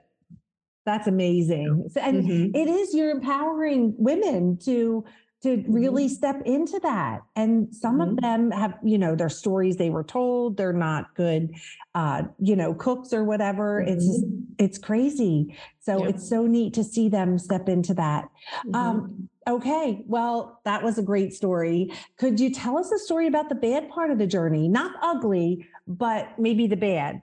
That's 0.87 1.07
amazing. 1.07 1.89
And 2.01 2.25
mm-hmm. 2.25 2.57
it 2.57 2.69
is 2.69 2.95
you're 2.95 3.11
empowering 3.11 3.95
women 3.97 4.59
to 4.65 5.05
to 5.45 5.63
really 5.69 6.07
mm-hmm. 6.07 6.15
step 6.15 6.43
into 6.47 6.81
that. 6.83 7.21
And 7.37 7.73
some 7.75 7.99
mm-hmm. 7.99 8.11
of 8.11 8.17
them 8.21 8.51
have, 8.51 8.79
you 8.83 8.99
know, 8.99 9.15
their 9.15 9.29
stories 9.29 9.77
they 9.77 9.91
were 9.91 10.03
told, 10.03 10.57
they're 10.57 10.73
not 10.73 11.15
good, 11.15 11.55
uh, 11.95 12.23
you 12.41 12.57
know, 12.57 12.75
cooks 12.75 13.13
or 13.13 13.25
whatever. 13.25 13.81
Mm-hmm. 13.81 13.93
It's 13.93 14.07
just, 14.07 14.25
it's 14.59 14.79
crazy. 14.79 15.55
So 15.81 16.03
yeah. 16.03 16.09
it's 16.09 16.29
so 16.29 16.47
neat 16.47 16.73
to 16.75 16.83
see 16.83 17.11
them 17.11 17.39
step 17.39 17.69
into 17.69 17.93
that. 17.95 18.25
Mm-hmm. 18.67 18.75
Um, 18.75 19.29
okay. 19.47 20.03
Well, 20.07 20.61
that 20.65 20.83
was 20.83 20.99
a 20.99 21.03
great 21.03 21.35
story. 21.35 21.93
Could 22.19 22.41
you 22.41 22.51
tell 22.51 22.79
us 22.79 22.91
a 22.91 22.99
story 22.99 23.27
about 23.27 23.51
the 23.51 23.55
bad 23.55 23.91
part 23.91 24.11
of 24.11 24.19
the 24.19 24.27
journey? 24.27 24.67
Not 24.67 24.93
ugly, 25.03 25.67
but 25.87 26.39
maybe 26.39 26.67
the 26.67 26.77
bad. 26.77 27.21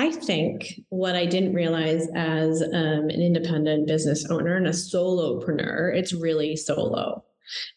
I 0.00 0.10
think 0.10 0.80
what 0.88 1.14
I 1.14 1.26
didn't 1.26 1.52
realize 1.52 2.08
as 2.14 2.62
um, 2.62 3.10
an 3.10 3.20
independent 3.20 3.86
business 3.86 4.24
owner 4.30 4.56
and 4.56 4.66
a 4.66 4.70
solopreneur, 4.70 5.94
it's 5.94 6.14
really 6.14 6.56
solo 6.56 7.22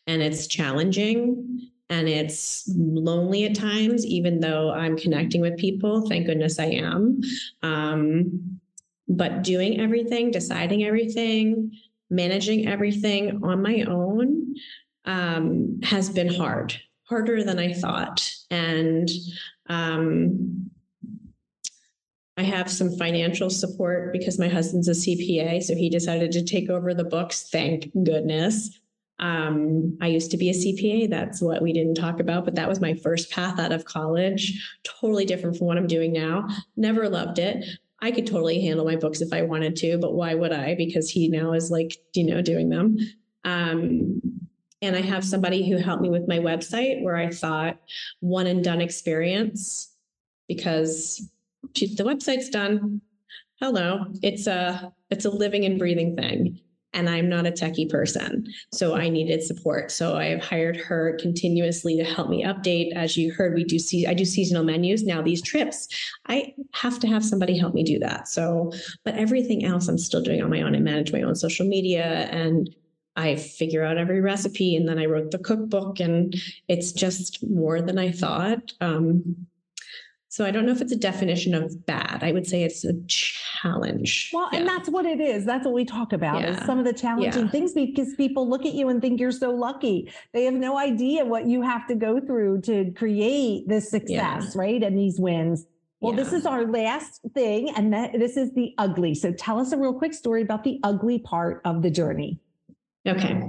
and 0.08 0.22
it's 0.22 0.48
challenging 0.48 1.70
and 1.90 2.08
it's 2.08 2.64
lonely 2.78 3.44
at 3.44 3.56
times, 3.56 4.06
even 4.06 4.40
though 4.40 4.72
I'm 4.72 4.96
connecting 4.96 5.42
with 5.42 5.58
people. 5.58 6.08
Thank 6.08 6.28
goodness 6.28 6.60
I 6.60 6.68
am. 6.68 7.20
Um, 7.62 8.58
but 9.10 9.44
doing 9.44 9.82
everything, 9.82 10.32
deciding 10.32 10.86
everything, 10.86 11.74
managing 12.10 12.70
everything 12.70 13.42
on 13.44 13.62
my 13.62 13.82
own 13.82 14.56
um, 15.04 15.82
has 15.84 16.10
been 16.10 16.34
hard, 16.34 16.74
harder 17.04 17.44
than 17.44 17.60
I 17.60 17.74
thought. 17.74 18.32
And 18.50 19.10
um, 19.68 20.70
I 22.36 22.44
have 22.44 22.70
some 22.70 22.98
financial 22.98 23.50
support 23.50 24.12
because 24.12 24.40
my 24.40 24.48
husband's 24.48 24.88
a 24.88 24.92
CPA, 24.92 25.62
so 25.62 25.76
he 25.76 25.90
decided 25.90 26.32
to 26.32 26.44
take 26.44 26.70
over 26.70 26.94
the 26.94 27.04
books. 27.04 27.50
Thank 27.52 27.92
goodness. 28.04 28.80
Um, 29.20 29.98
I 30.02 30.08
used 30.08 30.32
to 30.32 30.38
be 30.38 30.50
a 30.50 30.54
CPA. 30.54 31.10
That's 31.10 31.42
what 31.42 31.62
we 31.62 31.72
didn't 31.72 31.96
talk 31.96 32.20
about, 32.20 32.46
but 32.46 32.56
that 32.56 32.68
was 32.68 32.82
my 32.82 32.96
first 32.96 33.32
path 33.32 33.60
out 33.60 33.72
of 33.72 33.86
college. 33.86 34.80
Totally 34.84 35.26
different 35.26 35.58
from 35.58 35.68
what 35.68 35.78
I'm 35.78 35.88
doing 35.88 36.12
now. 36.12 36.48
Never 36.76 37.08
loved 37.08 37.38
it. 37.38 37.64
I 38.02 38.12
could 38.12 38.28
totally 38.28 38.62
handle 38.62 38.86
my 38.86 38.96
books 38.96 39.22
if 39.22 39.32
I 39.32 39.44
wanted 39.44 39.76
to, 39.78 39.98
but 39.98 40.14
why 40.14 40.34
would 40.34 40.52
I? 40.52 40.76
Because 40.76 41.10
he 41.10 41.30
now 41.30 41.54
is 41.54 41.72
like, 41.72 41.96
you 42.14 42.26
know, 42.26 42.42
doing 42.42 42.70
them. 42.70 42.98
Um, 43.46 44.22
and 44.82 44.96
I 44.96 45.02
have 45.02 45.24
somebody 45.24 45.70
who 45.70 45.78
helped 45.78 46.02
me 46.02 46.10
with 46.10 46.28
my 46.28 46.40
website 46.40 47.02
where 47.02 47.16
I 47.16 47.30
thought 47.30 47.80
one 48.20 48.48
and 48.48 48.62
done 48.62 48.82
experience 48.82 49.90
because 50.50 51.30
the 51.74 52.04
website's 52.04 52.50
done. 52.50 53.02
Hello, 53.60 54.06
it's 54.22 54.48
a 54.48 54.92
it's 55.10 55.26
a 55.26 55.30
living 55.30 55.66
and 55.66 55.80
breathing 55.80 56.16
thing, 56.16 56.60
and 56.94 57.10
I'm 57.10 57.30
not 57.30 57.46
a 57.46 57.52
techie 57.52 57.90
person, 57.90 58.46
so 58.72 58.96
I 58.96 59.10
needed 59.10 59.44
support. 59.44 59.92
So 59.92 60.16
I 60.16 60.26
have 60.26 60.44
hired 60.44 60.76
her 60.78 61.18
continuously 61.22 61.98
to 61.98 62.04
help 62.04 62.30
me 62.30 62.44
update. 62.44 62.94
As 62.94 63.16
you 63.16 63.32
heard, 63.32 63.54
we 63.54 63.64
do 63.64 63.80
see 63.80 64.06
I 64.06 64.14
do 64.14 64.26
seasonal 64.26 64.64
menus 64.64 65.04
now. 65.04 65.22
These 65.22 65.42
trips, 65.42 65.88
I 66.28 66.54
have 66.74 67.00
to 67.00 67.08
have 67.08 67.24
somebody 67.24 67.58
help 67.58 67.74
me 67.74 67.84
do 67.84 68.00
that. 68.00 68.28
So, 68.28 68.72
but 69.06 69.16
everything 69.16 69.64
else 69.64 69.88
I'm 69.88 69.98
still 69.98 70.22
doing 70.22 70.42
on 70.42 70.50
my 70.50 70.62
own 70.62 70.76
and 70.76 70.84
manage 70.84 71.14
my 71.14 71.22
own 71.22 71.36
social 71.36 71.66
media 71.66 72.28
and 72.32 72.70
I 73.16 73.36
figure 73.36 73.84
out 73.84 73.98
every 73.98 74.22
recipe 74.22 74.76
and 74.76 74.88
then 74.88 74.98
I 74.98 75.06
wrote 75.06 75.32
the 75.32 75.38
cookbook 75.38 76.00
and 76.00 76.36
it's 76.68 76.92
just 76.92 77.48
more 77.48 77.82
than 77.82 78.00
I 78.00 78.12
thought. 78.12 78.72
Um, 78.82 79.48
so 80.34 80.44
I 80.44 80.50
don't 80.50 80.66
know 80.66 80.72
if 80.72 80.82
it's 80.82 80.92
a 80.92 80.96
definition 80.98 81.54
of 81.54 81.86
bad. 81.86 82.24
I 82.24 82.32
would 82.32 82.48
say 82.48 82.64
it's 82.64 82.84
a 82.84 82.94
challenge. 83.06 84.32
Well, 84.34 84.50
yeah. 84.52 84.58
and 84.58 84.68
that's 84.68 84.90
what 84.90 85.06
it 85.06 85.22
is. 85.22 85.46
That's 85.46 85.64
what 85.64 85.76
we 85.76 85.86
talk 85.86 86.12
about 86.12 86.42
yeah. 86.42 86.58
is 86.60 86.66
some 86.66 86.80
of 86.80 86.86
the 86.86 86.92
challenging 86.92 87.46
yeah. 87.46 87.52
things 87.52 87.74
because 87.74 88.16
people 88.16 88.50
look 88.50 88.66
at 88.66 88.74
you 88.74 88.90
and 88.90 89.00
think 89.00 89.20
you're 89.20 89.32
so 89.32 89.52
lucky. 89.52 90.12
They 90.32 90.46
have 90.46 90.56
no 90.56 90.76
idea 90.76 91.24
what 91.24 91.46
you 91.46 91.62
have 91.62 91.86
to 91.86 91.94
go 91.94 92.20
through 92.20 92.62
to 92.62 92.92
create 92.94 93.68
this 93.68 93.92
success, 93.92 94.56
right? 94.56 94.82
And 94.82 94.98
these 94.98 95.20
wins. 95.20 95.68
Well, 96.00 96.14
this 96.14 96.34
is 96.34 96.48
our 96.48 96.66
last 96.66 97.22
thing, 97.36 97.70
and 97.76 97.94
that, 97.94 98.14
this 98.14 98.36
is 98.36 98.52
the 98.54 98.74
ugly. 98.80 99.14
So 99.14 99.34
tell 99.34 99.60
us 99.60 99.72
a 99.72 99.78
real 99.78 99.94
quick 99.94 100.16
story 100.16 100.42
about 100.42 100.64
the 100.64 100.80
ugly 100.82 101.20
part 101.20 101.62
of 101.64 101.84
the 101.84 101.92
journey. 101.92 102.40
Okay. 103.08 103.40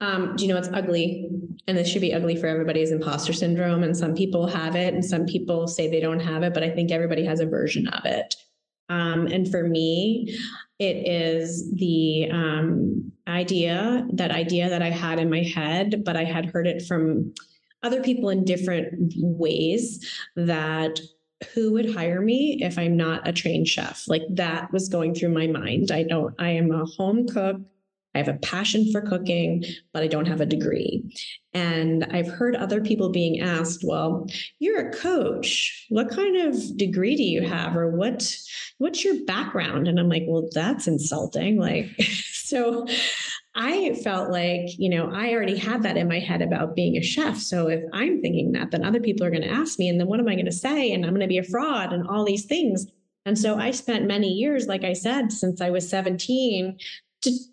Um, 0.00 0.36
do 0.36 0.44
you 0.44 0.52
know 0.52 0.58
it's 0.58 0.68
ugly? 0.72 1.28
And 1.66 1.76
this 1.76 1.88
should 1.88 2.00
be 2.00 2.14
ugly 2.14 2.36
for 2.36 2.46
everybody 2.46 2.80
is 2.80 2.92
imposter 2.92 3.32
syndrome. 3.32 3.82
And 3.82 3.96
some 3.96 4.14
people 4.14 4.46
have 4.46 4.76
it 4.76 4.94
and 4.94 5.04
some 5.04 5.26
people 5.26 5.66
say 5.66 5.88
they 5.88 6.00
don't 6.00 6.20
have 6.20 6.42
it, 6.42 6.54
but 6.54 6.62
I 6.62 6.70
think 6.70 6.90
everybody 6.90 7.24
has 7.24 7.40
a 7.40 7.46
version 7.46 7.88
of 7.88 8.04
it. 8.04 8.34
Um, 8.88 9.26
and 9.26 9.50
for 9.50 9.64
me, 9.64 10.38
it 10.78 11.06
is 11.06 11.70
the 11.74 12.30
um, 12.32 13.12
idea, 13.26 14.06
that 14.12 14.30
idea 14.30 14.70
that 14.70 14.82
I 14.82 14.90
had 14.90 15.18
in 15.18 15.28
my 15.28 15.42
head, 15.42 16.04
but 16.04 16.16
I 16.16 16.24
had 16.24 16.46
heard 16.46 16.66
it 16.66 16.86
from 16.86 17.34
other 17.82 18.02
people 18.02 18.30
in 18.30 18.44
different 18.44 19.12
ways 19.16 20.04
that 20.36 21.00
who 21.54 21.72
would 21.72 21.94
hire 21.94 22.20
me 22.20 22.58
if 22.62 22.78
I'm 22.78 22.96
not 22.96 23.28
a 23.28 23.32
trained 23.32 23.68
chef? 23.68 24.04
Like 24.08 24.22
that 24.30 24.72
was 24.72 24.88
going 24.88 25.14
through 25.14 25.30
my 25.30 25.46
mind. 25.46 25.90
I 25.92 26.02
don't, 26.02 26.34
I 26.38 26.50
am 26.50 26.72
a 26.72 26.84
home 26.84 27.28
cook. 27.28 27.58
I 28.14 28.18
have 28.18 28.28
a 28.28 28.38
passion 28.38 28.90
for 28.90 29.00
cooking, 29.02 29.64
but 29.92 30.02
I 30.02 30.06
don't 30.06 30.26
have 30.26 30.40
a 30.40 30.46
degree. 30.46 31.04
And 31.52 32.04
I've 32.10 32.28
heard 32.28 32.56
other 32.56 32.80
people 32.80 33.10
being 33.10 33.40
asked, 33.40 33.82
well, 33.84 34.26
you're 34.58 34.88
a 34.88 34.92
coach. 34.92 35.86
What 35.88 36.10
kind 36.10 36.36
of 36.36 36.76
degree 36.76 37.16
do 37.16 37.22
you 37.22 37.42
have? 37.42 37.76
Or 37.76 37.90
what 37.90 38.36
what's 38.78 39.04
your 39.04 39.24
background? 39.24 39.88
And 39.88 40.00
I'm 40.00 40.08
like, 40.08 40.24
well, 40.26 40.48
that's 40.52 40.88
insulting. 40.88 41.58
Like, 41.58 41.90
so 42.32 42.86
I 43.54 43.94
felt 44.04 44.30
like, 44.30 44.78
you 44.78 44.88
know, 44.88 45.10
I 45.12 45.32
already 45.32 45.56
had 45.56 45.82
that 45.82 45.96
in 45.96 46.08
my 46.08 46.20
head 46.20 46.42
about 46.42 46.76
being 46.76 46.96
a 46.96 47.02
chef. 47.02 47.38
So 47.38 47.68
if 47.68 47.82
I'm 47.92 48.22
thinking 48.22 48.52
that, 48.52 48.70
then 48.70 48.84
other 48.84 49.00
people 49.00 49.26
are 49.26 49.30
going 49.30 49.42
to 49.42 49.48
ask 49.48 49.78
me, 49.78 49.88
and 49.88 49.98
then 49.98 50.06
what 50.06 50.20
am 50.20 50.28
I 50.28 50.34
going 50.34 50.46
to 50.46 50.52
say? 50.52 50.92
And 50.92 51.04
I'm 51.04 51.10
going 51.10 51.22
to 51.22 51.26
be 51.26 51.38
a 51.38 51.42
fraud 51.42 51.92
and 51.92 52.06
all 52.06 52.24
these 52.24 52.44
things. 52.44 52.86
And 53.26 53.36
so 53.38 53.58
I 53.58 53.72
spent 53.72 54.06
many 54.06 54.28
years, 54.28 54.68
like 54.68 54.84
I 54.84 54.92
said, 54.92 55.32
since 55.32 55.60
I 55.60 55.70
was 55.70 55.88
17, 55.88 56.78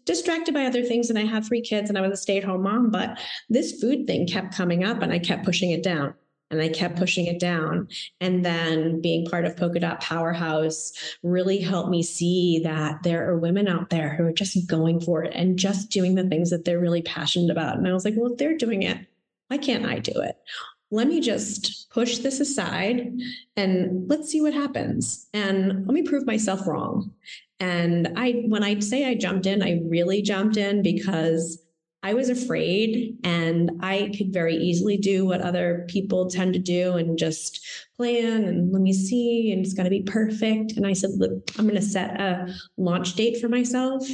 distracted 0.05 0.53
by 0.53 0.66
other 0.66 0.84
things. 0.84 1.09
And 1.09 1.18
I 1.18 1.26
have 1.26 1.47
three 1.47 1.61
kids 1.61 1.89
and 1.89 1.97
I 1.97 2.01
was 2.01 2.11
a 2.11 2.18
stay 2.18 2.38
at 2.38 2.43
home 2.43 2.63
mom, 2.63 2.91
but 2.91 3.20
this 3.49 3.80
food 3.82 4.07
thing 4.07 4.28
kept 4.28 4.55
coming 4.55 4.84
up 4.84 5.01
and 5.01 5.11
I 5.11 5.20
kept 5.20 5.45
pushing 5.45 5.72
it 5.72 5.84
down 5.84 6.13
and 6.51 6.61
I 6.61 6.70
kept 6.70 6.97
pushing 6.97 7.26
it 7.26 7.39
down. 7.39 7.88
And 8.22 8.45
then 8.45 9.01
being 9.01 9.26
part 9.26 9.45
of 9.45 9.57
Polka 9.57 9.80
Dot 9.80 10.01
Powerhouse 10.01 10.93
really 11.24 11.59
helped 11.59 11.89
me 11.89 12.03
see 12.03 12.59
that 12.63 13.03
there 13.03 13.28
are 13.28 13.38
women 13.38 13.68
out 13.68 13.89
there 13.89 14.16
who 14.16 14.24
are 14.26 14.34
just 14.34 14.68
going 14.68 14.99
for 14.99 15.24
it 15.24 15.34
and 15.34 15.57
just 15.57 15.89
doing 15.89 16.16
the 16.16 16.28
things 16.28 16.49
that 16.51 16.66
they're 16.66 16.80
really 16.80 17.01
passionate 17.01 17.51
about. 17.51 17.78
And 17.78 17.88
I 17.88 17.93
was 17.93 18.05
like, 18.05 18.13
well, 18.16 18.32
if 18.32 18.38
they're 18.38 18.57
doing 18.57 18.84
it, 18.84 18.99
why 19.47 19.57
can't 19.57 19.86
I 19.86 19.99
do 19.99 20.20
it? 20.22 20.38
Let 20.91 21.07
me 21.07 21.20
just 21.20 21.89
push 21.89 22.20
this 22.20 22.39
aside 22.39 23.11
and 23.57 24.07
let's 24.07 24.30
see 24.30 24.41
what 24.41 24.53
happens. 24.53 25.28
And 25.34 25.86
let 25.88 25.93
me 25.93 26.03
prove 26.03 26.28
myself 26.28 26.68
wrong. 26.68 27.11
And 27.60 28.10
I, 28.18 28.43
when 28.47 28.64
I 28.64 28.80
say 28.80 29.06
I 29.06 29.16
jumped 29.16 29.45
in, 29.45 29.64
I 29.64 29.82
really 29.88 30.22
jumped 30.22 30.58
in 30.58 30.82
because 30.82 31.66
I 32.06 32.14
was 32.14 32.30
afraid 32.30 33.18
and 33.24 33.72
I 33.80 34.12
could 34.16 34.32
very 34.32 34.56
easily 34.56 34.95
do 34.95 35.26
what 35.26 35.41
other 35.41 35.88
people 35.89 36.30
tend 36.30 36.53
to 36.53 36.60
do 36.60 36.97
and 36.97 37.18
just 37.18 37.66
plan 37.97 38.43
and 38.43 38.72
let 38.72 38.84
me 38.84 38.93
see 38.93 39.51
and 39.51 39.66
it's 39.66 39.74
going 39.74 39.86
to 39.86 39.89
be 39.89 40.03
perfect. 40.03 40.74
And 40.74 40.86
I 40.86 40.93
said, 40.93 41.10
look, 41.16 41.49
I'm 41.58 41.66
going 41.66 41.82
to 41.82 41.82
set 41.82 42.22
a 42.22 42.53
launch 42.78 43.16
date 43.16 43.41
for 43.41 43.49
myself 43.49 44.08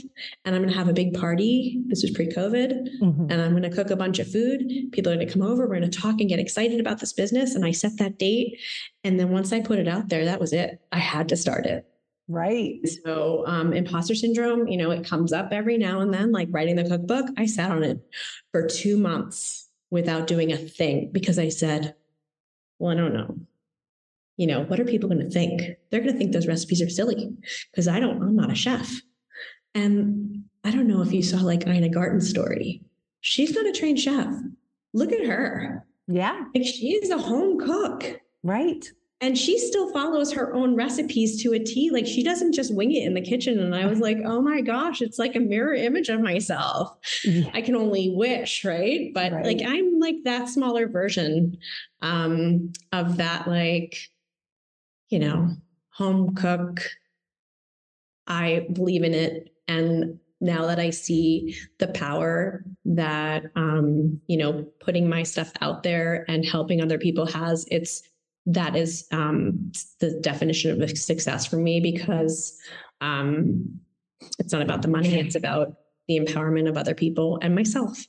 and 0.46 0.56
I'm 0.56 0.62
going 0.62 0.72
to 0.72 0.80
have 0.80 0.88
a 0.88 0.94
big 0.94 1.20
party. 1.20 1.84
This 1.88 2.02
was 2.02 2.12
pre 2.12 2.28
COVID 2.28 3.02
mm-hmm. 3.02 3.28
and 3.30 3.42
I'm 3.42 3.52
going 3.52 3.70
to 3.70 3.70
cook 3.70 3.90
a 3.90 3.98
bunch 3.98 4.20
of 4.20 4.32
food. 4.32 4.72
People 4.94 5.12
are 5.12 5.16
going 5.18 5.28
to 5.28 5.34
come 5.34 5.42
over. 5.42 5.68
We're 5.68 5.80
going 5.80 5.92
to 5.92 6.00
talk 6.00 6.22
and 6.22 6.30
get 6.30 6.40
excited 6.40 6.80
about 6.80 7.02
this 7.02 7.12
business. 7.12 7.56
And 7.56 7.66
I 7.66 7.72
set 7.72 7.98
that 7.98 8.18
date. 8.18 8.58
And 9.04 9.20
then 9.20 9.32
once 9.32 9.52
I 9.52 9.60
put 9.60 9.80
it 9.80 9.90
out 9.90 10.08
there, 10.08 10.24
that 10.24 10.40
was 10.40 10.54
it. 10.54 10.80
I 10.94 11.00
had 11.00 11.28
to 11.28 11.36
start 11.36 11.66
it. 11.66 11.91
Right. 12.28 12.80
So, 13.04 13.46
um, 13.48 13.74
imposter 13.74 14.16
syndrome, 14.16 14.68
you 14.68 14.78
know, 14.78 14.92
it 14.92 15.06
comes 15.06 15.34
up 15.34 15.50
every 15.52 15.78
now 15.78 16.00
and 16.00 16.14
then, 16.14 16.32
like 16.32 16.48
writing 16.52 16.76
the 16.76 16.88
cookbook. 16.88 17.28
I 17.38 17.46
sat 17.46 17.72
on 17.72 17.84
it 17.84 18.00
for 18.52 18.68
two 18.68 18.98
months 18.98 19.68
without 19.90 20.28
doing 20.28 20.52
a 20.52 20.58
thing 20.58 21.10
because 21.12 21.38
I 21.38 21.50
said, 21.50 21.96
well, 22.80 22.92
I 22.92 22.96
don't 22.96 23.14
know. 23.14 23.38
You 24.38 24.48
know, 24.48 24.64
what 24.64 24.80
are 24.80 24.86
people 24.86 25.10
going 25.10 25.22
to 25.22 25.30
think? 25.30 25.62
They're 25.90 26.00
going 26.00 26.14
to 26.14 26.18
think 26.18 26.32
those 26.32 26.48
recipes 26.48 26.82
are 26.82 26.90
silly 26.90 27.36
because 27.70 27.88
I 27.88 28.00
don't, 28.00 28.22
I'm 28.22 28.36
not 28.36 28.52
a 28.52 28.56
chef. 28.56 28.90
And 29.76 30.46
I 30.64 30.72
don't 30.72 30.88
know 30.88 31.02
if 31.02 31.12
you 31.12 31.22
saw 31.22 31.42
like 31.42 31.68
Ina 31.68 31.90
Garten's 31.90 32.30
story. 32.30 32.82
She's 33.20 33.54
not 33.54 33.68
a 33.68 33.72
trained 33.72 34.00
chef. 34.00 34.28
Look 34.94 35.12
at 35.12 35.26
her. 35.26 35.86
Yeah. 36.08 36.46
Like 36.56 36.66
she's 36.66 37.10
a 37.10 37.18
home 37.18 37.60
cook. 37.60 38.22
Right 38.44 38.90
and 39.22 39.38
she 39.38 39.60
still 39.60 39.92
follows 39.94 40.34
her 40.34 40.52
own 40.54 40.76
recipes 40.76 41.42
to 41.44 41.54
a 41.54 41.60
T. 41.60 41.92
Like 41.92 42.08
she 42.08 42.24
doesn't 42.24 42.54
just 42.54 42.74
wing 42.74 42.92
it 42.92 43.04
in 43.04 43.14
the 43.14 43.22
kitchen. 43.22 43.60
And 43.60 43.76
I 43.76 43.86
was 43.86 44.00
like, 44.00 44.18
oh 44.26 44.42
my 44.42 44.62
gosh, 44.62 45.00
it's 45.00 45.20
like 45.20 45.36
a 45.36 45.40
mirror 45.40 45.76
image 45.76 46.10
of 46.10 46.22
myself. 46.22 46.98
Yeah. 47.24 47.50
I 47.54 47.62
can 47.62 47.76
only 47.76 48.10
wish, 48.10 48.66
right? 48.66 49.12
But 49.14 49.32
right. 49.32 49.46
like 49.46 49.62
I'm 49.64 50.00
like 50.00 50.16
that 50.24 50.50
smaller 50.50 50.88
version 50.88 51.58
um, 52.02 52.74
of 52.92 53.18
that, 53.18 53.48
like, 53.48 53.96
you 55.10 55.20
know, 55.20 55.50
home 55.92 56.34
cook. 56.34 56.82
I 58.26 58.68
believe 58.74 59.04
in 59.04 59.14
it. 59.14 59.50
And 59.68 60.20
now 60.40 60.66
that 60.66 60.80
I 60.80 60.90
see 60.90 61.56
the 61.78 61.90
power 61.90 62.66
that 62.86 63.44
um, 63.56 64.20
you 64.26 64.38
know, 64.38 64.66
putting 64.80 65.08
my 65.08 65.22
stuff 65.22 65.52
out 65.62 65.84
there 65.84 66.26
and 66.28 66.44
helping 66.44 66.82
other 66.82 66.98
people 66.98 67.28
has, 67.28 67.66
it's 67.70 68.02
that 68.46 68.76
is 68.76 69.08
um, 69.12 69.72
the 70.00 70.20
definition 70.22 70.82
of 70.82 70.98
success 70.98 71.46
for 71.46 71.58
me 71.58 71.80
because 71.80 72.58
um, 73.00 73.80
it's 74.40 74.54
not 74.54 74.62
about 74.62 74.82
the 74.82 74.88
money, 74.88 75.20
it's 75.20 75.36
about 75.36 75.74
the 76.08 76.20
empowerment 76.20 76.68
of 76.68 76.78
other 76.78 76.96
people 76.96 77.40
and 77.42 77.56
myself. 77.56 78.06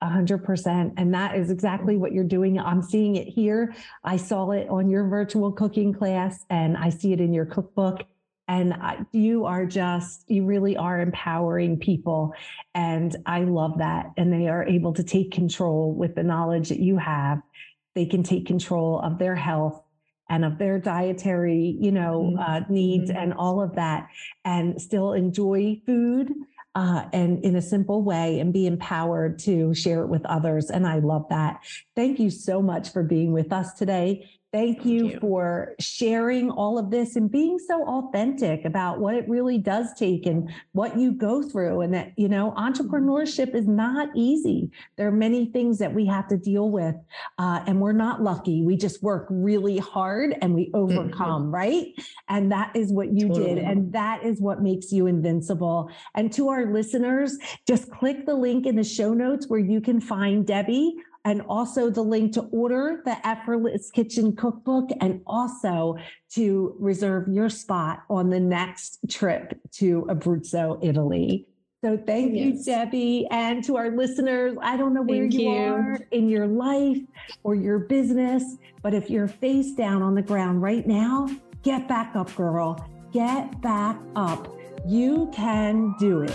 A 0.00 0.08
hundred 0.08 0.44
percent. 0.44 0.94
And 0.96 1.14
that 1.14 1.36
is 1.36 1.50
exactly 1.50 1.96
what 1.96 2.12
you're 2.12 2.24
doing. 2.24 2.58
I'm 2.58 2.82
seeing 2.82 3.16
it 3.16 3.26
here. 3.26 3.74
I 4.02 4.16
saw 4.16 4.50
it 4.50 4.68
on 4.68 4.90
your 4.90 5.08
virtual 5.08 5.50
cooking 5.52 5.94
class 5.94 6.44
and 6.50 6.76
I 6.76 6.90
see 6.90 7.12
it 7.12 7.20
in 7.20 7.32
your 7.32 7.46
cookbook. 7.46 8.02
And 8.46 8.74
you 9.12 9.46
are 9.46 9.64
just, 9.64 10.24
you 10.28 10.44
really 10.44 10.76
are 10.76 11.00
empowering 11.00 11.78
people. 11.78 12.34
And 12.74 13.16
I 13.24 13.44
love 13.44 13.78
that. 13.78 14.10
And 14.18 14.30
they 14.30 14.48
are 14.48 14.66
able 14.66 14.92
to 14.94 15.02
take 15.02 15.30
control 15.30 15.94
with 15.94 16.14
the 16.14 16.22
knowledge 16.22 16.68
that 16.68 16.80
you 16.80 16.98
have 16.98 17.40
they 17.94 18.06
can 18.06 18.22
take 18.22 18.46
control 18.46 19.00
of 19.00 19.18
their 19.18 19.36
health 19.36 19.80
and 20.28 20.44
of 20.44 20.58
their 20.58 20.78
dietary, 20.78 21.76
you 21.80 21.92
know, 21.92 22.32
mm-hmm. 22.32 22.38
uh, 22.38 22.60
needs 22.68 23.10
mm-hmm. 23.10 23.20
and 23.20 23.34
all 23.34 23.60
of 23.60 23.74
that, 23.74 24.08
and 24.44 24.80
still 24.80 25.12
enjoy 25.12 25.80
food 25.86 26.32
uh, 26.74 27.04
and 27.12 27.44
in 27.44 27.56
a 27.56 27.62
simple 27.62 28.02
way 28.02 28.40
and 28.40 28.52
be 28.52 28.66
empowered 28.66 29.38
to 29.38 29.74
share 29.74 30.02
it 30.02 30.08
with 30.08 30.24
others. 30.26 30.70
And 30.70 30.86
I 30.86 30.98
love 30.98 31.26
that. 31.30 31.60
Thank 31.94 32.18
you 32.18 32.30
so 32.30 32.60
much 32.60 32.92
for 32.92 33.02
being 33.02 33.32
with 33.32 33.52
us 33.52 33.74
today. 33.74 34.28
Thank 34.54 34.84
you, 34.84 35.08
you, 35.08 35.18
for 35.18 35.74
sharing 35.80 36.48
all 36.48 36.78
of 36.78 36.92
this 36.92 37.16
and 37.16 37.28
being 37.28 37.58
so 37.58 37.84
authentic 37.88 38.64
about 38.64 39.00
what 39.00 39.16
it 39.16 39.28
really 39.28 39.58
does 39.58 39.88
take 39.94 40.26
and 40.26 40.48
what 40.70 40.96
you 40.96 41.10
go 41.10 41.42
through. 41.42 41.80
And 41.80 41.92
that, 41.92 42.12
you 42.16 42.28
know, 42.28 42.54
entrepreneurship 42.56 43.52
is 43.52 43.66
not 43.66 44.10
easy. 44.14 44.70
There 44.96 45.08
are 45.08 45.12
many 45.12 45.46
things 45.46 45.78
that 45.78 45.92
we 45.92 46.06
have 46.06 46.28
to 46.28 46.36
deal 46.36 46.70
with, 46.70 46.94
uh, 47.36 47.64
and 47.66 47.80
we're 47.80 47.90
not 47.90 48.22
lucky. 48.22 48.62
We 48.62 48.76
just 48.76 49.02
work 49.02 49.26
really 49.28 49.78
hard 49.78 50.36
and 50.40 50.54
we 50.54 50.66
mm-hmm. 50.66 50.98
overcome, 50.98 51.46
mm-hmm. 51.46 51.54
right? 51.54 51.86
And 52.28 52.52
that 52.52 52.76
is 52.76 52.92
what 52.92 53.12
you 53.12 53.26
totally. 53.26 53.56
did. 53.56 53.58
And 53.58 53.92
that 53.92 54.22
is 54.24 54.40
what 54.40 54.62
makes 54.62 54.92
you 54.92 55.08
invincible. 55.08 55.90
And 56.14 56.32
to 56.32 56.50
our 56.50 56.72
listeners, 56.72 57.36
just 57.66 57.90
click 57.90 58.24
the 58.24 58.34
link 58.34 58.66
in 58.66 58.76
the 58.76 58.84
show 58.84 59.14
notes 59.14 59.48
where 59.48 59.58
you 59.58 59.80
can 59.80 60.00
find 60.00 60.46
Debbie 60.46 60.94
and 61.24 61.42
also 61.42 61.90
the 61.90 62.02
link 62.02 62.32
to 62.34 62.42
order 62.52 63.00
the 63.04 63.26
Effortless 63.26 63.90
Kitchen 63.90 64.36
Cookbook 64.36 64.90
and 65.00 65.22
also 65.26 65.96
to 66.34 66.76
reserve 66.78 67.28
your 67.28 67.48
spot 67.48 68.02
on 68.10 68.30
the 68.30 68.40
next 68.40 68.98
trip 69.08 69.58
to 69.72 70.02
Abruzzo, 70.08 70.78
Italy. 70.82 71.46
So 71.82 71.98
thank 71.98 72.34
yes. 72.34 72.44
you, 72.44 72.64
Debbie. 72.64 73.26
And 73.30 73.62
to 73.64 73.76
our 73.76 73.90
listeners, 73.90 74.56
I 74.62 74.76
don't 74.76 74.94
know 74.94 75.02
where 75.02 75.24
you, 75.24 75.40
you, 75.40 75.48
are 75.50 75.98
in 76.12 76.28
your 76.28 76.46
life 76.46 76.98
or 77.42 77.54
your 77.54 77.78
business, 77.78 78.56
but 78.82 78.94
if 78.94 79.10
you're 79.10 79.28
face 79.28 79.72
down 79.72 80.02
on 80.02 80.14
the 80.14 80.22
ground 80.22 80.62
right 80.62 80.86
now, 80.86 81.28
get 81.62 81.86
back 81.86 82.16
up, 82.16 82.34
girl. 82.36 82.82
Get 83.12 83.60
back 83.60 83.98
up. 84.16 84.48
You 84.86 85.30
can 85.34 85.94
do 85.98 86.22
it. 86.22 86.34